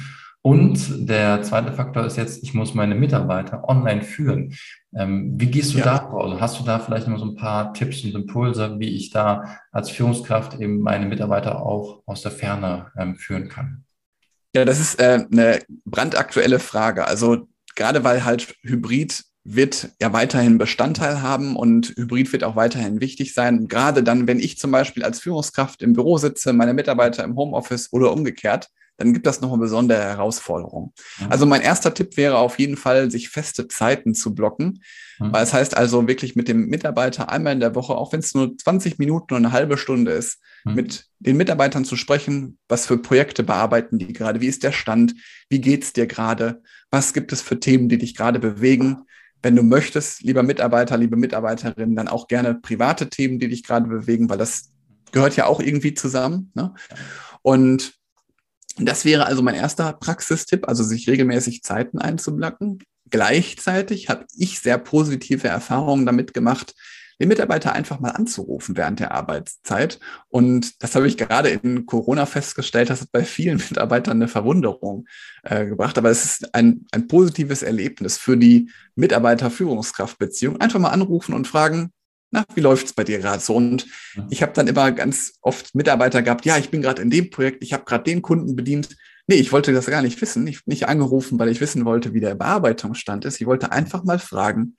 Und 0.46 1.10
der 1.10 1.42
zweite 1.42 1.74
Faktor 1.74 2.06
ist 2.06 2.18
jetzt, 2.18 2.44
ich 2.44 2.54
muss 2.54 2.76
meine 2.76 2.94
Mitarbeiter 2.94 3.68
online 3.68 4.04
führen. 4.04 4.54
Ähm, 4.96 5.34
wie 5.38 5.48
gehst 5.48 5.74
du 5.74 5.80
ja. 5.80 5.86
da 5.86 6.08
vor? 6.08 6.24
Also 6.24 6.40
hast 6.40 6.60
du 6.60 6.64
da 6.64 6.78
vielleicht 6.78 7.08
noch 7.08 7.18
so 7.18 7.26
ein 7.26 7.36
paar 7.36 7.74
Tipps 7.74 8.04
und 8.04 8.14
Impulse, 8.14 8.76
wie 8.78 8.96
ich 8.96 9.10
da 9.10 9.58
als 9.72 9.90
Führungskraft 9.90 10.60
eben 10.62 10.82
meine 10.82 11.08
Mitarbeiter 11.08 11.66
auch 11.66 12.04
aus 12.06 12.22
der 12.22 12.30
Ferne 12.30 12.92
ähm, 12.96 13.16
führen 13.16 13.50
kann? 13.50 13.86
Ja, 14.56 14.66
das 14.66 14.80
ist 14.80 15.00
äh, 15.00 15.26
eine 15.32 15.64
brandaktuelle 15.84 16.60
Frage. 16.60 17.08
Also 17.08 17.48
gerade 17.76 18.04
weil 18.04 18.24
halt 18.24 18.56
Hybrid 18.62 19.24
wird 19.46 19.90
ja 20.00 20.14
weiterhin 20.14 20.60
Bestandteil 20.60 21.24
haben 21.24 21.56
und 21.56 21.96
Hybrid 21.98 22.32
wird 22.34 22.44
auch 22.44 22.56
weiterhin 22.56 23.02
wichtig 23.02 23.34
sein. 23.34 23.68
Gerade 23.68 24.04
dann, 24.04 24.28
wenn 24.28 24.40
ich 24.40 24.60
zum 24.60 24.70
Beispiel 24.70 25.06
als 25.06 25.22
Führungskraft 25.22 25.82
im 25.82 25.94
Büro 25.94 26.20
sitze, 26.20 26.54
meine 26.54 26.76
Mitarbeiter 26.76 27.24
im 27.24 27.36
Homeoffice 27.36 27.92
oder 27.92 28.12
umgekehrt, 28.12 28.70
dann 28.98 29.14
gibt 29.14 29.26
das 29.26 29.42
noch 29.42 29.52
eine 29.52 29.62
besondere 29.62 30.02
Herausforderung. 30.02 30.94
Mhm. 31.20 31.28
Also 31.30 31.46
mein 31.46 31.62
erster 31.62 31.94
Tipp 31.94 32.18
wäre 32.18 32.38
auf 32.38 32.60
jeden 32.60 32.78
Fall, 32.78 33.12
sich 33.12 33.30
feste 33.30 33.68
Zeiten 33.68 34.14
zu 34.14 34.34
blocken. 34.34 34.82
Mhm. 35.20 35.34
Weil 35.34 35.44
es 35.44 35.54
heißt 35.54 35.76
also 35.76 36.08
wirklich 36.08 36.36
mit 36.36 36.48
dem 36.48 36.68
Mitarbeiter 36.68 37.30
einmal 37.30 37.54
in 37.54 37.60
der 37.60 37.76
Woche, 37.76 37.96
auch 37.96 38.14
wenn 38.14 38.20
es 38.20 38.34
nur 38.34 38.58
20 38.58 39.00
Minuten 39.00 39.34
oder 39.34 39.38
eine 39.38 39.52
halbe 39.52 39.78
Stunde 39.78 40.12
ist, 40.12 40.40
mhm. 40.64 40.76
mit 40.76 41.06
den 41.20 41.38
Mitarbeitern 41.38 41.86
zu 41.86 41.96
sprechen, 41.96 42.58
was 42.68 42.88
für 42.88 42.98
Projekte 42.98 43.44
bearbeiten 43.44 44.00
die 44.00 44.14
gerade, 44.14 44.42
wie 44.42 44.48
ist 44.48 44.64
der 44.64 44.72
Stand, 44.72 45.16
wie 45.50 45.62
geht's 45.62 45.94
dir 45.94 46.08
gerade, 46.08 46.62
was 46.90 47.14
gibt 47.14 47.34
es 47.34 47.42
für 47.42 47.60
Themen, 47.60 47.90
die 47.90 47.98
dich 47.98 48.16
gerade 48.16 48.40
bewegen. 48.40 49.04
Wenn 49.42 49.56
du 49.56 49.64
möchtest, 49.64 50.24
lieber 50.24 50.42
Mitarbeiter, 50.42 50.98
liebe 50.98 51.18
Mitarbeiterin, 51.18 51.96
dann 51.96 52.08
auch 52.08 52.28
gerne 52.28 52.56
private 52.56 53.10
Themen, 53.10 53.40
die 53.40 53.50
dich 53.50 53.64
gerade 53.64 53.88
bewegen, 53.88 54.30
weil 54.30 54.38
das 54.38 54.72
gehört 55.12 55.36
ja 55.36 55.46
auch 55.46 55.60
irgendwie 55.60 55.94
zusammen. 55.94 56.52
Ne? 56.56 56.74
Und 57.42 57.94
das 58.78 59.06
wäre 59.06 59.26
also 59.26 59.42
mein 59.42 59.56
erster 59.56 59.94
Praxistipp, 59.94 60.68
also 60.68 60.84
sich 60.84 61.08
regelmäßig 61.08 61.64
Zeiten 61.64 62.00
einzublocken. 62.00 62.84
Gleichzeitig 63.10 64.10
habe 64.10 64.26
ich 64.36 64.60
sehr 64.60 64.78
positive 64.78 65.48
Erfahrungen 65.48 66.06
damit 66.06 66.34
gemacht, 66.34 66.74
den 67.20 67.30
Mitarbeiter 67.30 67.74
einfach 67.74 68.00
mal 68.00 68.10
anzurufen 68.10 68.76
während 68.76 69.00
der 69.00 69.12
Arbeitszeit. 69.12 70.00
Und 70.28 70.84
das 70.84 70.96
habe 70.96 71.08
ich 71.08 71.18
gerade 71.18 71.50
in 71.50 71.86
Corona 71.86 72.26
festgestellt, 72.26 72.90
das 72.90 73.02
hat 73.02 73.12
bei 73.12 73.24
vielen 73.24 73.58
Mitarbeitern 73.70 74.18
eine 74.18 74.28
Verwunderung 74.28 75.06
äh, 75.44 75.66
gebracht. 75.66 75.98
Aber 75.98 76.10
es 76.10 76.26
ist 76.26 76.54
ein, 76.54 76.86
ein 76.92 77.08
positives 77.08 77.64
Erlebnis 77.64 78.18
für 78.18 78.38
die 78.38 78.70
Mitarbeiter-Führungskraft-Beziehung. 78.96 80.60
Einfach 80.60 80.80
mal 80.80 80.90
anrufen 80.90 81.34
und 81.34 81.48
fragen, 81.48 81.92
na, 82.36 82.46
wie 82.54 82.62
läuft's 82.62 82.94
bei 82.94 83.06
dir 83.06 83.20
gerade 83.20 83.42
so? 83.42 83.56
Und 83.56 83.88
mhm. 84.16 84.28
ich 84.30 84.42
habe 84.42 84.52
dann 84.54 84.68
immer 84.68 84.92
ganz 84.92 85.34
oft 85.42 85.74
Mitarbeiter 85.74 86.22
gehabt, 86.22 86.46
ja, 86.46 86.58
ich 86.58 86.70
bin 86.70 86.82
gerade 86.82 87.02
in 87.02 87.10
dem 87.10 87.30
Projekt, 87.30 87.64
ich 87.64 87.72
habe 87.72 87.86
gerade 87.86 88.04
den 88.04 88.22
Kunden 88.22 88.56
bedient. 88.56 88.90
Nee, 89.28 89.36
ich 89.36 89.52
wollte 89.52 89.72
das 89.74 89.86
gar 89.86 90.02
nicht 90.02 90.22
wissen. 90.22 90.46
Ich 90.46 90.68
nicht 90.68 90.88
angerufen, 90.88 91.40
weil 91.40 91.50
ich 91.50 91.62
wissen 91.62 91.86
wollte, 91.86 92.14
wie 92.14 92.20
der 92.20 92.36
Bearbeitungsstand 92.36 93.26
ist. 93.26 93.40
Ich 93.40 93.48
wollte 93.48 93.72
einfach 93.72 94.04
mal 94.04 94.20
fragen, 94.20 94.76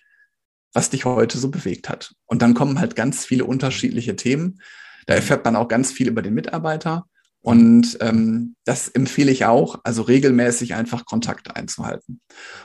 was 0.72 0.90
dich 0.90 1.04
heute 1.04 1.38
so 1.38 1.50
bewegt 1.50 1.88
hat. 1.88 2.14
Und 2.26 2.42
dann 2.42 2.54
kommen 2.54 2.78
halt 2.78 2.94
ganz 2.94 3.24
viele 3.24 3.44
unterschiedliche 3.44 4.14
Themen. 4.14 4.60
Da 5.06 5.14
erfährt 5.14 5.44
man 5.44 5.56
auch 5.56 5.68
ganz 5.68 5.90
viel 5.90 6.08
über 6.08 6.22
den 6.22 6.34
Mitarbeiter. 6.34 7.06
Und 7.46 7.98
ähm, 8.00 8.56
das 8.64 8.88
empfehle 8.88 9.30
ich 9.30 9.44
auch, 9.44 9.78
also 9.84 10.02
regelmäßig 10.02 10.74
einfach 10.74 11.06
Kontakt 11.06 11.54
einzuhalten. 11.54 12.20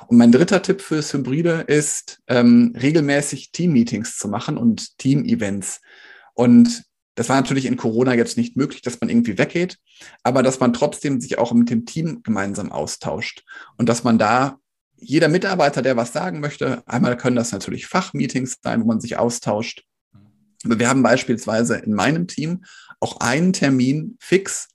Und 0.07 0.17
mein 0.17 0.31
dritter 0.31 0.63
Tipp 0.63 0.81
fürs 0.81 1.13
Hybride 1.13 1.65
ist, 1.67 2.19
ähm, 2.25 2.75
regelmäßig 2.75 3.51
Team-Meetings 3.51 4.17
zu 4.17 4.27
machen 4.27 4.57
und 4.57 4.97
Team-Events. 4.97 5.81
Und 6.33 6.81
das 7.13 7.29
war 7.29 7.35
natürlich 7.35 7.67
in 7.67 7.77
Corona 7.77 8.15
jetzt 8.15 8.37
nicht 8.37 8.57
möglich, 8.57 8.81
dass 8.81 8.99
man 8.99 9.11
irgendwie 9.11 9.37
weggeht, 9.37 9.77
aber 10.23 10.41
dass 10.41 10.59
man 10.59 10.73
trotzdem 10.73 11.21
sich 11.21 11.37
auch 11.37 11.53
mit 11.53 11.69
dem 11.69 11.85
Team 11.85 12.23
gemeinsam 12.23 12.71
austauscht 12.71 13.43
und 13.77 13.87
dass 13.87 14.03
man 14.03 14.17
da 14.17 14.57
jeder 14.97 15.27
Mitarbeiter, 15.27 15.83
der 15.83 15.95
was 15.95 16.11
sagen 16.11 16.39
möchte, 16.39 16.81
einmal 16.87 17.17
können 17.17 17.35
das 17.35 17.51
natürlich 17.51 17.85
Fachmeetings 17.85 18.57
sein, 18.63 18.81
wo 18.81 18.87
man 18.87 18.99
sich 18.99 19.19
austauscht. 19.19 19.83
Wir 20.63 20.89
haben 20.89 21.03
beispielsweise 21.03 21.75
in 21.77 21.93
meinem 21.93 22.25
Team 22.25 22.63
auch 22.99 23.19
einen 23.19 23.53
Termin 23.53 24.17
fix, 24.19 24.70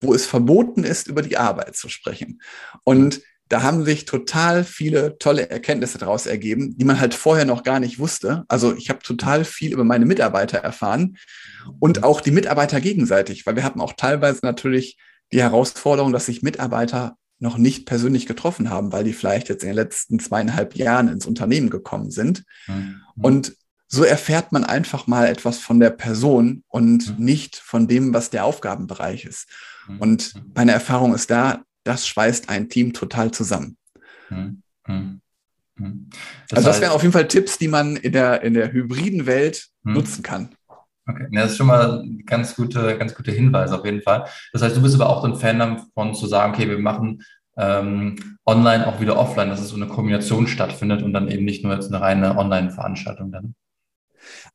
wo 0.00 0.14
es 0.14 0.26
verboten 0.26 0.84
ist, 0.84 1.08
über 1.08 1.22
die 1.22 1.36
Arbeit 1.36 1.76
zu 1.76 1.88
sprechen. 1.88 2.40
Und 2.84 3.20
da 3.48 3.62
haben 3.62 3.84
sich 3.84 4.04
total 4.04 4.62
viele 4.62 5.18
tolle 5.18 5.48
Erkenntnisse 5.48 5.98
daraus 5.98 6.26
ergeben, 6.26 6.76
die 6.76 6.84
man 6.84 7.00
halt 7.00 7.14
vorher 7.14 7.46
noch 7.46 7.62
gar 7.62 7.80
nicht 7.80 7.98
wusste. 7.98 8.44
Also 8.48 8.76
ich 8.76 8.90
habe 8.90 9.00
total 9.00 9.44
viel 9.44 9.72
über 9.72 9.84
meine 9.84 10.04
Mitarbeiter 10.04 10.58
erfahren 10.58 11.16
und 11.80 12.04
auch 12.04 12.20
die 12.20 12.30
Mitarbeiter 12.30 12.80
gegenseitig, 12.80 13.46
weil 13.46 13.56
wir 13.56 13.64
hatten 13.64 13.80
auch 13.80 13.94
teilweise 13.94 14.40
natürlich 14.42 14.98
die 15.32 15.40
Herausforderung, 15.40 16.12
dass 16.12 16.26
sich 16.26 16.42
Mitarbeiter 16.42 17.16
noch 17.38 17.56
nicht 17.56 17.86
persönlich 17.86 18.26
getroffen 18.26 18.68
haben, 18.68 18.92
weil 18.92 19.04
die 19.04 19.12
vielleicht 19.12 19.48
jetzt 19.48 19.62
in 19.62 19.68
den 19.68 19.76
letzten 19.76 20.18
zweieinhalb 20.18 20.74
Jahren 20.76 21.08
ins 21.08 21.26
Unternehmen 21.26 21.70
gekommen 21.70 22.10
sind. 22.10 22.44
Mhm. 22.66 23.00
Und 23.20 23.56
so 23.86 24.04
erfährt 24.04 24.52
man 24.52 24.64
einfach 24.64 25.06
mal 25.06 25.26
etwas 25.26 25.58
von 25.58 25.80
der 25.80 25.90
Person 25.90 26.64
und 26.68 27.18
mhm. 27.18 27.24
nicht 27.24 27.56
von 27.56 27.88
dem, 27.88 28.12
was 28.12 28.30
der 28.30 28.44
Aufgabenbereich 28.44 29.24
ist. 29.24 29.46
Mhm. 29.88 29.98
Und 29.98 30.34
meine 30.54 30.72
Erfahrung 30.72 31.14
ist 31.14 31.30
da, 31.30 31.62
das 31.84 32.06
schweißt 32.06 32.48
ein 32.48 32.68
Team 32.68 32.92
total 32.92 33.30
zusammen. 33.30 33.76
Mhm. 34.30 34.62
Das 36.48 36.58
also 36.58 36.68
das 36.68 36.80
wären 36.80 36.92
auf 36.92 37.02
jeden 37.02 37.12
Fall 37.12 37.28
Tipps, 37.28 37.58
die 37.58 37.68
man 37.68 37.96
in 37.96 38.12
der, 38.12 38.42
in 38.42 38.54
der 38.54 38.72
hybriden 38.72 39.26
Welt 39.26 39.68
mhm. 39.82 39.94
nutzen 39.94 40.22
kann. 40.22 40.50
Okay, 41.06 41.26
das 41.32 41.52
ist 41.52 41.56
schon 41.56 41.68
mal 41.68 42.04
ganz 42.26 42.54
gute, 42.54 42.98
ganz 42.98 43.14
gute 43.14 43.32
Hinweise 43.32 43.78
auf 43.78 43.84
jeden 43.84 44.02
Fall. 44.02 44.26
Das 44.52 44.60
heißt, 44.60 44.76
du 44.76 44.82
bist 44.82 44.94
aber 44.94 45.08
auch 45.08 45.24
ein 45.24 45.36
Fan 45.36 45.58
davon 45.58 46.14
zu 46.14 46.26
sagen, 46.26 46.52
okay, 46.52 46.68
wir 46.68 46.78
machen 46.78 47.22
ähm, 47.56 48.36
online 48.44 48.86
auch 48.86 49.00
wieder 49.00 49.16
offline, 49.16 49.48
dass 49.48 49.60
es 49.60 49.68
so 49.68 49.76
eine 49.76 49.88
Kombination 49.88 50.46
stattfindet 50.46 51.02
und 51.02 51.12
dann 51.12 51.28
eben 51.28 51.44
nicht 51.44 51.64
nur 51.64 51.72
jetzt 51.72 51.88
eine 51.88 52.00
reine 52.00 52.36
Online-Veranstaltung 52.36 53.32
dann. 53.32 53.54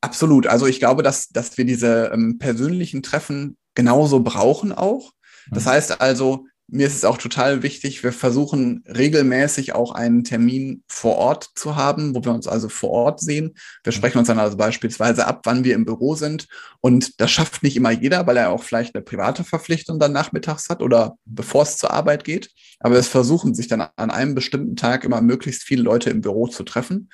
Absolut. 0.01 0.45
Also 0.45 0.67
ich 0.67 0.79
glaube, 0.79 1.01
dass, 1.01 1.29
dass 1.29 1.57
wir 1.57 1.65
diese 1.65 2.11
ähm, 2.13 2.37
persönlichen 2.37 3.01
Treffen 3.01 3.57
genauso 3.73 4.19
brauchen 4.19 4.71
auch. 4.71 5.11
Das 5.51 5.65
mhm. 5.65 5.69
heißt 5.69 6.01
also, 6.01 6.45
mir 6.67 6.87
ist 6.87 6.95
es 6.95 7.05
auch 7.05 7.17
total 7.17 7.61
wichtig, 7.61 8.03
wir 8.03 8.13
versuchen 8.13 8.83
regelmäßig 8.87 9.75
auch 9.75 9.91
einen 9.91 10.23
Termin 10.23 10.83
vor 10.87 11.17
Ort 11.17 11.49
zu 11.55 11.75
haben, 11.75 12.15
wo 12.15 12.23
wir 12.23 12.31
uns 12.31 12.47
also 12.47 12.69
vor 12.69 12.89
Ort 12.89 13.19
sehen. 13.19 13.53
Wir 13.83 13.91
mhm. 13.91 13.97
sprechen 13.97 14.17
uns 14.17 14.27
dann 14.27 14.39
also 14.39 14.57
beispielsweise 14.57 15.27
ab, 15.27 15.41
wann 15.43 15.63
wir 15.63 15.75
im 15.75 15.85
Büro 15.85 16.15
sind. 16.15 16.47
Und 16.79 17.19
das 17.19 17.31
schafft 17.31 17.63
nicht 17.63 17.75
immer 17.75 17.91
jeder, 17.91 18.25
weil 18.25 18.37
er 18.37 18.49
auch 18.49 18.63
vielleicht 18.63 18.95
eine 18.95 19.03
private 19.03 19.43
Verpflichtung 19.43 19.99
dann 19.99 20.13
nachmittags 20.13 20.69
hat 20.69 20.81
oder 20.81 21.15
bevor 21.25 21.63
es 21.63 21.77
zur 21.77 21.91
Arbeit 21.91 22.23
geht. 22.23 22.49
Aber 22.79 22.95
wir 22.95 23.03
versuchen 23.03 23.53
sich 23.53 23.67
dann 23.67 23.81
an 23.95 24.09
einem 24.09 24.33
bestimmten 24.33 24.75
Tag 24.75 25.03
immer 25.03 25.21
möglichst 25.21 25.63
viele 25.63 25.83
Leute 25.83 26.09
im 26.09 26.21
Büro 26.21 26.47
zu 26.47 26.63
treffen. 26.63 27.09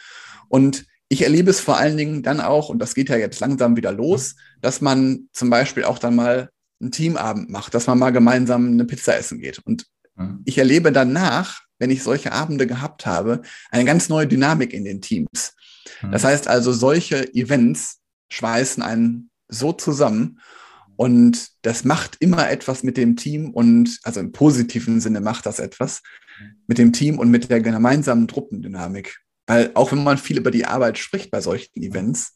Und 0.48 0.86
ich 1.10 1.24
erlebe 1.24 1.50
es 1.50 1.60
vor 1.60 1.78
allen 1.78 1.98
Dingen 1.98 2.22
dann 2.22 2.40
auch, 2.40 2.70
und 2.70 2.80
das 2.80 2.94
geht 2.94 3.10
ja 3.10 3.18
jetzt 3.18 3.40
langsam 3.40 3.76
wieder 3.76 3.92
los, 3.92 4.36
dass 4.62 4.80
man 4.80 5.28
zum 5.34 5.50
Beispiel 5.50 5.84
auch 5.84 5.98
dann 5.98 6.16
mal 6.16 6.50
einen 6.80 6.92
Teamabend 6.92 7.50
macht, 7.50 7.74
dass 7.74 7.88
man 7.88 8.00
mal 8.00 8.12
gemeinsam 8.12 8.68
eine 8.68 8.86
Pizza 8.86 9.18
essen 9.18 9.40
geht. 9.40 9.60
Und 9.60 9.86
mhm. 10.16 10.42
ich 10.46 10.58
erlebe 10.58 10.92
danach, 10.92 11.62
wenn 11.78 11.92
ich 11.92 12.04
solche 12.04 12.32
Abende 12.32 12.68
gehabt 12.68 13.06
habe, 13.06 13.42
eine 13.72 13.86
ganz 13.86 14.10
neue 14.10 14.28
Dynamik 14.28 14.74
in 14.74 14.86
den 14.86 15.02
Teams. 15.02 15.56
Mhm. 16.02 16.12
Das 16.12 16.24
heißt 16.24 16.48
also, 16.48 16.72
solche 16.72 17.34
Events 17.34 18.00
schweißen 18.32 18.84
einen 18.84 19.30
so 19.48 19.74
zusammen. 19.74 20.40
Und 20.96 21.50
das 21.62 21.86
macht 21.86 22.18
immer 22.20 22.50
etwas 22.50 22.84
mit 22.84 22.98
dem 22.98 23.16
Team 23.16 23.52
und, 23.52 24.00
also 24.04 24.20
im 24.20 24.34
positiven 24.34 25.00
Sinne 25.00 25.22
macht 25.22 25.46
das 25.46 25.60
etwas 25.60 26.02
mit 26.68 26.78
dem 26.78 26.92
Team 26.92 27.20
und 27.20 27.32
mit 27.32 27.50
der 27.50 27.62
gemeinsamen 27.62 28.28
Truppendynamik. 28.28 29.20
Weil 29.48 29.72
auch 29.76 29.92
wenn 29.92 30.04
man 30.04 30.18
viel 30.18 30.38
über 30.38 30.52
die 30.52 30.66
Arbeit 30.66 30.98
spricht 30.98 31.32
bei 31.32 31.42
solchen 31.42 31.82
Events, 31.82 32.34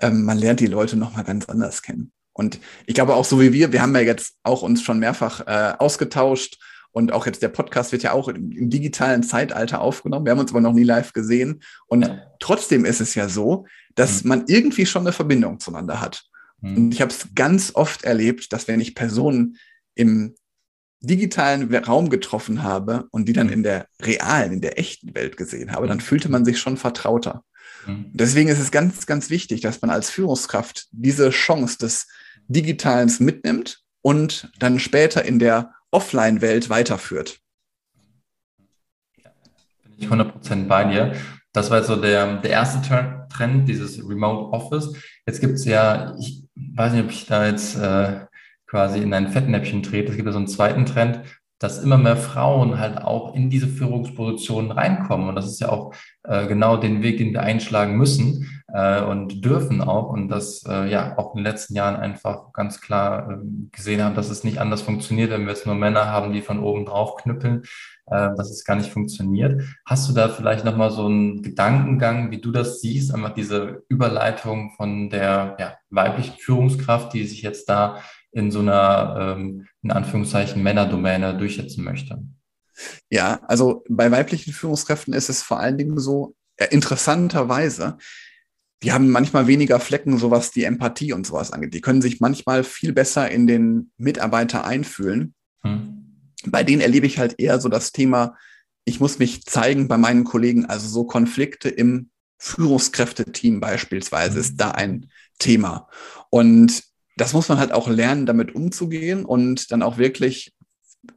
ähm, 0.00 0.24
man 0.24 0.38
lernt 0.38 0.60
die 0.60 0.66
Leute 0.66 0.96
nochmal 0.96 1.24
ganz 1.24 1.46
anders 1.46 1.82
kennen. 1.82 2.12
Und 2.34 2.60
ich 2.86 2.94
glaube 2.94 3.14
auch 3.14 3.24
so 3.24 3.40
wie 3.40 3.52
wir, 3.52 3.72
wir 3.72 3.80
haben 3.80 3.94
ja 3.94 4.02
jetzt 4.02 4.34
auch 4.42 4.62
uns 4.62 4.82
schon 4.82 4.98
mehrfach 4.98 5.40
äh, 5.46 5.74
ausgetauscht 5.78 6.58
und 6.94 7.12
auch 7.12 7.26
jetzt 7.26 7.42
der 7.42 7.48
Podcast 7.48 7.90
wird 7.90 8.04
ja 8.04 8.12
auch 8.12 8.28
im, 8.28 8.70
digitalen 8.70 9.24
Zeitalter 9.24 9.80
aufgenommen. 9.80 10.26
Wir 10.26 10.30
haben 10.30 10.38
uns 10.38 10.52
aber 10.52 10.60
noch 10.60 10.72
nie 10.72 10.84
live 10.84 11.12
gesehen. 11.12 11.60
Und 11.86 12.02
ja. 12.02 12.22
trotzdem 12.38 12.84
ist 12.84 13.00
es 13.00 13.16
ja 13.16 13.28
so, 13.28 13.66
dass 13.96 14.22
mhm. 14.22 14.28
man 14.28 14.44
irgendwie 14.46 14.86
schon 14.86 15.02
eine 15.02 15.12
Verbindung 15.12 15.58
zueinander 15.58 16.00
hat. 16.00 16.24
Mhm. 16.60 16.76
Und 16.76 16.94
ich 16.94 17.00
habe 17.00 17.10
es 17.10 17.34
ganz 17.34 17.72
oft 17.74 18.04
erlebt, 18.04 18.52
dass 18.52 18.68
wenn 18.68 18.80
ich 18.80 18.94
Personen 18.94 19.56
im 19.96 20.36
digitalen 21.00 21.74
Raum 21.74 22.10
getroffen 22.10 22.62
habe 22.62 23.08
und 23.10 23.28
die 23.28 23.32
dann 23.32 23.48
in 23.48 23.64
der 23.64 23.88
realen, 24.00 24.52
in 24.52 24.60
der 24.60 24.78
echten 24.78 25.16
Welt 25.16 25.36
gesehen 25.36 25.72
habe, 25.72 25.88
dann 25.88 26.00
fühlte 26.00 26.30
man 26.30 26.44
sich 26.44 26.60
schon 26.60 26.76
vertrauter. 26.76 27.42
Mhm. 27.86 28.10
Deswegen 28.12 28.48
ist 28.48 28.60
es 28.60 28.70
ganz, 28.70 29.06
ganz 29.06 29.30
wichtig, 29.30 29.60
dass 29.60 29.80
man 29.82 29.90
als 29.90 30.10
Führungskraft 30.10 30.88
diese 30.92 31.30
Chance 31.30 31.78
des 31.78 32.06
Digitalen 32.48 33.12
mitnimmt 33.18 33.82
und 34.02 34.50
dann 34.58 34.78
später 34.78 35.24
in 35.24 35.38
der 35.38 35.72
Offline-Welt 35.90 36.68
weiterführt. 36.68 37.40
Ja, 39.16 39.30
bin 39.82 39.92
ich 39.96 40.08
100% 40.08 40.66
bei 40.66 40.84
dir. 40.84 41.14
Das 41.52 41.70
war 41.70 41.82
so 41.84 41.96
der, 41.96 42.38
der 42.40 42.50
erste 42.50 42.82
Trend, 43.28 43.68
dieses 43.68 43.98
Remote 43.98 44.52
Office. 44.52 44.92
Jetzt 45.26 45.40
gibt 45.40 45.54
es 45.54 45.64
ja, 45.64 46.16
ich 46.18 46.44
weiß 46.56 46.92
nicht, 46.92 47.04
ob 47.04 47.10
ich 47.10 47.26
da 47.26 47.46
jetzt 47.46 47.76
äh, 47.76 48.26
quasi 48.66 48.98
in 48.98 49.14
ein 49.14 49.28
Fettnäpfchen 49.28 49.84
trete. 49.84 50.10
Es 50.10 50.16
gibt 50.16 50.26
ja 50.26 50.32
so 50.32 50.38
einen 50.38 50.48
zweiten 50.48 50.84
Trend, 50.84 51.20
dass 51.60 51.82
immer 51.82 51.96
mehr 51.96 52.16
Frauen 52.16 52.78
halt 52.80 52.98
auch 52.98 53.34
in 53.36 53.50
diese 53.50 53.68
Führungspositionen 53.68 54.72
reinkommen. 54.72 55.28
Und 55.28 55.36
das 55.36 55.46
ist 55.46 55.60
ja 55.60 55.68
auch 55.68 55.94
äh, 56.24 56.46
genau 56.46 56.76
den 56.76 57.02
Weg, 57.02 57.18
den 57.18 57.32
wir 57.32 57.42
einschlagen 57.42 57.96
müssen 57.96 58.62
äh, 58.72 59.02
und 59.02 59.44
dürfen 59.44 59.80
auch. 59.80 60.10
Und 60.10 60.28
das 60.28 60.64
äh, 60.66 60.90
ja 60.90 61.18
auch 61.18 61.34
in 61.34 61.38
den 61.38 61.52
letzten 61.52 61.74
Jahren 61.74 61.96
einfach 61.96 62.52
ganz 62.52 62.80
klar 62.80 63.30
äh, 63.30 63.36
gesehen 63.72 64.02
haben, 64.02 64.14
dass 64.14 64.30
es 64.30 64.44
nicht 64.44 64.58
anders 64.58 64.82
funktioniert, 64.82 65.30
wenn 65.30 65.42
wir 65.42 65.52
jetzt 65.52 65.66
nur 65.66 65.74
Männer 65.74 66.06
haben, 66.06 66.32
die 66.32 66.42
von 66.42 66.60
oben 66.60 66.86
drauf 66.86 67.16
knüppeln, 67.16 67.62
äh, 68.06 68.30
dass 68.36 68.50
es 68.50 68.64
gar 68.64 68.76
nicht 68.76 68.90
funktioniert. 68.90 69.62
Hast 69.84 70.08
du 70.08 70.14
da 70.14 70.28
vielleicht 70.28 70.64
nochmal 70.64 70.90
so 70.90 71.06
einen 71.06 71.42
Gedankengang, 71.42 72.30
wie 72.30 72.40
du 72.40 72.50
das 72.50 72.80
siehst, 72.80 73.14
einfach 73.14 73.34
diese 73.34 73.82
Überleitung 73.88 74.72
von 74.76 75.10
der 75.10 75.56
ja, 75.58 75.74
weiblichen 75.90 76.38
Führungskraft, 76.38 77.12
die 77.12 77.24
sich 77.26 77.42
jetzt 77.42 77.68
da 77.68 77.98
in 78.32 78.50
so 78.50 78.60
einer, 78.60 79.36
ähm, 79.36 79.66
in 79.82 79.90
Anführungszeichen, 79.92 80.62
Männerdomäne 80.62 81.36
durchsetzen 81.36 81.84
möchte? 81.84 82.18
Ja, 83.10 83.40
also 83.46 83.84
bei 83.88 84.10
weiblichen 84.10 84.52
Führungskräften 84.52 85.14
ist 85.14 85.28
es 85.28 85.42
vor 85.42 85.60
allen 85.60 85.78
Dingen 85.78 85.98
so, 85.98 86.34
äh, 86.56 86.68
interessanterweise, 86.70 87.98
die 88.82 88.92
haben 88.92 89.10
manchmal 89.10 89.46
weniger 89.46 89.80
Flecken, 89.80 90.18
so 90.18 90.30
was 90.30 90.50
die 90.50 90.64
Empathie 90.64 91.12
und 91.12 91.26
sowas 91.26 91.52
angeht. 91.52 91.74
Die 91.74 91.80
können 91.80 92.02
sich 92.02 92.20
manchmal 92.20 92.64
viel 92.64 92.92
besser 92.92 93.30
in 93.30 93.46
den 93.46 93.90
Mitarbeiter 93.96 94.64
einfühlen. 94.64 95.34
Hm. 95.62 96.32
Bei 96.46 96.62
denen 96.62 96.82
erlebe 96.82 97.06
ich 97.06 97.18
halt 97.18 97.36
eher 97.38 97.60
so 97.60 97.68
das 97.68 97.92
Thema, 97.92 98.36
ich 98.84 99.00
muss 99.00 99.18
mich 99.18 99.44
zeigen 99.44 99.88
bei 99.88 99.96
meinen 99.96 100.24
Kollegen, 100.24 100.66
also 100.66 100.86
so 100.88 101.04
Konflikte 101.04 101.70
im 101.70 102.10
Führungskräfteteam 102.38 103.60
beispielsweise 103.60 104.38
ist 104.38 104.60
da 104.60 104.72
ein 104.72 105.10
Thema. 105.38 105.88
Und 106.28 106.82
das 107.16 107.32
muss 107.32 107.48
man 107.48 107.58
halt 107.58 107.72
auch 107.72 107.88
lernen, 107.88 108.26
damit 108.26 108.54
umzugehen 108.54 109.24
und 109.24 109.72
dann 109.72 109.82
auch 109.82 109.98
wirklich 109.98 110.52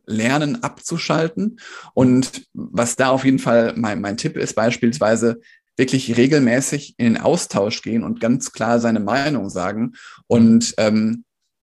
lernen 0.05 0.63
abzuschalten. 0.63 1.59
Und 1.93 2.47
was 2.53 2.95
da 2.95 3.09
auf 3.09 3.25
jeden 3.25 3.39
Fall 3.39 3.73
mein, 3.75 4.01
mein 4.01 4.17
Tipp 4.17 4.37
ist, 4.37 4.55
beispielsweise 4.55 5.39
wirklich 5.77 6.17
regelmäßig 6.17 6.95
in 6.97 7.05
den 7.05 7.21
Austausch 7.21 7.81
gehen 7.81 8.03
und 8.03 8.19
ganz 8.19 8.51
klar 8.51 8.79
seine 8.79 8.99
Meinung 8.99 9.49
sagen. 9.49 9.93
Und 10.25 10.73
ähm, 10.77 11.23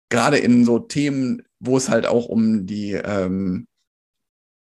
gerade 0.09 0.39
in 0.39 0.65
so 0.65 0.79
Themen, 0.79 1.43
wo 1.59 1.77
es 1.77 1.89
halt 1.89 2.07
auch 2.07 2.27
um 2.27 2.67
die, 2.67 2.93
ähm, 2.93 3.67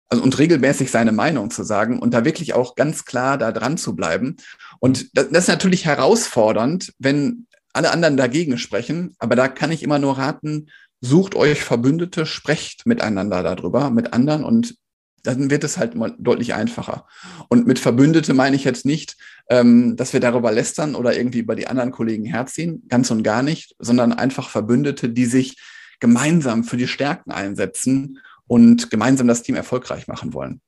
also 0.09 0.23
und 0.23 0.37
regelmäßig 0.37 0.91
seine 0.91 1.11
Meinung 1.11 1.51
zu 1.51 1.63
sagen 1.63 1.99
und 1.99 2.13
da 2.13 2.25
wirklich 2.25 2.53
auch 2.53 2.75
ganz 2.75 3.05
klar 3.05 3.37
da 3.37 3.51
dran 3.51 3.77
zu 3.77 3.95
bleiben. 3.95 4.37
Und 4.79 5.15
das, 5.17 5.29
das 5.29 5.43
ist 5.43 5.49
natürlich 5.49 5.85
herausfordernd, 5.85 6.93
wenn 6.99 7.47
alle 7.73 7.91
anderen 7.91 8.17
dagegen 8.17 8.57
sprechen, 8.57 9.15
aber 9.19 9.35
da 9.35 9.47
kann 9.47 9.71
ich 9.71 9.83
immer 9.83 9.99
nur 9.99 10.17
raten, 10.17 10.69
sucht 11.01 11.35
euch 11.35 11.63
Verbündete, 11.63 12.25
sprecht 12.25 12.85
miteinander 12.85 13.43
darüber, 13.43 13.89
mit 13.89 14.13
anderen 14.13 14.43
und 14.43 14.75
dann 15.23 15.49
wird 15.49 15.63
es 15.63 15.77
halt 15.77 15.95
mal 15.95 16.15
deutlich 16.17 16.53
einfacher. 16.53 17.05
Und 17.49 17.67
mit 17.67 17.79
Verbündete 17.79 18.33
meine 18.33 18.55
ich 18.55 18.63
jetzt 18.63 18.85
nicht, 18.85 19.17
ähm, 19.49 19.95
dass 19.97 20.13
wir 20.13 20.19
darüber 20.19 20.51
lästern 20.51 20.95
oder 20.95 21.15
irgendwie 21.15 21.39
über 21.39 21.55
die 21.55 21.67
anderen 21.67 21.91
Kollegen 21.91 22.25
herziehen, 22.25 22.83
ganz 22.87 23.11
und 23.11 23.23
gar 23.23 23.43
nicht, 23.43 23.75
sondern 23.79 24.13
einfach 24.13 24.49
Verbündete, 24.49 25.09
die 25.09 25.25
sich 25.25 25.57
gemeinsam 25.99 26.63
für 26.63 26.77
die 26.77 26.87
Stärken 26.87 27.31
einsetzen 27.31 28.19
und 28.47 28.89
gemeinsam 28.89 29.27
das 29.27 29.43
Team 29.43 29.55
erfolgreich 29.55 30.07
machen 30.07 30.33
wollen. 30.33 30.61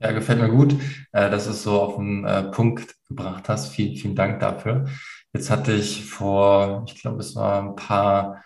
Ja, 0.00 0.10
gefällt 0.10 0.40
mir 0.40 0.50
gut, 0.50 0.74
äh, 1.12 1.30
dass 1.30 1.44
du 1.44 1.50
es 1.52 1.62
so 1.62 1.80
auf 1.80 1.96
den 1.96 2.24
äh, 2.24 2.42
Punkt 2.50 2.96
gebracht 3.08 3.48
hast. 3.48 3.68
Vielen, 3.68 3.96
vielen 3.96 4.16
Dank 4.16 4.40
dafür. 4.40 4.88
Jetzt 5.32 5.50
hatte 5.50 5.72
ich 5.72 6.04
vor, 6.04 6.84
ich 6.86 7.00
glaube, 7.00 7.20
es 7.20 7.34
war 7.34 7.62
ein 7.62 7.76
paar 7.76 8.44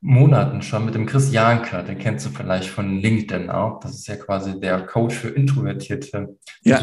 Monaten 0.00 0.60
schon 0.62 0.84
mit 0.84 0.94
dem 0.94 1.06
Chris 1.06 1.32
Janker, 1.32 1.82
den 1.82 1.98
kennst 1.98 2.26
du 2.26 2.30
vielleicht 2.30 2.68
von 2.68 2.98
LinkedIn 2.98 3.50
auch. 3.50 3.80
Das 3.80 3.92
ist 3.92 4.06
ja 4.06 4.16
quasi 4.16 4.60
der 4.60 4.84
Coach 4.84 5.16
für 5.16 5.28
introvertierte 5.28 6.36
ja. 6.62 6.80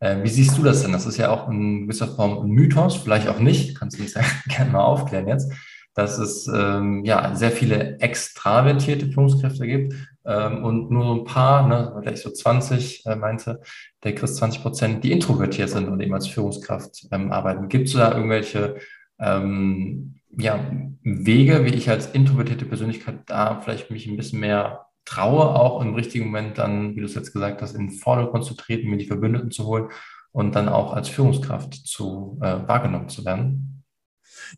Äh, 0.00 0.22
wie 0.22 0.28
siehst 0.28 0.56
du 0.56 0.62
das 0.62 0.82
denn? 0.82 0.92
Das 0.92 1.06
ist 1.06 1.18
ja 1.18 1.30
auch 1.30 1.48
in 1.48 1.82
gewisser 1.82 2.08
Form 2.08 2.38
ein 2.38 2.50
Mythos, 2.50 2.96
vielleicht 2.96 3.28
auch 3.28 3.38
nicht. 3.38 3.78
Kannst 3.78 3.98
du 3.98 4.02
uns 4.02 4.14
ja 4.14 4.22
gerne 4.48 4.72
mal 4.72 4.84
aufklären 4.84 5.28
jetzt 5.28 5.52
dass 5.96 6.18
es 6.18 6.46
ähm, 6.46 7.04
ja 7.06 7.34
sehr 7.34 7.50
viele 7.50 7.98
extravertierte 8.00 9.06
Führungskräfte 9.06 9.66
gibt 9.66 9.94
ähm, 10.26 10.62
und 10.62 10.90
nur 10.90 11.04
so 11.04 11.12
ein 11.14 11.24
paar, 11.24 11.66
ne, 11.66 11.96
vielleicht 11.98 12.22
so 12.22 12.30
20, 12.30 13.06
äh, 13.06 13.16
meinte 13.16 13.62
der 14.04 14.14
Chris 14.14 14.36
20 14.36 14.60
Prozent, 14.60 15.04
die 15.04 15.12
introvertiert 15.12 15.70
sind 15.70 15.88
und 15.88 15.98
eben 16.00 16.12
als 16.12 16.26
Führungskraft 16.26 17.06
ähm, 17.12 17.32
arbeiten. 17.32 17.68
Gibt 17.68 17.88
es 17.88 17.94
da 17.94 18.14
irgendwelche 18.14 18.76
ähm, 19.18 20.16
ja, 20.36 20.70
Wege, 21.02 21.64
wie 21.64 21.74
ich 21.74 21.88
als 21.88 22.08
introvertierte 22.08 22.66
Persönlichkeit 22.66 23.20
da 23.24 23.62
vielleicht 23.62 23.90
mich 23.90 24.06
ein 24.06 24.18
bisschen 24.18 24.40
mehr 24.40 24.88
traue, 25.06 25.48
auch 25.58 25.80
im 25.80 25.94
richtigen 25.94 26.26
Moment 26.26 26.58
dann, 26.58 26.94
wie 26.94 27.00
du 27.00 27.06
es 27.06 27.14
jetzt 27.14 27.32
gesagt 27.32 27.62
hast, 27.62 27.74
in 27.74 27.88
den 27.88 27.96
Vordergrund 27.96 28.44
zu 28.44 28.52
treten, 28.52 28.90
mir 28.90 28.98
die 28.98 29.06
Verbündeten 29.06 29.50
zu 29.50 29.64
holen 29.64 29.88
und 30.32 30.54
dann 30.54 30.68
auch 30.68 30.92
als 30.92 31.08
Führungskraft 31.08 31.74
zu 31.74 32.38
äh, 32.42 32.68
wahrgenommen 32.68 33.08
zu 33.08 33.24
werden? 33.24 33.75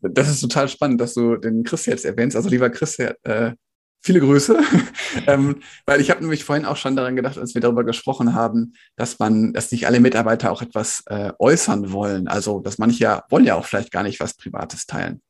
Das 0.01 0.29
ist 0.29 0.41
total 0.41 0.69
spannend, 0.69 1.01
dass 1.01 1.15
du 1.15 1.37
den 1.37 1.65
Chris 1.65 1.87
jetzt 1.87 2.05
erwähnst. 2.05 2.37
Also 2.37 2.49
lieber 2.49 2.71
Chris, 2.71 2.99
äh, 2.99 3.53
viele 4.01 4.21
Grüße. 4.21 4.59
ähm, 5.27 5.61
weil 5.87 6.01
ich 6.01 6.11
habe 6.11 6.21
nämlich 6.21 6.45
vorhin 6.45 6.65
auch 6.65 6.77
schon 6.77 6.97
daran 6.97 7.17
gedacht, 7.17 7.39
als 7.39 7.55
wir 7.55 7.61
darüber 7.61 7.85
gesprochen 7.85 8.35
haben, 8.35 8.75
dass 8.97 9.19
man, 9.19 9.53
dass 9.53 9.73
nicht 9.73 9.87
alle 9.87 10.01
Mitarbeiter 10.01 10.51
auch 10.53 10.63
etwas 10.63 11.03
äh, 11.07 11.33
äußern 11.39 11.93
wollen. 11.93 12.29
Also, 12.29 12.61
dass 12.61 12.79
manche 12.79 13.01
ja 13.01 13.25
wollen 13.31 13.45
ja 13.45 13.55
auch 13.55 13.67
vielleicht 13.67 13.93
gar 13.93 14.03
nicht 14.03 14.21
was 14.21 14.35
Privates 14.35 14.87
teilen. 14.87 15.21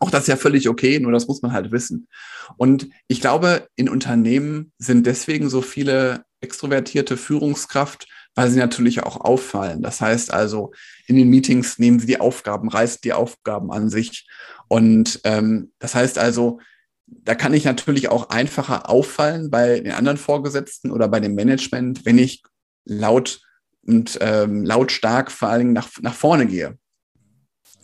Auch 0.00 0.10
das 0.10 0.22
ist 0.22 0.28
ja 0.28 0.36
völlig 0.36 0.68
okay, 0.68 0.98
nur 0.98 1.12
das 1.12 1.28
muss 1.28 1.42
man 1.42 1.52
halt 1.52 1.70
wissen. 1.70 2.08
Und 2.56 2.88
ich 3.06 3.20
glaube, 3.20 3.68
in 3.76 3.88
Unternehmen 3.88 4.72
sind 4.78 5.06
deswegen 5.06 5.48
so 5.48 5.62
viele 5.62 6.24
extrovertierte 6.40 7.16
Führungskraft, 7.16 8.06
weil 8.34 8.50
sie 8.50 8.58
natürlich 8.58 9.02
auch 9.02 9.20
auffallen. 9.20 9.82
Das 9.82 10.00
heißt 10.00 10.32
also, 10.32 10.72
in 11.06 11.16
den 11.16 11.30
Meetings 11.30 11.78
nehmen 11.78 12.00
sie 12.00 12.06
die 12.06 12.20
Aufgaben, 12.20 12.68
reißen 12.68 13.00
die 13.04 13.12
Aufgaben 13.12 13.72
an 13.72 13.88
sich. 13.88 14.26
Und 14.68 15.20
ähm, 15.24 15.72
das 15.78 15.94
heißt 15.94 16.18
also, 16.18 16.60
da 17.06 17.34
kann 17.34 17.54
ich 17.54 17.64
natürlich 17.64 18.08
auch 18.08 18.30
einfacher 18.30 18.88
auffallen 18.88 19.50
bei 19.50 19.80
den 19.80 19.92
anderen 19.92 20.16
Vorgesetzten 20.16 20.90
oder 20.90 21.08
bei 21.08 21.20
dem 21.20 21.34
Management, 21.34 22.04
wenn 22.04 22.18
ich 22.18 22.42
laut 22.84 23.40
und 23.86 24.18
ähm, 24.20 24.64
lautstark 24.64 25.30
vor 25.30 25.48
allen 25.48 25.60
Dingen 25.60 25.72
nach, 25.72 25.90
nach 26.00 26.14
vorne 26.14 26.46
gehe. 26.46 26.78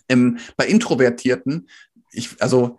Ähm, 0.08 0.38
bei 0.56 0.66
Introvertierten, 0.66 1.68
ich, 2.12 2.30
also 2.40 2.78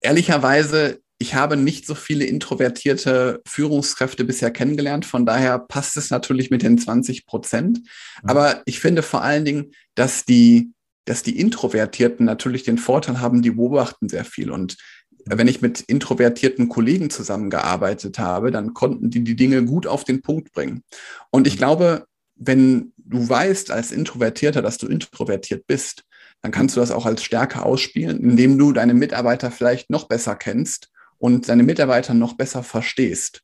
ehrlicherweise 0.00 1.00
ich 1.18 1.34
habe 1.34 1.56
nicht 1.56 1.86
so 1.86 1.94
viele 1.94 2.24
introvertierte 2.24 3.40
Führungskräfte 3.46 4.24
bisher 4.24 4.50
kennengelernt. 4.50 5.06
Von 5.06 5.24
daher 5.24 5.58
passt 5.58 5.96
es 5.96 6.10
natürlich 6.10 6.50
mit 6.50 6.62
den 6.62 6.76
20 6.76 7.26
Prozent. 7.26 7.80
Aber 8.24 8.62
ich 8.66 8.80
finde 8.80 9.02
vor 9.02 9.22
allen 9.22 9.44
Dingen, 9.44 9.72
dass 9.94 10.24
die, 10.24 10.72
dass 11.04 11.22
die 11.22 11.38
Introvertierten 11.38 12.26
natürlich 12.26 12.64
den 12.64 12.78
Vorteil 12.78 13.20
haben, 13.20 13.42
die 13.42 13.52
beobachten 13.52 14.08
sehr 14.08 14.24
viel. 14.24 14.50
Und 14.50 14.76
wenn 15.26 15.48
ich 15.48 15.62
mit 15.62 15.80
introvertierten 15.80 16.68
Kollegen 16.68 17.10
zusammengearbeitet 17.10 18.18
habe, 18.18 18.50
dann 18.50 18.74
konnten 18.74 19.10
die 19.10 19.22
die 19.22 19.36
Dinge 19.36 19.64
gut 19.64 19.86
auf 19.86 20.04
den 20.04 20.20
Punkt 20.20 20.52
bringen. 20.52 20.82
Und 21.30 21.46
ich 21.46 21.56
glaube, 21.56 22.06
wenn 22.34 22.92
du 22.96 23.28
weißt 23.28 23.70
als 23.70 23.92
Introvertierter, 23.92 24.62
dass 24.62 24.78
du 24.78 24.88
introvertiert 24.88 25.66
bist, 25.68 26.02
dann 26.42 26.50
kannst 26.50 26.76
du 26.76 26.80
das 26.80 26.90
auch 26.90 27.06
als 27.06 27.22
Stärke 27.22 27.62
ausspielen, 27.62 28.18
indem 28.18 28.58
du 28.58 28.72
deine 28.72 28.92
Mitarbeiter 28.92 29.50
vielleicht 29.50 29.88
noch 29.88 30.08
besser 30.08 30.34
kennst 30.34 30.90
und 31.24 31.48
deine 31.48 31.62
Mitarbeiter 31.62 32.12
noch 32.12 32.34
besser 32.34 32.62
verstehst. 32.62 33.42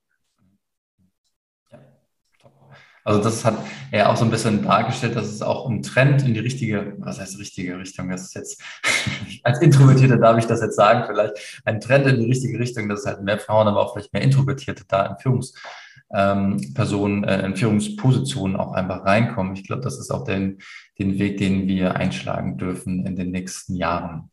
Also 3.04 3.22
das 3.22 3.42
hat 3.42 3.56
er 3.90 4.10
auch 4.10 4.18
so 4.18 4.26
ein 4.26 4.30
bisschen 4.30 4.62
dargestellt, 4.62 5.16
dass 5.16 5.28
es 5.28 5.40
auch 5.40 5.66
ein 5.66 5.82
Trend 5.82 6.22
in 6.22 6.34
die 6.34 6.40
richtige, 6.40 6.92
was 6.98 7.18
heißt 7.18 7.38
richtige 7.38 7.78
Richtung? 7.78 8.10
Das 8.10 8.20
ist 8.20 8.34
jetzt, 8.34 8.62
als 9.44 9.62
Introvertierter 9.62 10.18
darf 10.18 10.36
ich 10.36 10.44
das 10.44 10.60
jetzt 10.60 10.76
sagen, 10.76 11.04
vielleicht 11.06 11.62
ein 11.64 11.80
Trend 11.80 12.06
in 12.06 12.20
die 12.20 12.26
richtige 12.26 12.58
Richtung, 12.58 12.86
dass 12.90 13.00
es 13.00 13.06
halt 13.06 13.22
mehr 13.22 13.38
Frauen, 13.38 13.66
aber 13.66 13.80
auch 13.80 13.94
vielleicht 13.94 14.12
mehr 14.12 14.20
Introvertierte 14.20 14.84
da 14.86 15.06
in 15.06 15.16
Führungspersonen, 15.16 17.24
ähm, 17.24 17.24
äh, 17.24 17.46
in 17.46 17.56
Führungspositionen 17.56 18.56
auch 18.56 18.72
einfach 18.72 19.06
reinkommen. 19.06 19.54
Ich 19.54 19.66
glaube, 19.66 19.80
das 19.80 19.98
ist 19.98 20.10
auch 20.10 20.24
den, 20.24 20.58
den 20.98 21.18
Weg, 21.18 21.38
den 21.38 21.66
wir 21.66 21.96
einschlagen 21.96 22.58
dürfen 22.58 23.06
in 23.06 23.16
den 23.16 23.30
nächsten 23.30 23.74
Jahren. 23.74 24.30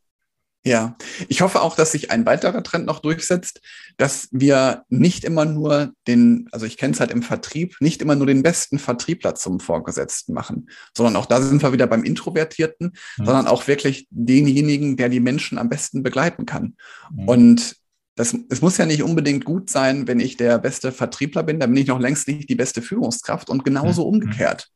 Ja, 0.68 0.98
ich 1.30 1.42
hoffe 1.42 1.62
auch, 1.62 1.76
dass 1.76 1.94
sich 1.94 2.12
ein 2.12 2.26
weiterer 2.26 2.62
Trend 2.62 2.86
noch 2.86 3.00
durchsetzt, 3.00 3.62
dass 3.96 4.28
wir 4.32 4.84
nicht 4.90 5.24
immer 5.24 5.46
nur 5.46 5.94
den, 6.08 6.50
also 6.52 6.66
ich 6.66 6.78
kenne 6.78 6.94
es 6.94 7.00
halt 7.00 7.12
im 7.12 7.24
Vertrieb, 7.24 7.78
nicht 7.80 8.02
immer 8.02 8.16
nur 8.16 8.28
den 8.28 8.44
besten 8.44 8.78
Vertriebler 8.78 9.36
zum 9.36 9.62
Vorgesetzten 9.62 10.34
machen, 10.34 10.70
sondern 10.96 11.16
auch 11.16 11.26
da 11.26 11.42
sind 11.42 11.64
wir 11.64 11.72
wieder 11.72 11.88
beim 11.88 12.04
Introvertierten, 12.04 12.94
mhm. 13.18 13.26
sondern 13.26 13.48
auch 13.48 13.68
wirklich 13.68 14.08
denjenigen, 14.10 14.98
der 14.98 15.08
die 15.08 15.22
Menschen 15.22 15.58
am 15.58 15.70
besten 15.70 16.04
begleiten 16.04 16.46
kann. 16.46 16.76
Mhm. 17.16 17.30
Und 17.30 17.76
das, 18.16 18.36
es 18.50 18.62
muss 18.62 18.78
ja 18.78 18.86
nicht 18.86 19.04
unbedingt 19.04 19.46
gut 19.46 19.70
sein, 19.70 20.08
wenn 20.08 20.20
ich 20.20 20.36
der 20.36 20.58
beste 20.58 20.92
Vertriebler 20.92 21.44
bin, 21.44 21.60
dann 21.60 21.72
bin 21.72 21.82
ich 21.82 21.88
noch 21.88 22.00
längst 22.00 22.28
nicht 22.28 22.50
die 22.50 22.56
beste 22.56 22.82
Führungskraft 22.82 23.50
und 23.50 23.64
genauso 23.64 24.02
mhm. 24.02 24.16
umgekehrt. 24.16 24.70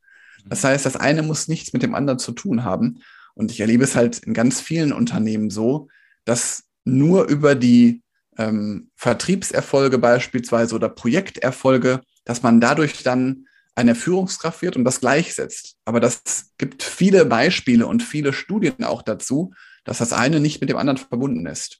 Das 0.45 0.63
heißt, 0.63 0.85
das 0.85 0.95
eine 0.95 1.21
muss 1.21 1.47
nichts 1.47 1.73
mit 1.73 1.83
dem 1.83 1.95
anderen 1.95 2.19
zu 2.19 2.31
tun 2.31 2.63
haben. 2.63 2.99
Und 3.33 3.51
ich 3.51 3.59
erlebe 3.59 3.83
es 3.83 3.95
halt 3.95 4.19
in 4.19 4.33
ganz 4.33 4.61
vielen 4.61 4.93
Unternehmen 4.93 5.49
so, 5.49 5.87
dass 6.25 6.63
nur 6.83 7.25
über 7.25 7.55
die 7.55 8.03
ähm, 8.37 8.89
Vertriebserfolge 8.95 9.97
beispielsweise 9.97 10.75
oder 10.75 10.89
Projekterfolge, 10.89 12.01
dass 12.25 12.43
man 12.43 12.61
dadurch 12.61 13.03
dann 13.03 13.45
eine 13.75 13.95
Führungskraft 13.95 14.61
wird 14.61 14.75
und 14.75 14.83
das 14.83 14.99
gleichsetzt. 14.99 15.77
Aber 15.85 15.99
das 15.99 16.51
gibt 16.57 16.83
viele 16.83 17.25
Beispiele 17.25 17.87
und 17.87 18.03
viele 18.03 18.33
Studien 18.33 18.83
auch 18.83 19.01
dazu, 19.01 19.53
dass 19.83 19.99
das 19.99 20.13
eine 20.13 20.39
nicht 20.39 20.61
mit 20.61 20.69
dem 20.69 20.77
anderen 20.77 20.97
verbunden 20.97 21.45
ist. 21.45 21.79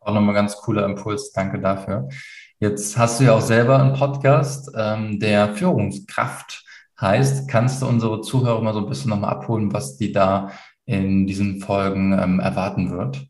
Auch 0.00 0.14
nochmal 0.14 0.34
ganz 0.34 0.56
cooler 0.56 0.84
Impuls. 0.84 1.32
Danke 1.32 1.60
dafür. 1.60 2.08
Jetzt 2.58 2.96
hast 2.98 3.20
du 3.20 3.24
ja 3.24 3.32
auch 3.34 3.40
selber 3.42 3.80
einen 3.80 3.94
Podcast, 3.94 4.70
ähm, 4.76 5.20
der 5.20 5.54
Führungskraft 5.54 6.61
heißt. 7.02 7.48
Kannst 7.48 7.82
du 7.82 7.86
unsere 7.86 8.22
Zuhörer 8.22 8.62
mal 8.62 8.72
so 8.72 8.80
ein 8.80 8.88
bisschen 8.88 9.10
nochmal 9.10 9.30
abholen, 9.30 9.72
was 9.72 9.96
die 9.96 10.12
da 10.12 10.52
in 10.86 11.26
diesen 11.26 11.60
Folgen 11.60 12.12
ähm, 12.18 12.40
erwarten 12.40 12.90
wird? 12.90 13.26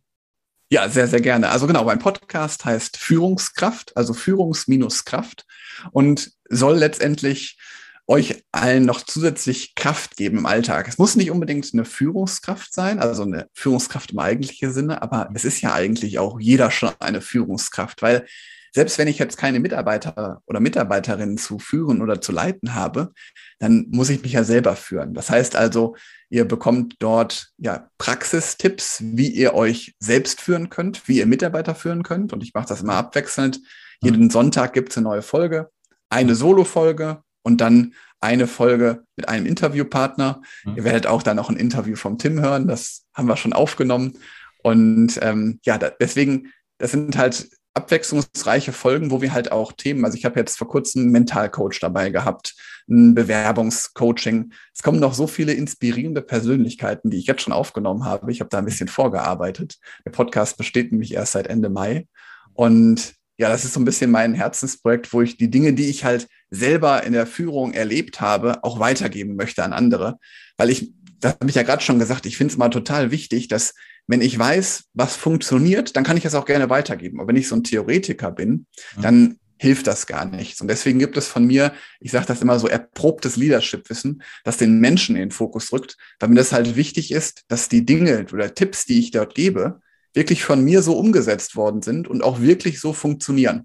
Ja, 0.71 0.89
sehr, 0.89 1.07
sehr 1.07 1.21
gerne. 1.21 1.51
Also 1.51 1.67
genau, 1.67 1.85
mein 1.85 1.99
Podcast 1.99 2.65
heißt 2.65 2.97
Führungskraft, 2.97 3.95
also 3.97 4.15
Führungs-Kraft 4.15 5.45
und 5.91 6.33
soll 6.49 6.77
letztendlich 6.77 7.59
euch 8.07 8.43
allen 8.53 8.85
noch 8.85 9.03
zusätzlich 9.03 9.75
Kraft 9.75 10.17
geben 10.17 10.39
im 10.39 10.47
Alltag. 10.47 10.89
Es 10.89 10.99
muss 10.99 11.15
nicht 11.15 11.31
unbedingt 11.31 11.69
eine 11.73 11.85
Führungskraft 11.85 12.73
sein, 12.75 13.01
also 13.01 13.23
eine 13.23 13.49
Führungskraft 13.53 14.13
im 14.13 14.19
eigentlichen 14.19 14.73
Sinne, 14.73 15.03
aber 15.03 15.29
es 15.35 15.45
ist 15.45 15.61
ja 15.61 15.73
eigentlich 15.73 16.19
auch 16.19 16.41
jeder 16.41 16.71
schon 16.71 16.93
eine 17.01 17.21
Führungskraft, 17.21 18.03
weil 18.03 18.27
selbst 18.75 18.99
wenn 18.99 19.09
ich 19.09 19.19
jetzt 19.19 19.37
keine 19.37 19.61
Mitarbeiter 19.61 20.43
oder 20.47 20.61
Mitarbeiterinnen 20.61 21.37
zu 21.37 21.59
führen 21.59 22.01
oder 22.01 22.21
zu 22.21 22.33
leiten 22.33 22.75
habe, 22.75 23.13
dann 23.59 23.87
muss 23.91 24.11
ich 24.11 24.23
mich 24.23 24.33
ja 24.33 24.45
selber 24.45 24.77
führen. 24.77 25.13
Das 25.15 25.31
heißt 25.31 25.57
also, 25.57 25.95
ihr 26.31 26.47
bekommt 26.47 26.97
dort 26.99 27.51
ja 27.59 27.89
Praxistipps, 27.99 29.03
wie 29.03 29.29
ihr 29.29 29.55
euch 29.55 29.95
selbst 29.99 30.41
führen 30.41 30.71
könnt, 30.71 31.07
wie 31.07 31.19
ihr 31.19 31.27
Mitarbeiter 31.27 31.75
führen 31.75 32.03
könnt. 32.03 32.33
Und 32.33 32.43
ich 32.43 32.55
mache 32.55 32.69
das 32.69 32.81
immer 32.81 32.95
abwechselnd. 32.95 33.61
Jeden 34.03 34.31
Sonntag 34.31 34.73
gibt 34.73 34.91
es 34.91 34.97
eine 34.97 35.05
neue 35.05 35.23
Folge, 35.23 35.71
eine 36.09 36.35
Solo-Folge 36.35 37.23
und 37.43 37.61
dann 37.61 37.95
eine 38.21 38.47
Folge 38.47 39.05
mit 39.17 39.29
einem 39.29 39.47
Interviewpartner. 39.47 40.41
Mhm. 40.65 40.77
Ihr 40.77 40.85
werdet 40.85 41.07
auch 41.07 41.23
dann 41.23 41.37
noch 41.37 41.51
ein 41.51 41.57
Interview 41.57 41.97
vom 41.97 42.17
Tim 42.17 42.41
hören. 42.41 42.69
Das 42.69 43.05
haben 43.15 43.29
wir 43.29 43.37
schon 43.37 43.53
aufgenommen. 43.53 44.19
Und 44.63 45.19
ähm, 45.21 45.61
ja, 45.65 45.77
da, 45.77 45.91
deswegen, 45.91 46.53
das 46.79 46.93
sind 46.93 47.19
halt 47.19 47.49
abwechslungsreiche 47.75 48.73
Folgen, 48.73 49.11
wo 49.11 49.23
wir 49.23 49.33
halt 49.33 49.51
auch 49.51 49.73
Themen, 49.73 50.05
also 50.05 50.17
ich 50.17 50.25
habe 50.25 50.39
jetzt 50.39 50.59
vor 50.59 50.69
kurzem 50.69 51.03
einen 51.03 51.13
Mentalcoach 51.13 51.81
dabei 51.81 52.11
gehabt, 52.11 52.55
ein 52.89 53.15
Bewerbungscoaching. 53.15 54.53
Es 54.75 54.83
kommen 54.83 55.01
noch 55.01 55.15
so 55.15 55.27
viele 55.27 55.53
inspirierende 55.53 56.23
Persönlichkeiten, 56.23 57.11
die 57.11 57.19
ich 57.19 57.27
jetzt 57.27 57.43
schon 57.43 57.53
aufgenommen 57.53 58.05
habe. 58.05 58.31
Ich 58.31 58.41
habe 58.41 58.51
da 58.51 58.59
ein 58.59 58.65
bisschen 58.65 58.89
vorgearbeitet. 58.89 59.79
Der 60.05 60.11
Podcast 60.11 60.57
besteht 60.59 60.93
nämlich 60.93 61.15
erst 61.15 61.33
seit 61.33 61.47
Ende 61.47 61.71
Mai. 61.71 62.07
Und 62.55 63.15
ja, 63.39 63.49
das 63.49 63.65
ist 63.65 63.75
so 63.75 63.81
ein 63.81 63.85
bisschen 63.85 64.11
mein 64.11 64.35
Herzensprojekt, 64.35 65.13
wo 65.13 65.23
ich 65.23 65.37
die 65.37 65.51
Dinge, 65.51 65.73
die 65.73 65.89
ich 65.89 66.05
halt 66.05 66.29
selber 66.51 67.03
in 67.03 67.13
der 67.13 67.27
Führung 67.27 67.73
erlebt 67.73 68.21
habe, 68.21 68.63
auch 68.63 68.79
weitergeben 68.79 69.37
möchte 69.37 69.65
an 69.65 69.73
andere. 69.73 70.19
Weil 70.59 70.71
ich, 70.71 70.93
das 71.19 71.35
habe 71.35 71.49
ich 71.49 71.57
ja 71.57 71.63
gerade 71.63 71.83
schon 71.83 71.99
gesagt, 71.99 72.27
ich 72.27 72.37
finde 72.37 72.53
es 72.53 72.59
mal 72.59 72.69
total 72.69 73.11
wichtig, 73.11 73.49
dass 73.49 73.75
wenn 74.07 74.21
ich 74.21 74.39
weiß, 74.39 74.85
was 74.95 75.17
funktioniert, 75.17 75.97
dann 75.97 76.05
kann 76.05 76.17
ich 76.17 76.25
es 76.25 76.35
auch 76.35 76.45
gerne 76.45 76.71
weitergeben. 76.71 77.21
Aber 77.21 77.29
wenn 77.29 77.37
ich 77.37 77.49
so 77.49 77.57
ein 77.57 77.65
Theoretiker 77.65 78.31
bin, 78.31 78.67
dann 79.01 79.39
hilft 79.59 79.87
das 79.87 80.07
gar 80.07 80.25
nichts. 80.25 80.61
Und 80.61 80.67
deswegen 80.67 80.99
gibt 80.99 81.17
es 81.17 81.29
von 81.29 81.47
mir, 81.47 81.73
ich 82.01 82.11
sage 82.11 82.27
das 82.27 82.43
immer 82.43 82.59
so, 82.59 82.67
erprobtes 82.67 83.37
Leadership-Wissen, 83.37 84.23
das 84.43 84.57
den 84.57 84.81
Menschen 84.81 85.15
in 85.15 85.23
den 85.23 85.31
Fokus 85.31 85.73
rückt, 85.73 85.97
weil 86.19 86.31
mir 86.31 86.35
das 86.35 86.53
halt 86.53 86.75
wichtig 86.75 87.13
ist, 87.13 87.45
dass 87.47 87.69
die 87.69 87.87
Dinge 87.87 88.27
oder 88.33 88.55
Tipps, 88.55 88.87
die 88.87 88.99
ich 88.99 89.13
dort 89.13 89.37
gebe, 89.37 89.81
wirklich 90.15 90.43
von 90.43 90.65
mir 90.65 90.83
so 90.83 90.99
umgesetzt 90.99 91.55
worden 91.55 91.81
sind 91.81 92.09
und 92.09 92.25
auch 92.25 92.41
wirklich 92.41 92.81
so 92.81 92.93
funktionieren. 92.93 93.65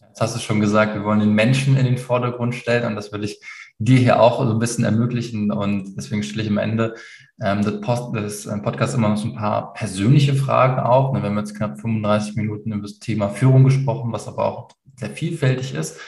Jetzt 0.00 0.20
hast 0.20 0.34
du 0.34 0.40
schon 0.40 0.60
gesagt, 0.60 0.94
wir 0.94 1.04
wollen 1.04 1.20
den 1.20 1.34
Menschen 1.34 1.76
in 1.76 1.86
den 1.86 1.98
Vordergrund 1.98 2.56
stellen 2.56 2.86
und 2.86 2.96
das 2.96 3.12
will 3.12 3.22
ich 3.22 3.40
dir 3.78 3.98
hier 3.98 4.20
auch 4.20 4.44
so 4.44 4.52
ein 4.52 4.58
bisschen 4.58 4.84
ermöglichen. 4.84 5.50
Und 5.50 5.94
deswegen 5.96 6.22
stelle 6.22 6.42
ich 6.42 6.48
am 6.48 6.58
Ende 6.58 6.94
ähm, 7.40 7.62
des, 7.62 7.80
Post, 7.80 8.14
des 8.14 8.46
äh, 8.46 8.58
Podcasts 8.58 8.94
immer 8.94 9.08
noch 9.08 9.16
so 9.16 9.28
ein 9.28 9.34
paar 9.34 9.72
persönliche 9.72 10.34
Fragen 10.34 10.80
auch. 10.80 11.12
Ne, 11.12 11.22
wir 11.22 11.30
haben 11.30 11.38
jetzt 11.38 11.56
knapp 11.56 11.80
35 11.80 12.36
Minuten 12.36 12.72
über 12.72 12.82
das 12.82 12.98
Thema 12.98 13.28
Führung 13.28 13.64
gesprochen, 13.64 14.12
was 14.12 14.28
aber 14.28 14.44
auch 14.46 14.68
sehr 14.96 15.10
vielfältig 15.10 15.74
ist. 15.74 15.98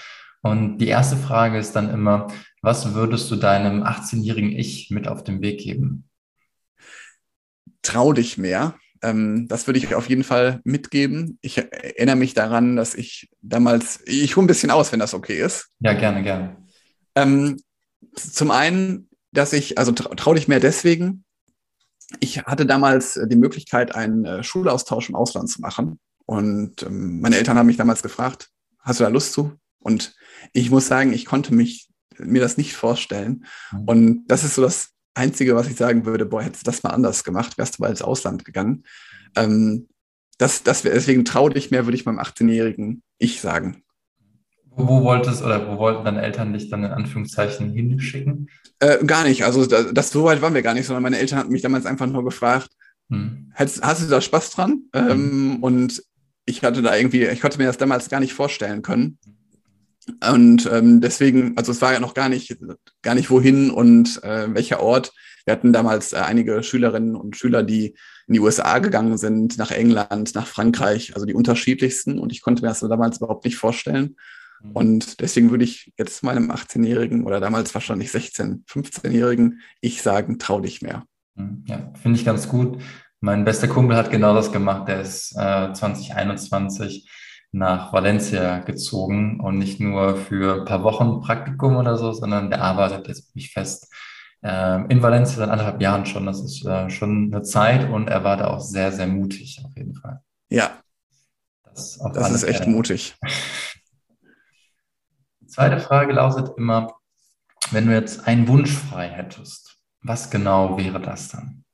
Und 0.42 0.78
die 0.78 0.88
erste 0.88 1.16
Frage 1.16 1.58
ist 1.58 1.72
dann 1.72 1.90
immer, 1.90 2.28
was 2.62 2.94
würdest 2.94 3.30
du 3.30 3.36
deinem 3.36 3.82
18-jährigen 3.82 4.52
Ich 4.52 4.90
mit 4.90 5.08
auf 5.08 5.24
den 5.24 5.42
Weg 5.42 5.60
geben? 5.60 6.08
Trau 7.82 8.12
dich 8.12 8.38
mehr. 8.38 8.74
Ähm, 9.02 9.48
das 9.48 9.66
würde 9.66 9.78
ich 9.78 9.94
auf 9.94 10.08
jeden 10.08 10.24
Fall 10.24 10.60
mitgeben. 10.64 11.38
Ich 11.42 11.58
erinnere 11.58 12.16
mich 12.16 12.34
daran, 12.34 12.76
dass 12.76 12.94
ich 12.94 13.28
damals, 13.42 14.00
ich 14.06 14.36
hole 14.36 14.44
ein 14.44 14.48
bisschen 14.48 14.70
aus, 14.70 14.92
wenn 14.92 15.00
das 15.00 15.14
okay 15.14 15.40
ist. 15.40 15.68
Ja, 15.80 15.92
gerne, 15.94 16.22
gerne. 16.22 16.56
Ähm, 17.14 17.56
zum 18.14 18.50
einen, 18.50 19.08
dass 19.36 19.52
ich, 19.52 19.78
also 19.78 19.92
trau 19.92 20.34
dich 20.34 20.48
mehr 20.48 20.60
deswegen, 20.60 21.24
ich 22.20 22.38
hatte 22.38 22.66
damals 22.66 23.20
die 23.24 23.36
Möglichkeit, 23.36 23.94
einen 23.94 24.24
äh, 24.24 24.42
Schulaustausch 24.42 25.08
im 25.08 25.16
Ausland 25.16 25.50
zu 25.50 25.60
machen. 25.60 25.98
Und 26.24 26.82
ähm, 26.82 27.20
meine 27.20 27.36
Eltern 27.36 27.58
haben 27.58 27.66
mich 27.66 27.76
damals 27.76 28.02
gefragt, 28.02 28.50
hast 28.80 29.00
du 29.00 29.04
da 29.04 29.10
Lust 29.10 29.32
zu? 29.32 29.52
Und 29.80 30.14
ich 30.52 30.70
muss 30.70 30.86
sagen, 30.86 31.12
ich 31.12 31.24
konnte 31.24 31.54
mich, 31.54 31.88
mir 32.18 32.40
das 32.40 32.56
nicht 32.56 32.74
vorstellen. 32.74 33.44
Mhm. 33.72 33.84
Und 33.86 34.26
das 34.28 34.44
ist 34.44 34.54
so 34.54 34.62
das 34.62 34.90
Einzige, 35.14 35.54
was 35.56 35.68
ich 35.68 35.76
sagen 35.76 36.06
würde, 36.06 36.26
boah, 36.26 36.42
hättest 36.42 36.66
du 36.66 36.70
das 36.70 36.82
mal 36.82 36.90
anders 36.90 37.24
gemacht, 37.24 37.58
wärst 37.58 37.78
du 37.78 37.82
mal 37.82 37.90
ins 37.90 38.02
Ausland 38.02 38.44
gegangen. 38.44 38.84
Ähm, 39.34 39.88
das, 40.38 40.62
das, 40.62 40.82
deswegen 40.82 41.24
trau 41.24 41.48
dich 41.48 41.70
mehr, 41.70 41.86
würde 41.86 41.96
ich 41.96 42.04
meinem 42.04 42.20
18-jährigen 42.20 43.02
Ich 43.18 43.40
sagen. 43.40 43.82
Wo 44.78 45.02
wolltest 45.02 45.42
oder 45.42 45.66
wo 45.66 45.78
wollten 45.78 46.04
deine 46.04 46.22
Eltern 46.22 46.52
dich 46.52 46.68
dann 46.68 46.84
in 46.84 46.90
Anführungszeichen 46.90 47.72
hinschicken? 47.72 48.50
Äh, 48.78 49.02
gar 49.06 49.24
nicht. 49.24 49.44
Also 49.44 49.64
das, 49.64 49.86
das, 49.92 50.10
so 50.10 50.24
weit 50.24 50.42
waren 50.42 50.52
wir 50.52 50.60
gar 50.60 50.74
nicht, 50.74 50.86
sondern 50.86 51.02
meine 51.02 51.18
Eltern 51.18 51.38
hatten 51.38 51.52
mich 51.52 51.62
damals 51.62 51.86
einfach 51.86 52.06
nur 52.06 52.24
gefragt, 52.24 52.68
hm. 53.08 53.52
hast, 53.54 53.82
hast, 53.82 54.02
du 54.02 54.08
da 54.08 54.20
Spaß 54.20 54.50
dran? 54.50 54.82
Hm. 54.94 55.10
Ähm, 55.10 55.58
und 55.62 56.02
ich 56.44 56.62
hatte 56.62 56.82
da 56.82 56.94
irgendwie, 56.94 57.24
ich 57.24 57.40
konnte 57.40 57.56
mir 57.56 57.66
das 57.66 57.78
damals 57.78 58.10
gar 58.10 58.20
nicht 58.20 58.34
vorstellen 58.34 58.82
können. 58.82 59.18
Und 60.30 60.68
ähm, 60.70 61.00
deswegen, 61.00 61.56
also 61.56 61.72
es 61.72 61.80
war 61.80 61.94
ja 61.94 62.00
noch 62.00 62.14
gar 62.14 62.28
nicht, 62.28 62.56
gar 63.02 63.14
nicht 63.14 63.30
wohin 63.30 63.70
und 63.70 64.22
äh, 64.22 64.54
welcher 64.54 64.80
Ort. 64.80 65.12
Wir 65.46 65.52
hatten 65.52 65.72
damals 65.72 66.12
äh, 66.12 66.16
einige 66.16 66.62
Schülerinnen 66.62 67.16
und 67.16 67.36
Schüler, 67.36 67.62
die 67.62 67.96
in 68.28 68.34
die 68.34 68.40
USA 68.40 68.78
gegangen 68.78 69.16
sind, 69.16 69.58
nach 69.58 69.70
England, 69.70 70.34
nach 70.34 70.46
Frankreich, 70.46 71.14
also 71.14 71.26
die 71.26 71.34
unterschiedlichsten. 71.34 72.18
Und 72.18 72.30
ich 72.30 72.42
konnte 72.42 72.62
mir 72.62 72.68
das 72.68 72.80
damals 72.80 73.18
überhaupt 73.18 73.44
nicht 73.44 73.56
vorstellen. 73.56 74.16
Und 74.72 75.20
deswegen 75.20 75.50
würde 75.50 75.64
ich 75.64 75.92
jetzt 75.98 76.22
meinem 76.22 76.50
18-Jährigen 76.50 77.24
oder 77.24 77.40
damals 77.40 77.74
wahrscheinlich 77.74 78.10
16-, 78.10 78.66
15-Jährigen 78.66 79.60
ich 79.80 80.02
sagen, 80.02 80.38
trau 80.38 80.60
dich 80.60 80.82
mehr. 80.82 81.04
Mhm. 81.34 81.64
Ja, 81.66 81.92
finde 82.00 82.18
ich 82.18 82.24
ganz 82.24 82.48
gut. 82.48 82.80
Mein 83.20 83.44
bester 83.44 83.68
Kumpel 83.68 83.96
hat 83.96 84.10
genau 84.10 84.34
das 84.34 84.52
gemacht. 84.52 84.88
Der 84.88 85.00
ist 85.00 85.32
äh, 85.36 85.72
2021 85.72 87.08
nach 87.52 87.92
Valencia 87.92 88.58
gezogen 88.58 89.40
und 89.40 89.58
nicht 89.58 89.80
nur 89.80 90.16
für 90.16 90.60
ein 90.60 90.64
paar 90.64 90.82
Wochen 90.82 91.20
Praktikum 91.20 91.76
oder 91.76 91.96
so, 91.96 92.12
sondern 92.12 92.50
der 92.50 92.60
arbeitet 92.60 93.08
jetzt 93.08 93.34
mich 93.34 93.52
fest 93.52 93.92
äh, 94.42 94.84
in 94.88 95.02
Valencia 95.02 95.38
seit 95.38 95.48
anderthalb 95.48 95.80
Jahren 95.80 96.06
schon. 96.06 96.26
Das 96.26 96.42
ist 96.42 96.64
äh, 96.66 96.90
schon 96.90 97.32
eine 97.32 97.42
Zeit 97.42 97.90
und 97.90 98.08
er 98.08 98.24
war 98.24 98.36
da 98.36 98.48
auch 98.48 98.60
sehr, 98.60 98.92
sehr 98.92 99.06
mutig 99.06 99.62
auf 99.64 99.74
jeden 99.76 99.94
Fall. 99.94 100.20
Ja, 100.50 100.78
das, 101.64 101.98
das 102.14 102.30
ist 102.30 102.44
echt 102.44 102.66
mutig. 102.66 103.14
Zweite 105.56 105.80
Frage 105.80 106.12
lautet 106.12 106.50
immer, 106.58 106.98
wenn 107.70 107.86
du 107.86 107.94
jetzt 107.94 108.28
einen 108.28 108.46
Wunsch 108.46 108.72
frei 108.72 109.08
hättest, 109.08 109.78
was 110.02 110.28
genau 110.28 110.76
wäre 110.76 111.00
das 111.00 111.28
dann? 111.28 111.64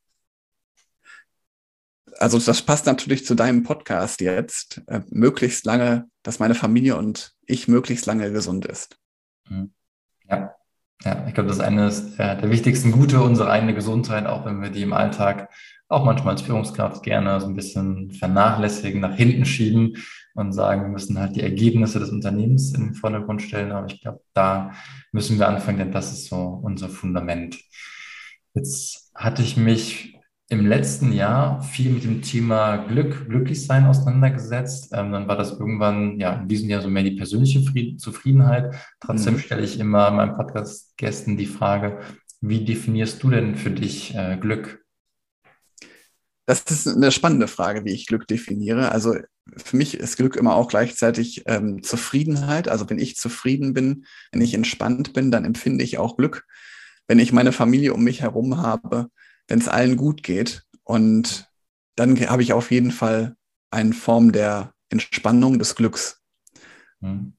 Also 2.17 2.39
das 2.39 2.63
passt 2.63 2.87
natürlich 2.87 3.27
zu 3.27 3.35
deinem 3.35 3.65
Podcast 3.65 4.21
jetzt. 4.21 4.83
Äh, 4.87 5.01
möglichst 5.11 5.67
lange, 5.67 6.09
dass 6.23 6.39
meine 6.39 6.55
Familie 6.55 6.97
und 6.97 7.33
ich 7.45 7.67
möglichst 7.67 8.07
lange 8.07 8.31
gesund 8.31 8.67
ist. 8.67 9.01
Mhm. 9.49 9.73
Ja, 10.31 10.55
Ja, 11.03 11.27
ich 11.27 11.35
glaube, 11.35 11.49
das 11.49 11.57
ist 11.57 11.65
eines 11.65 12.17
der 12.17 12.51
wichtigsten 12.51 12.93
Gute 12.93 13.21
unserer 13.21 13.51
eigenen 13.51 13.75
Gesundheit, 13.75 14.27
auch 14.27 14.45
wenn 14.45 14.63
wir 14.63 14.71
die 14.71 14.83
im 14.83 14.93
Alltag 14.93 15.53
auch 15.89 16.05
manchmal 16.05 16.35
als 16.35 16.43
Führungskraft 16.43 17.03
gerne 17.03 17.41
so 17.41 17.49
ein 17.49 17.57
bisschen 17.57 18.13
vernachlässigen, 18.13 19.01
nach 19.01 19.17
hinten 19.17 19.45
schieben 19.45 19.97
und 20.35 20.53
sagen, 20.53 20.83
wir 20.83 20.89
müssen 20.89 21.19
halt 21.19 21.37
die 21.37 21.43
Ergebnisse 21.43 21.99
des 21.99 22.11
Unternehmens 22.11 22.75
in 22.75 22.87
den 22.87 22.95
Vordergrund 22.95 23.43
stellen. 23.43 23.73
Aber 23.73 23.87
ich 23.87 24.01
glaube, 24.01 24.21
da 24.33 24.73
müssen 25.13 25.39
wir 25.39 25.49
anfangen, 25.49 25.79
denn 25.79 25.93
das 25.93 26.13
ist 26.13 26.29
so 26.29 26.61
unser 26.63 26.89
Fundament. 26.89 27.59
Jetzt 28.55 29.11
hatte 29.15 29.43
ich 29.43 29.57
mich 29.57 30.19
im 30.49 30.67
letzten 30.67 31.13
Jahr 31.13 31.63
viel 31.63 31.91
mit 31.91 32.05
dem 32.05 32.21
Thema 32.21 32.77
Glück, 32.77 33.27
Glücklichsein 33.27 33.87
auseinandergesetzt. 33.87 34.93
Ähm, 34.93 35.11
dann 35.11 35.27
war 35.27 35.37
das 35.37 35.53
irgendwann, 35.53 36.21
ja, 36.21 36.35
in 36.35 36.49
diesem 36.49 36.69
Jahr 36.69 36.83
so 36.83 36.91
mehr 36.91 37.03
die 37.03 37.17
persönliche 37.17 37.63
Frieden, 37.63 37.99
Zufriedenheit. 37.99 38.75
Trotzdem 39.01 39.35
mhm. 39.35 39.39
stelle 39.39 39.63
ich 39.63 39.81
immer 39.81 40.11
meinen 40.11 40.35
Podcast-Gästen 40.35 41.39
die 41.39 41.47
Frage, 41.47 42.01
wie 42.43 42.65
definierst 42.65 43.23
du 43.23 43.31
denn 43.31 43.57
für 43.57 43.71
dich 43.71 44.15
äh, 44.15 44.37
Glück? 44.39 44.82
Das 46.47 46.63
ist 46.63 46.89
eine 46.89 47.13
spannende 47.13 47.47
Frage, 47.47 47.85
wie 47.85 47.93
ich 47.93 48.07
Glück 48.07 48.27
definiere. 48.27 48.91
Also 48.91 49.15
für 49.57 49.77
mich 49.77 49.95
ist 49.95 50.17
Glück 50.17 50.37
immer 50.37 50.57
auch 50.57 50.69
gleichzeitig 50.69 51.45
ähm, 51.47 51.83
Zufriedenheit. 51.83 52.69
Also 52.69 52.89
wenn 52.91 52.99
ich 52.99 53.17
zufrieden 53.17 53.75
bin, 53.75 54.07
wenn 54.33 54.41
ich 54.41 54.55
entspannt 54.55 55.13
bin, 55.13 55.31
dann 55.31 55.45
empfinde 55.45 55.85
ich 55.85 55.99
auch 55.99 56.17
Glück. 56.17 56.45
Wenn 57.07 57.19
ich 57.19 57.33
meine 57.33 57.53
Familie 57.53 57.95
um 57.95 58.03
mich 58.03 58.23
herum 58.23 58.59
habe, 58.59 59.09
wenn 59.49 59.59
es 59.59 59.69
allen 59.69 59.97
gut 59.97 60.23
geht. 60.23 60.65
Und 60.85 61.49
dann 61.97 62.19
habe 62.29 62.43
ich 62.43 62.53
auf 62.53 62.71
jeden 62.71 62.91
Fall 62.91 63.37
eine 63.71 63.93
Form 63.93 64.33
der 64.33 64.73
Entspannung 64.91 65.59
des 65.59 65.75
Glücks. 65.75 66.21
Hm. 67.01 67.35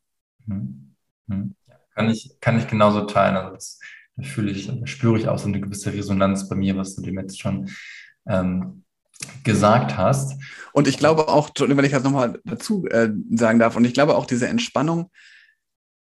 Hm. 0.45 0.95
Hm. 1.29 1.55
Kann, 1.93 2.09
ich, 2.09 2.37
kann 2.39 2.57
ich 2.57 2.67
genauso 2.67 3.05
teilen. 3.05 3.35
Also 3.35 3.53
das, 3.53 3.79
das 4.15 4.27
fühle 4.27 4.51
ich, 4.51 4.71
spüre 4.85 5.17
ich 5.17 5.27
auch 5.27 5.39
so 5.39 5.47
eine 5.47 5.59
gewisse 5.59 5.93
Resonanz 5.93 6.47
bei 6.47 6.55
mir, 6.55 6.75
was 6.75 6.95
du 6.95 7.01
dem 7.01 7.17
jetzt 7.17 7.39
schon 7.39 7.69
ähm, 8.27 8.82
gesagt 9.43 9.97
hast. 9.97 10.39
Und 10.73 10.87
ich 10.87 10.97
glaube 10.97 11.27
auch, 11.27 11.49
wenn 11.57 11.85
ich 11.85 11.91
das 11.91 12.03
nochmal 12.03 12.39
dazu 12.45 12.85
äh, 12.87 13.09
sagen 13.31 13.59
darf, 13.59 13.75
und 13.75 13.85
ich 13.85 13.93
glaube 13.93 14.15
auch 14.15 14.25
diese 14.25 14.47
Entspannung, 14.47 15.11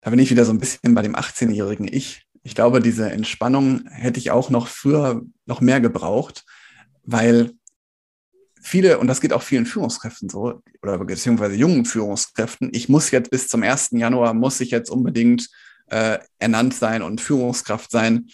da 0.02 0.10
bin 0.10 0.20
ich 0.20 0.30
wieder 0.30 0.46
so 0.46 0.52
ein 0.52 0.60
bisschen 0.60 0.94
bei 0.94 1.02
dem 1.02 1.16
18-jährigen 1.16 1.88
Ich 1.92 2.28
ich 2.44 2.56
glaube, 2.56 2.82
diese 2.82 3.10
Entspannung 3.10 3.88
hätte 3.90 4.20
ich 4.20 4.32
auch 4.32 4.50
noch 4.50 4.68
früher 4.68 5.22
noch 5.46 5.62
mehr 5.62 5.80
gebraucht, 5.80 6.44
weil 7.04 7.54
viele, 8.62 9.00
und 9.00 9.08
das 9.08 9.22
geht 9.22 9.32
auch 9.32 9.42
vielen 9.42 9.66
Führungskräften 9.66 10.30
so, 10.30 10.62
oder 10.82 10.98
beziehungsweise 11.00 11.56
jungen 11.56 11.86
Führungskräften, 11.86 12.70
ich 12.74 12.90
muss 12.90 13.12
jetzt 13.12 13.32
bis 13.32 13.48
zum 13.48 13.64
1. 13.64 13.92
Januar, 13.92 14.34
muss 14.34 14.60
ich 14.60 14.72
jetzt 14.72 14.90
unbedingt 14.90 15.50
äh, 15.88 16.20
ernannt 16.38 16.74
sein 16.74 17.02
und 17.02 17.22
Führungskraft 17.22 17.90
sein. 17.92 18.28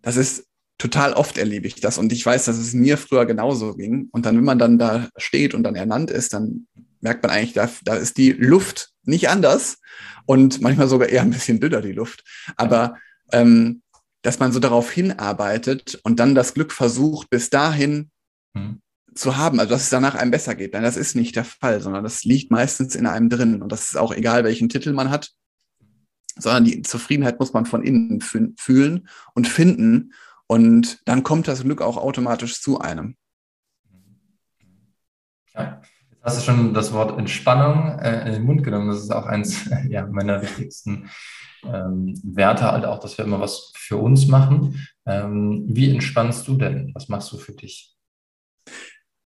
Das 0.00 0.16
ist 0.16 0.46
total 0.82 1.12
oft 1.12 1.38
erlebe 1.38 1.68
ich 1.68 1.76
das 1.76 1.96
und 1.96 2.12
ich 2.12 2.26
weiß, 2.26 2.46
dass 2.46 2.58
es 2.58 2.74
mir 2.74 2.98
früher 2.98 3.24
genauso 3.24 3.76
ging. 3.76 4.08
Und 4.10 4.26
dann, 4.26 4.36
wenn 4.36 4.44
man 4.44 4.58
dann 4.58 4.78
da 4.78 5.08
steht 5.16 5.54
und 5.54 5.62
dann 5.62 5.76
ernannt 5.76 6.10
ist, 6.10 6.32
dann 6.32 6.66
merkt 7.00 7.22
man 7.22 7.30
eigentlich, 7.30 7.52
da, 7.52 7.70
da 7.84 7.94
ist 7.94 8.16
die 8.16 8.32
Luft 8.32 8.90
nicht 9.04 9.28
anders 9.28 9.78
und 10.26 10.60
manchmal 10.60 10.88
sogar 10.88 11.08
eher 11.08 11.22
ein 11.22 11.30
bisschen 11.30 11.60
dünner 11.60 11.82
die 11.82 11.92
Luft. 11.92 12.24
Aber 12.56 12.96
ähm, 13.30 13.82
dass 14.22 14.40
man 14.40 14.50
so 14.50 14.58
darauf 14.58 14.90
hinarbeitet 14.90 16.00
und 16.02 16.18
dann 16.18 16.34
das 16.34 16.52
Glück 16.52 16.72
versucht, 16.72 17.30
bis 17.30 17.48
dahin 17.48 18.10
hm. 18.56 18.80
zu 19.14 19.36
haben, 19.36 19.60
also 19.60 19.70
dass 19.70 19.84
es 19.84 19.90
danach 19.90 20.16
einem 20.16 20.32
besser 20.32 20.56
geht. 20.56 20.74
Denn 20.74 20.82
das 20.82 20.96
ist 20.96 21.14
nicht 21.14 21.36
der 21.36 21.44
Fall, 21.44 21.80
sondern 21.80 22.02
das 22.02 22.24
liegt 22.24 22.50
meistens 22.50 22.96
in 22.96 23.06
einem 23.06 23.28
drin. 23.28 23.62
Und 23.62 23.70
das 23.70 23.82
ist 23.82 23.96
auch 23.96 24.12
egal, 24.12 24.42
welchen 24.42 24.68
Titel 24.68 24.92
man 24.92 25.10
hat, 25.10 25.30
sondern 26.36 26.64
die 26.64 26.82
Zufriedenheit 26.82 27.38
muss 27.38 27.52
man 27.52 27.66
von 27.66 27.84
innen 27.84 28.20
fühlen 28.20 29.08
und 29.34 29.46
finden. 29.46 30.12
Und 30.52 31.00
dann 31.06 31.22
kommt 31.22 31.48
das 31.48 31.62
Glück 31.62 31.80
auch 31.80 31.96
automatisch 31.96 32.60
zu 32.60 32.78
einem. 32.78 33.16
Ja. 35.54 35.80
Jetzt 36.10 36.22
hast 36.22 36.36
du 36.36 36.42
schon 36.42 36.74
das 36.74 36.92
Wort 36.92 37.18
Entspannung 37.18 37.98
äh, 38.00 38.26
in 38.26 38.32
den 38.34 38.42
Mund 38.42 38.62
genommen. 38.62 38.88
Das 38.88 38.98
ist 38.98 39.12
auch 39.12 39.24
eins 39.24 39.70
ja, 39.88 40.06
meiner 40.06 40.42
wichtigsten 40.42 41.08
ähm, 41.64 42.20
Werte 42.22 42.70
halt 42.70 42.84
auch, 42.84 42.98
dass 42.98 43.16
wir 43.16 43.24
immer 43.24 43.40
was 43.40 43.72
für 43.76 43.96
uns 43.96 44.26
machen. 44.26 44.86
Ähm, 45.06 45.64
wie 45.68 45.90
entspannst 45.90 46.46
du 46.46 46.58
denn? 46.58 46.90
Was 46.92 47.08
machst 47.08 47.32
du 47.32 47.38
für 47.38 47.52
dich? 47.52 47.96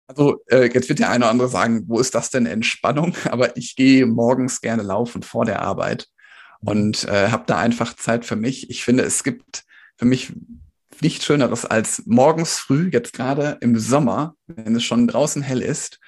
Also 0.05 0.43
äh, 0.45 0.71
jetzt 0.71 0.89
wird 0.89 0.99
der 0.99 1.09
eine 1.09 1.23
oder 1.23 1.31
andere 1.31 1.49
sagen, 1.49 1.85
wo 1.87 1.99
ist 1.99 2.13
das 2.13 2.29
denn 2.29 2.45
Entspannung? 2.45 3.15
Aber 3.31 3.57
ich 3.57 3.75
gehe 3.75 4.05
morgens 4.05 4.61
gerne 4.61 4.83
laufen 4.83 5.23
vor 5.23 5.45
der 5.45 5.63
Arbeit 5.63 6.07
und 6.59 7.05
äh, 7.05 7.29
habe 7.31 7.45
da 7.47 7.57
einfach 7.57 7.95
Zeit 7.95 8.25
für 8.25 8.35
mich. 8.35 8.69
Ich 8.69 8.83
finde, 8.83 9.01
es 9.01 9.23
gibt 9.23 9.63
für 9.97 10.05
mich 10.05 10.31
nichts 11.01 11.25
Schöneres 11.25 11.65
als 11.65 12.03
morgens 12.05 12.59
früh, 12.59 12.89
jetzt 12.91 13.13
gerade 13.13 13.57
im 13.61 13.77
Sommer, 13.77 14.35
wenn 14.47 14.75
es 14.75 14.83
schon 14.83 15.07
draußen 15.07 15.41
hell 15.41 15.61
ist, 15.61 15.99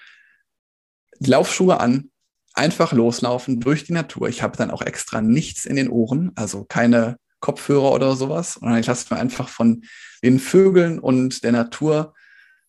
die 1.20 1.30
Laufschuhe 1.30 1.80
an, 1.80 2.12
einfach 2.54 2.92
loslaufen 2.92 3.60
durch 3.60 3.84
die 3.84 3.94
Natur. 3.94 4.30
Ich 4.30 4.42
habe 4.42 4.58
dann 4.58 4.72
auch 4.72 4.82
extra 4.82 5.22
nichts 5.22 5.66
in 5.66 5.76
den 5.76 5.90
Ohren, 5.90 6.32
also 6.36 6.66
keine 6.66 7.18
Kopfhörer 7.40 7.92
oder 7.92 8.16
sowas, 8.16 8.54
sondern 8.54 8.80
ich 8.80 8.88
lasse 8.88 9.14
mir 9.14 9.20
einfach 9.20 9.48
von 9.48 9.84
den 10.24 10.40
Vögeln 10.40 11.00
und 11.00 11.44
der 11.44 11.52
Natur 11.52 12.14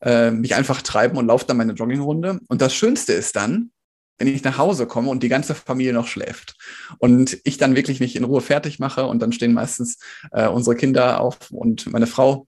äh, 0.03 0.31
mich 0.31 0.55
einfach 0.55 0.83
treiben 0.83 1.17
und 1.17 1.27
laufe 1.27 1.47
dann 1.47 1.57
meine 1.57 1.73
Joggingrunde. 1.73 2.41
Und 2.49 2.61
das 2.61 2.75
Schönste 2.75 3.15
ist 3.15 3.35
dann, 3.37 3.71
wenn 4.19 4.29
ich 4.29 4.45
nach 4.45 4.59
Hause 4.59 4.87
komme 4.87 5.11
und 5.11 5.23
die 5.23 5.29
ganze 5.29 5.55
Familie 5.55 5.93
noch 5.93 6.07
schläft 6.07 6.57
und 6.99 7.39
ich 7.45 7.57
dann 7.59 7.77
wirklich 7.77 8.01
nicht 8.01 8.17
in 8.17 8.25
Ruhe 8.25 8.41
fertig 8.41 8.79
mache 8.79 9.07
und 9.07 9.21
dann 9.21 9.33
stehen 9.33 9.53
meistens 9.53 9.99
äh, 10.33 10.49
unsere 10.49 10.77
Kinder 10.77 11.21
auf 11.21 11.51
und 11.51 11.91
meine 11.91 12.07
Frau 12.07 12.47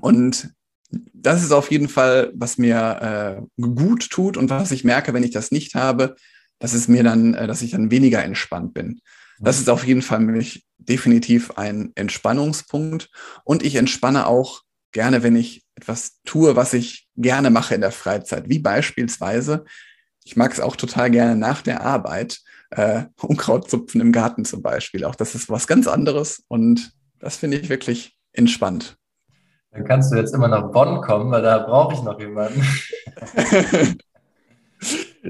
und 0.00 0.50
das 1.12 1.42
ist 1.42 1.52
auf 1.52 1.70
jeden 1.70 1.88
Fall, 1.88 2.32
was 2.34 2.58
mir 2.58 3.40
äh, 3.58 3.62
gut 3.62 4.08
tut 4.10 4.36
und 4.36 4.50
was 4.50 4.70
ich 4.70 4.84
merke, 4.84 5.12
wenn 5.14 5.24
ich 5.24 5.32
das 5.32 5.50
nicht 5.50 5.74
habe, 5.74 6.16
dass 6.58 6.72
es 6.72 6.88
mir 6.88 7.02
dann, 7.02 7.34
äh, 7.34 7.46
dass 7.46 7.62
ich 7.62 7.72
dann 7.72 7.90
weniger 7.90 8.22
entspannt 8.22 8.74
bin. 8.74 9.00
Das 9.38 9.58
ist 9.58 9.68
auf 9.68 9.84
jeden 9.84 10.02
Fall 10.02 10.20
mich 10.20 10.64
definitiv 10.78 11.52
ein 11.58 11.92
Entspannungspunkt. 11.94 13.10
Und 13.44 13.62
ich 13.62 13.74
entspanne 13.74 14.26
auch 14.26 14.62
gerne, 14.92 15.22
wenn 15.22 15.36
ich 15.36 15.64
etwas 15.74 16.20
tue, 16.24 16.56
was 16.56 16.72
ich 16.72 17.06
gerne 17.16 17.50
mache 17.50 17.74
in 17.74 17.82
der 17.82 17.92
Freizeit. 17.92 18.48
Wie 18.48 18.58
beispielsweise, 18.58 19.64
ich 20.26 20.36
mag 20.36 20.52
es 20.52 20.58
auch 20.60 20.74
total 20.74 21.10
gerne 21.10 21.36
nach 21.36 21.62
der 21.62 21.82
Arbeit, 21.82 22.40
äh, 22.70 23.04
Unkraut 23.22 23.70
zupfen 23.70 24.00
im 24.00 24.10
Garten 24.12 24.44
zum 24.44 24.60
Beispiel. 24.60 25.04
Auch 25.04 25.14
das 25.14 25.34
ist 25.34 25.48
was 25.48 25.66
ganz 25.68 25.86
anderes 25.86 26.42
und 26.48 26.92
das 27.20 27.36
finde 27.36 27.58
ich 27.58 27.68
wirklich 27.68 28.16
entspannt. 28.32 28.96
Dann 29.70 29.84
kannst 29.84 30.12
du 30.12 30.16
jetzt 30.16 30.34
immer 30.34 30.48
nach 30.48 30.72
Bonn 30.72 31.00
kommen, 31.00 31.30
weil 31.30 31.42
da 31.42 31.58
brauche 31.58 31.94
ich 31.94 32.02
noch 32.02 32.18
jemanden. 32.18 32.60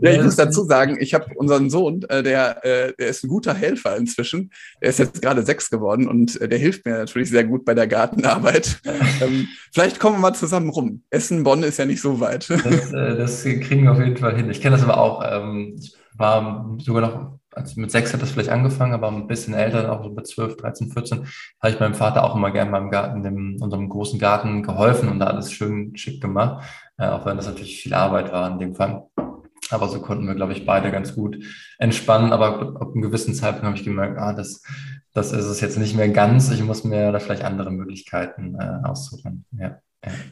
Ja, 0.02 0.10
ich 0.12 0.22
muss 0.22 0.36
dazu 0.36 0.64
sagen, 0.64 0.96
ich 1.00 1.14
habe 1.14 1.26
unseren 1.36 1.70
Sohn, 1.70 2.02
äh, 2.08 2.22
der, 2.22 2.64
äh, 2.64 2.92
der 2.98 3.08
ist 3.08 3.24
ein 3.24 3.28
guter 3.28 3.54
Helfer 3.54 3.96
inzwischen. 3.96 4.50
Der 4.82 4.90
ist 4.90 4.98
jetzt 4.98 5.22
gerade 5.22 5.42
sechs 5.42 5.70
geworden 5.70 6.08
und 6.08 6.40
äh, 6.40 6.48
der 6.48 6.58
hilft 6.58 6.84
mir 6.84 6.98
natürlich 6.98 7.30
sehr 7.30 7.44
gut 7.44 7.64
bei 7.64 7.74
der 7.74 7.86
Gartenarbeit. 7.86 8.80
ähm, 9.20 9.48
vielleicht 9.72 10.00
kommen 10.00 10.16
wir 10.16 10.20
mal 10.20 10.34
zusammen 10.34 10.70
rum. 10.70 11.02
Essen, 11.10 11.42
Bonn 11.42 11.62
ist 11.62 11.78
ja 11.78 11.86
nicht 11.86 12.00
so 12.00 12.20
weit. 12.20 12.48
das, 12.50 12.90
das, 12.92 13.44
kriegen 13.44 13.84
wir 13.84 13.92
auf 13.92 14.00
jeden 14.00 14.16
Fall 14.16 14.36
hin. 14.36 14.50
Ich 14.50 14.60
kenne 14.60 14.76
das 14.76 14.84
aber 14.84 14.98
auch. 14.98 15.22
Ähm, 15.26 15.76
ich 15.78 15.94
war 16.16 16.76
sogar 16.78 17.02
noch, 17.02 17.38
also 17.52 17.80
mit 17.80 17.90
sechs 17.90 18.12
hat 18.12 18.22
das 18.22 18.30
vielleicht 18.30 18.50
angefangen, 18.50 18.92
aber 18.92 19.08
ein 19.08 19.26
bisschen 19.26 19.54
älter, 19.54 19.92
auch 19.92 20.02
so 20.02 20.10
mit 20.10 20.26
zwölf, 20.26 20.56
dreizehn, 20.56 20.90
vierzehn, 20.90 21.26
habe 21.62 21.72
ich 21.72 21.80
meinem 21.80 21.94
Vater 21.94 22.24
auch 22.24 22.36
immer 22.36 22.50
gerne 22.50 22.70
beim 22.70 22.90
Garten, 22.90 23.22
dem, 23.22 23.56
unserem 23.60 23.88
großen 23.88 24.18
Garten 24.18 24.62
geholfen 24.62 25.08
und 25.08 25.18
da 25.18 25.26
alles 25.26 25.52
schön 25.52 25.96
schick 25.96 26.20
gemacht. 26.20 26.64
Auch 26.98 27.26
wenn 27.26 27.36
das 27.36 27.46
natürlich 27.46 27.80
viel 27.80 27.92
Arbeit 27.92 28.32
war 28.32 28.50
in 28.50 28.58
dem 28.58 28.74
Fall. 28.74 29.02
Aber 29.72 29.88
so 29.88 30.00
konnten 30.00 30.26
wir, 30.26 30.34
glaube 30.34 30.52
ich, 30.52 30.66
beide 30.66 30.90
ganz 30.90 31.14
gut 31.14 31.38
entspannen. 31.78 32.32
Aber 32.32 32.76
ab 32.80 32.92
einem 32.92 33.02
gewissen 33.02 33.34
Zeitpunkt 33.34 33.66
habe 33.66 33.76
ich 33.76 33.84
gemerkt, 33.84 34.18
ah, 34.18 34.32
das, 34.32 34.62
das 35.12 35.32
ist 35.32 35.46
es 35.46 35.60
jetzt 35.60 35.78
nicht 35.78 35.96
mehr 35.96 36.08
ganz. 36.08 36.50
Ich 36.50 36.62
muss 36.62 36.84
mir 36.84 37.12
da 37.12 37.18
vielleicht 37.18 37.44
andere 37.44 37.70
Möglichkeiten 37.70 38.56
äh, 38.58 38.86
aussuchen. 38.86 39.44
Ja. 39.52 39.78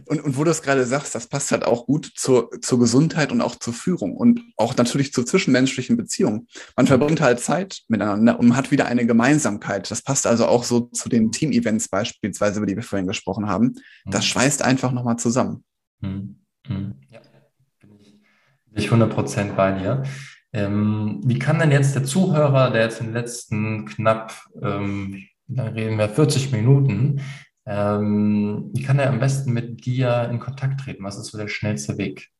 Und, 0.06 0.22
und 0.22 0.36
wo 0.36 0.44
du 0.44 0.50
es 0.50 0.62
gerade 0.62 0.84
sagst, 0.84 1.14
das 1.14 1.26
passt 1.26 1.50
halt 1.50 1.64
auch 1.64 1.86
gut 1.86 2.12
zur, 2.14 2.50
zur 2.60 2.78
Gesundheit 2.78 3.32
und 3.32 3.40
auch 3.40 3.56
zur 3.56 3.72
Führung 3.72 4.16
und 4.16 4.40
auch 4.56 4.76
natürlich 4.76 5.12
zur 5.12 5.26
zwischenmenschlichen 5.26 5.96
Beziehung. 5.96 6.46
Man 6.76 6.86
verbringt 6.86 7.20
halt 7.20 7.40
Zeit 7.40 7.82
miteinander 7.88 8.38
und 8.38 8.48
man 8.48 8.56
hat 8.56 8.70
wieder 8.70 8.86
eine 8.86 9.06
Gemeinsamkeit. 9.06 9.90
Das 9.90 10.02
passt 10.02 10.26
also 10.26 10.46
auch 10.46 10.64
so 10.64 10.80
zu 10.80 11.08
den 11.08 11.32
Team-Events 11.32 11.88
beispielsweise, 11.88 12.58
über 12.58 12.66
die 12.66 12.76
wir 12.76 12.82
vorhin 12.82 13.08
gesprochen 13.08 13.48
haben. 13.48 13.74
Das 14.04 14.20
mhm. 14.20 14.28
schweißt 14.28 14.62
einfach 14.62 14.92
nochmal 14.92 15.16
zusammen. 15.16 15.64
Mhm. 16.00 16.40
Mhm. 16.68 16.94
Ja 17.10 17.20
ich 18.76 18.90
100% 18.90 19.54
bei 19.54 19.72
dir. 19.72 20.02
Ähm, 20.52 21.20
wie 21.24 21.38
kann 21.38 21.58
denn 21.58 21.72
jetzt 21.72 21.94
der 21.94 22.04
Zuhörer, 22.04 22.70
der 22.70 22.82
jetzt 22.84 23.00
in 23.00 23.06
den 23.06 23.14
letzten 23.14 23.86
knapp, 23.86 24.32
ähm, 24.62 25.24
dann 25.48 25.74
reden 25.74 25.98
wir 25.98 26.08
40 26.08 26.52
Minuten, 26.52 27.20
ähm, 27.66 28.70
wie 28.72 28.82
kann 28.82 28.98
er 28.98 29.10
am 29.10 29.20
besten 29.20 29.52
mit 29.52 29.84
dir 29.84 30.28
in 30.30 30.38
Kontakt 30.38 30.80
treten? 30.80 31.04
Was 31.04 31.18
ist 31.18 31.26
so 31.26 31.38
der 31.38 31.48
schnellste 31.48 31.98
Weg? 31.98 32.30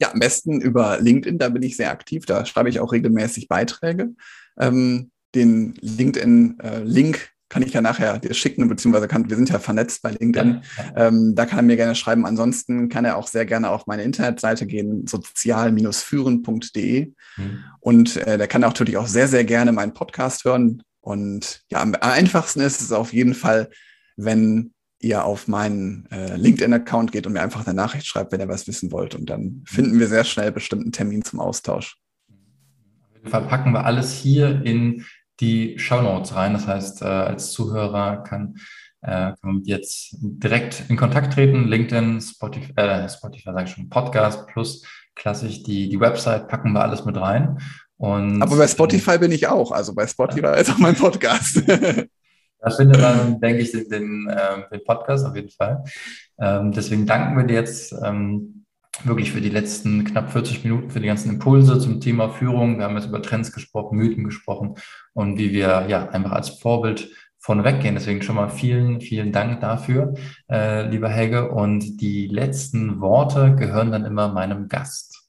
Ja, 0.00 0.12
am 0.12 0.18
besten 0.18 0.60
über 0.60 1.00
LinkedIn, 1.00 1.38
da 1.38 1.48
bin 1.48 1.62
ich 1.62 1.76
sehr 1.76 1.90
aktiv, 1.90 2.26
da 2.26 2.44
schreibe 2.44 2.68
ich 2.68 2.80
auch 2.80 2.92
regelmäßig 2.92 3.48
Beiträge. 3.48 4.10
Ähm, 4.58 5.10
den 5.34 5.74
LinkedIn-Link 5.80 7.16
äh, 7.16 7.33
kann 7.54 7.62
ich 7.62 7.72
ja 7.72 7.80
nachher 7.80 8.18
dir 8.18 8.34
schicken, 8.34 8.68
beziehungsweise 8.68 9.06
kann, 9.06 9.30
wir 9.30 9.36
sind 9.36 9.48
ja 9.48 9.60
vernetzt 9.60 10.02
bei 10.02 10.10
LinkedIn. 10.10 10.62
Ja. 10.76 11.06
Ähm, 11.06 11.36
da 11.36 11.46
kann 11.46 11.60
er 11.60 11.62
mir 11.62 11.76
gerne 11.76 11.94
schreiben. 11.94 12.26
Ansonsten 12.26 12.88
kann 12.88 13.04
er 13.04 13.16
auch 13.16 13.28
sehr 13.28 13.46
gerne 13.46 13.70
auf 13.70 13.86
meine 13.86 14.02
Internetseite 14.02 14.66
gehen, 14.66 15.06
sozial-führen.de. 15.06 17.12
Mhm. 17.36 17.64
Und 17.78 18.16
äh, 18.16 18.38
der 18.38 18.48
kann 18.48 18.64
auch 18.64 18.70
natürlich 18.70 18.96
auch 18.96 19.06
sehr, 19.06 19.28
sehr 19.28 19.44
gerne 19.44 19.70
meinen 19.70 19.94
Podcast 19.94 20.44
hören. 20.44 20.82
Und 21.00 21.62
ja, 21.70 21.80
am 21.80 21.94
einfachsten 21.94 22.58
ist 22.58 22.80
es 22.80 22.90
auf 22.90 23.12
jeden 23.12 23.34
Fall, 23.34 23.70
wenn 24.16 24.72
ihr 24.98 25.24
auf 25.24 25.46
meinen 25.46 26.08
äh, 26.10 26.34
LinkedIn-Account 26.34 27.12
geht 27.12 27.28
und 27.28 27.34
mir 27.34 27.42
einfach 27.42 27.64
eine 27.64 27.76
Nachricht 27.76 28.06
schreibt, 28.06 28.32
wenn 28.32 28.40
ihr 28.40 28.48
was 28.48 28.66
wissen 28.66 28.90
wollt. 28.90 29.14
Und 29.14 29.30
dann 29.30 29.62
finden 29.64 30.00
wir 30.00 30.08
sehr 30.08 30.24
schnell 30.24 30.50
bestimmten 30.50 30.90
Termin 30.90 31.22
zum 31.22 31.38
Austausch. 31.38 31.98
Auf 32.30 33.14
jeden 33.14 33.28
Fall 33.28 33.46
packen 33.46 33.70
wir 33.70 33.84
alles 33.84 34.12
hier 34.12 34.60
in 34.64 35.04
die 35.40 35.78
Show 35.78 36.02
Notes 36.02 36.34
rein. 36.34 36.52
Das 36.52 36.66
heißt, 36.66 37.02
äh, 37.02 37.06
als 37.06 37.52
Zuhörer 37.52 38.22
kann, 38.22 38.56
äh, 39.02 39.32
kann 39.32 39.36
man 39.42 39.62
jetzt 39.64 40.16
direkt 40.20 40.84
in 40.88 40.96
Kontakt 40.96 41.34
treten. 41.34 41.68
LinkedIn, 41.68 42.20
Spotify, 42.20 42.72
äh, 42.76 43.08
Spotify 43.08 43.52
sage 43.52 43.64
ich 43.64 43.70
schon, 43.70 43.88
Podcast 43.88 44.46
plus 44.48 44.84
klassisch 45.14 45.62
die, 45.62 45.88
die 45.88 46.00
Website 46.00 46.48
packen 46.48 46.72
wir 46.72 46.82
alles 46.82 47.04
mit 47.04 47.16
rein. 47.16 47.58
Und, 47.96 48.42
Aber 48.42 48.56
bei 48.56 48.66
Spotify 48.66 49.18
bin 49.18 49.32
ich 49.32 49.46
auch. 49.46 49.70
Also 49.70 49.94
bei 49.94 50.06
Spotify 50.06 50.60
ist 50.60 50.70
auch 50.70 50.78
mein 50.78 50.96
Podcast. 50.96 51.62
Da 52.64 52.70
findet 52.70 52.98
man, 52.98 53.38
denke 53.42 53.60
ich, 53.60 53.72
den, 53.72 53.90
den, 53.90 54.26
äh, 54.26 54.66
den 54.72 54.82
Podcast 54.84 55.26
auf 55.26 55.36
jeden 55.36 55.50
Fall. 55.50 55.84
Ähm, 56.38 56.72
deswegen 56.72 57.04
danken 57.04 57.36
wir 57.36 57.44
dir 57.44 57.56
jetzt 57.56 57.94
ähm, 58.02 58.53
wirklich 59.02 59.32
für 59.32 59.40
die 59.40 59.50
letzten 59.50 60.04
knapp 60.04 60.32
40 60.32 60.64
Minuten, 60.64 60.90
für 60.90 61.00
die 61.00 61.08
ganzen 61.08 61.30
Impulse 61.30 61.78
zum 61.78 62.00
Thema 62.00 62.28
Führung. 62.28 62.78
Wir 62.78 62.84
haben 62.84 62.96
jetzt 62.96 63.08
über 63.08 63.22
Trends 63.22 63.52
gesprochen, 63.52 63.98
Mythen 63.98 64.24
gesprochen 64.24 64.76
und 65.12 65.38
wie 65.38 65.52
wir 65.52 65.86
ja 65.88 66.08
einfach 66.10 66.32
als 66.32 66.50
Vorbild 66.50 67.10
vorneweg 67.38 67.80
gehen. 67.80 67.94
Deswegen 67.94 68.22
schon 68.22 68.36
mal 68.36 68.48
vielen, 68.48 69.00
vielen 69.00 69.32
Dank 69.32 69.60
dafür, 69.60 70.14
äh, 70.50 70.88
lieber 70.88 71.08
Helge. 71.08 71.50
Und 71.50 72.00
die 72.00 72.26
letzten 72.28 73.00
Worte 73.00 73.54
gehören 73.56 73.92
dann 73.92 74.04
immer 74.04 74.32
meinem 74.32 74.68
Gast. 74.68 75.24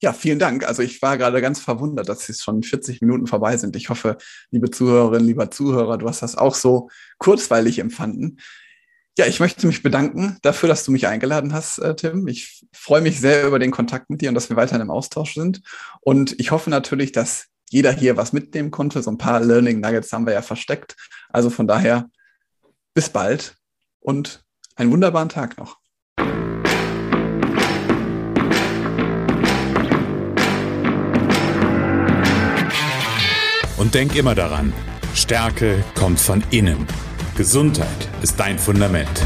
Ja, 0.00 0.12
vielen 0.12 0.38
Dank. 0.38 0.64
Also 0.66 0.82
ich 0.82 1.02
war 1.02 1.18
gerade 1.18 1.40
ganz 1.42 1.60
verwundert, 1.60 2.08
dass 2.08 2.28
es 2.28 2.42
schon 2.42 2.62
40 2.62 3.00
Minuten 3.00 3.26
vorbei 3.26 3.56
sind. 3.56 3.74
Ich 3.74 3.90
hoffe, 3.90 4.16
liebe 4.50 4.70
Zuhörerinnen, 4.70 5.26
lieber 5.26 5.50
Zuhörer, 5.50 5.98
du 5.98 6.08
hast 6.08 6.22
das 6.22 6.36
auch 6.36 6.54
so 6.54 6.88
kurzweilig 7.18 7.80
empfanden. 7.80 8.38
Ja, 9.18 9.26
ich 9.26 9.40
möchte 9.40 9.66
mich 9.66 9.82
bedanken 9.82 10.38
dafür, 10.42 10.68
dass 10.68 10.84
du 10.84 10.92
mich 10.92 11.08
eingeladen 11.08 11.52
hast, 11.52 11.78
äh, 11.78 11.96
Tim. 11.96 12.28
Ich 12.28 12.64
freue 12.72 13.00
mich 13.00 13.18
sehr 13.18 13.48
über 13.48 13.58
den 13.58 13.72
Kontakt 13.72 14.10
mit 14.10 14.20
dir 14.20 14.28
und 14.28 14.36
dass 14.36 14.48
wir 14.48 14.56
weiterhin 14.56 14.80
im 14.80 14.92
Austausch 14.92 15.34
sind. 15.34 15.60
Und 16.00 16.38
ich 16.38 16.52
hoffe 16.52 16.70
natürlich, 16.70 17.10
dass 17.10 17.46
jeder 17.68 17.90
hier 17.90 18.16
was 18.16 18.32
mitnehmen 18.32 18.70
konnte. 18.70 19.02
So 19.02 19.10
ein 19.10 19.18
paar 19.18 19.40
Learning 19.40 19.80
Nuggets 19.80 20.12
haben 20.12 20.24
wir 20.24 20.34
ja 20.34 20.42
versteckt. 20.42 20.94
Also 21.30 21.50
von 21.50 21.66
daher, 21.66 22.08
bis 22.94 23.08
bald 23.08 23.56
und 23.98 24.44
einen 24.76 24.92
wunderbaren 24.92 25.28
Tag 25.28 25.58
noch. 25.58 25.78
Und 33.78 33.94
denk 33.94 34.14
immer 34.14 34.36
daran, 34.36 34.72
Stärke 35.12 35.82
kommt 35.96 36.20
von 36.20 36.44
innen. 36.52 36.86
Gesundheit 37.38 38.08
ist 38.20 38.40
dein 38.40 38.58
Fundament. 38.58 39.22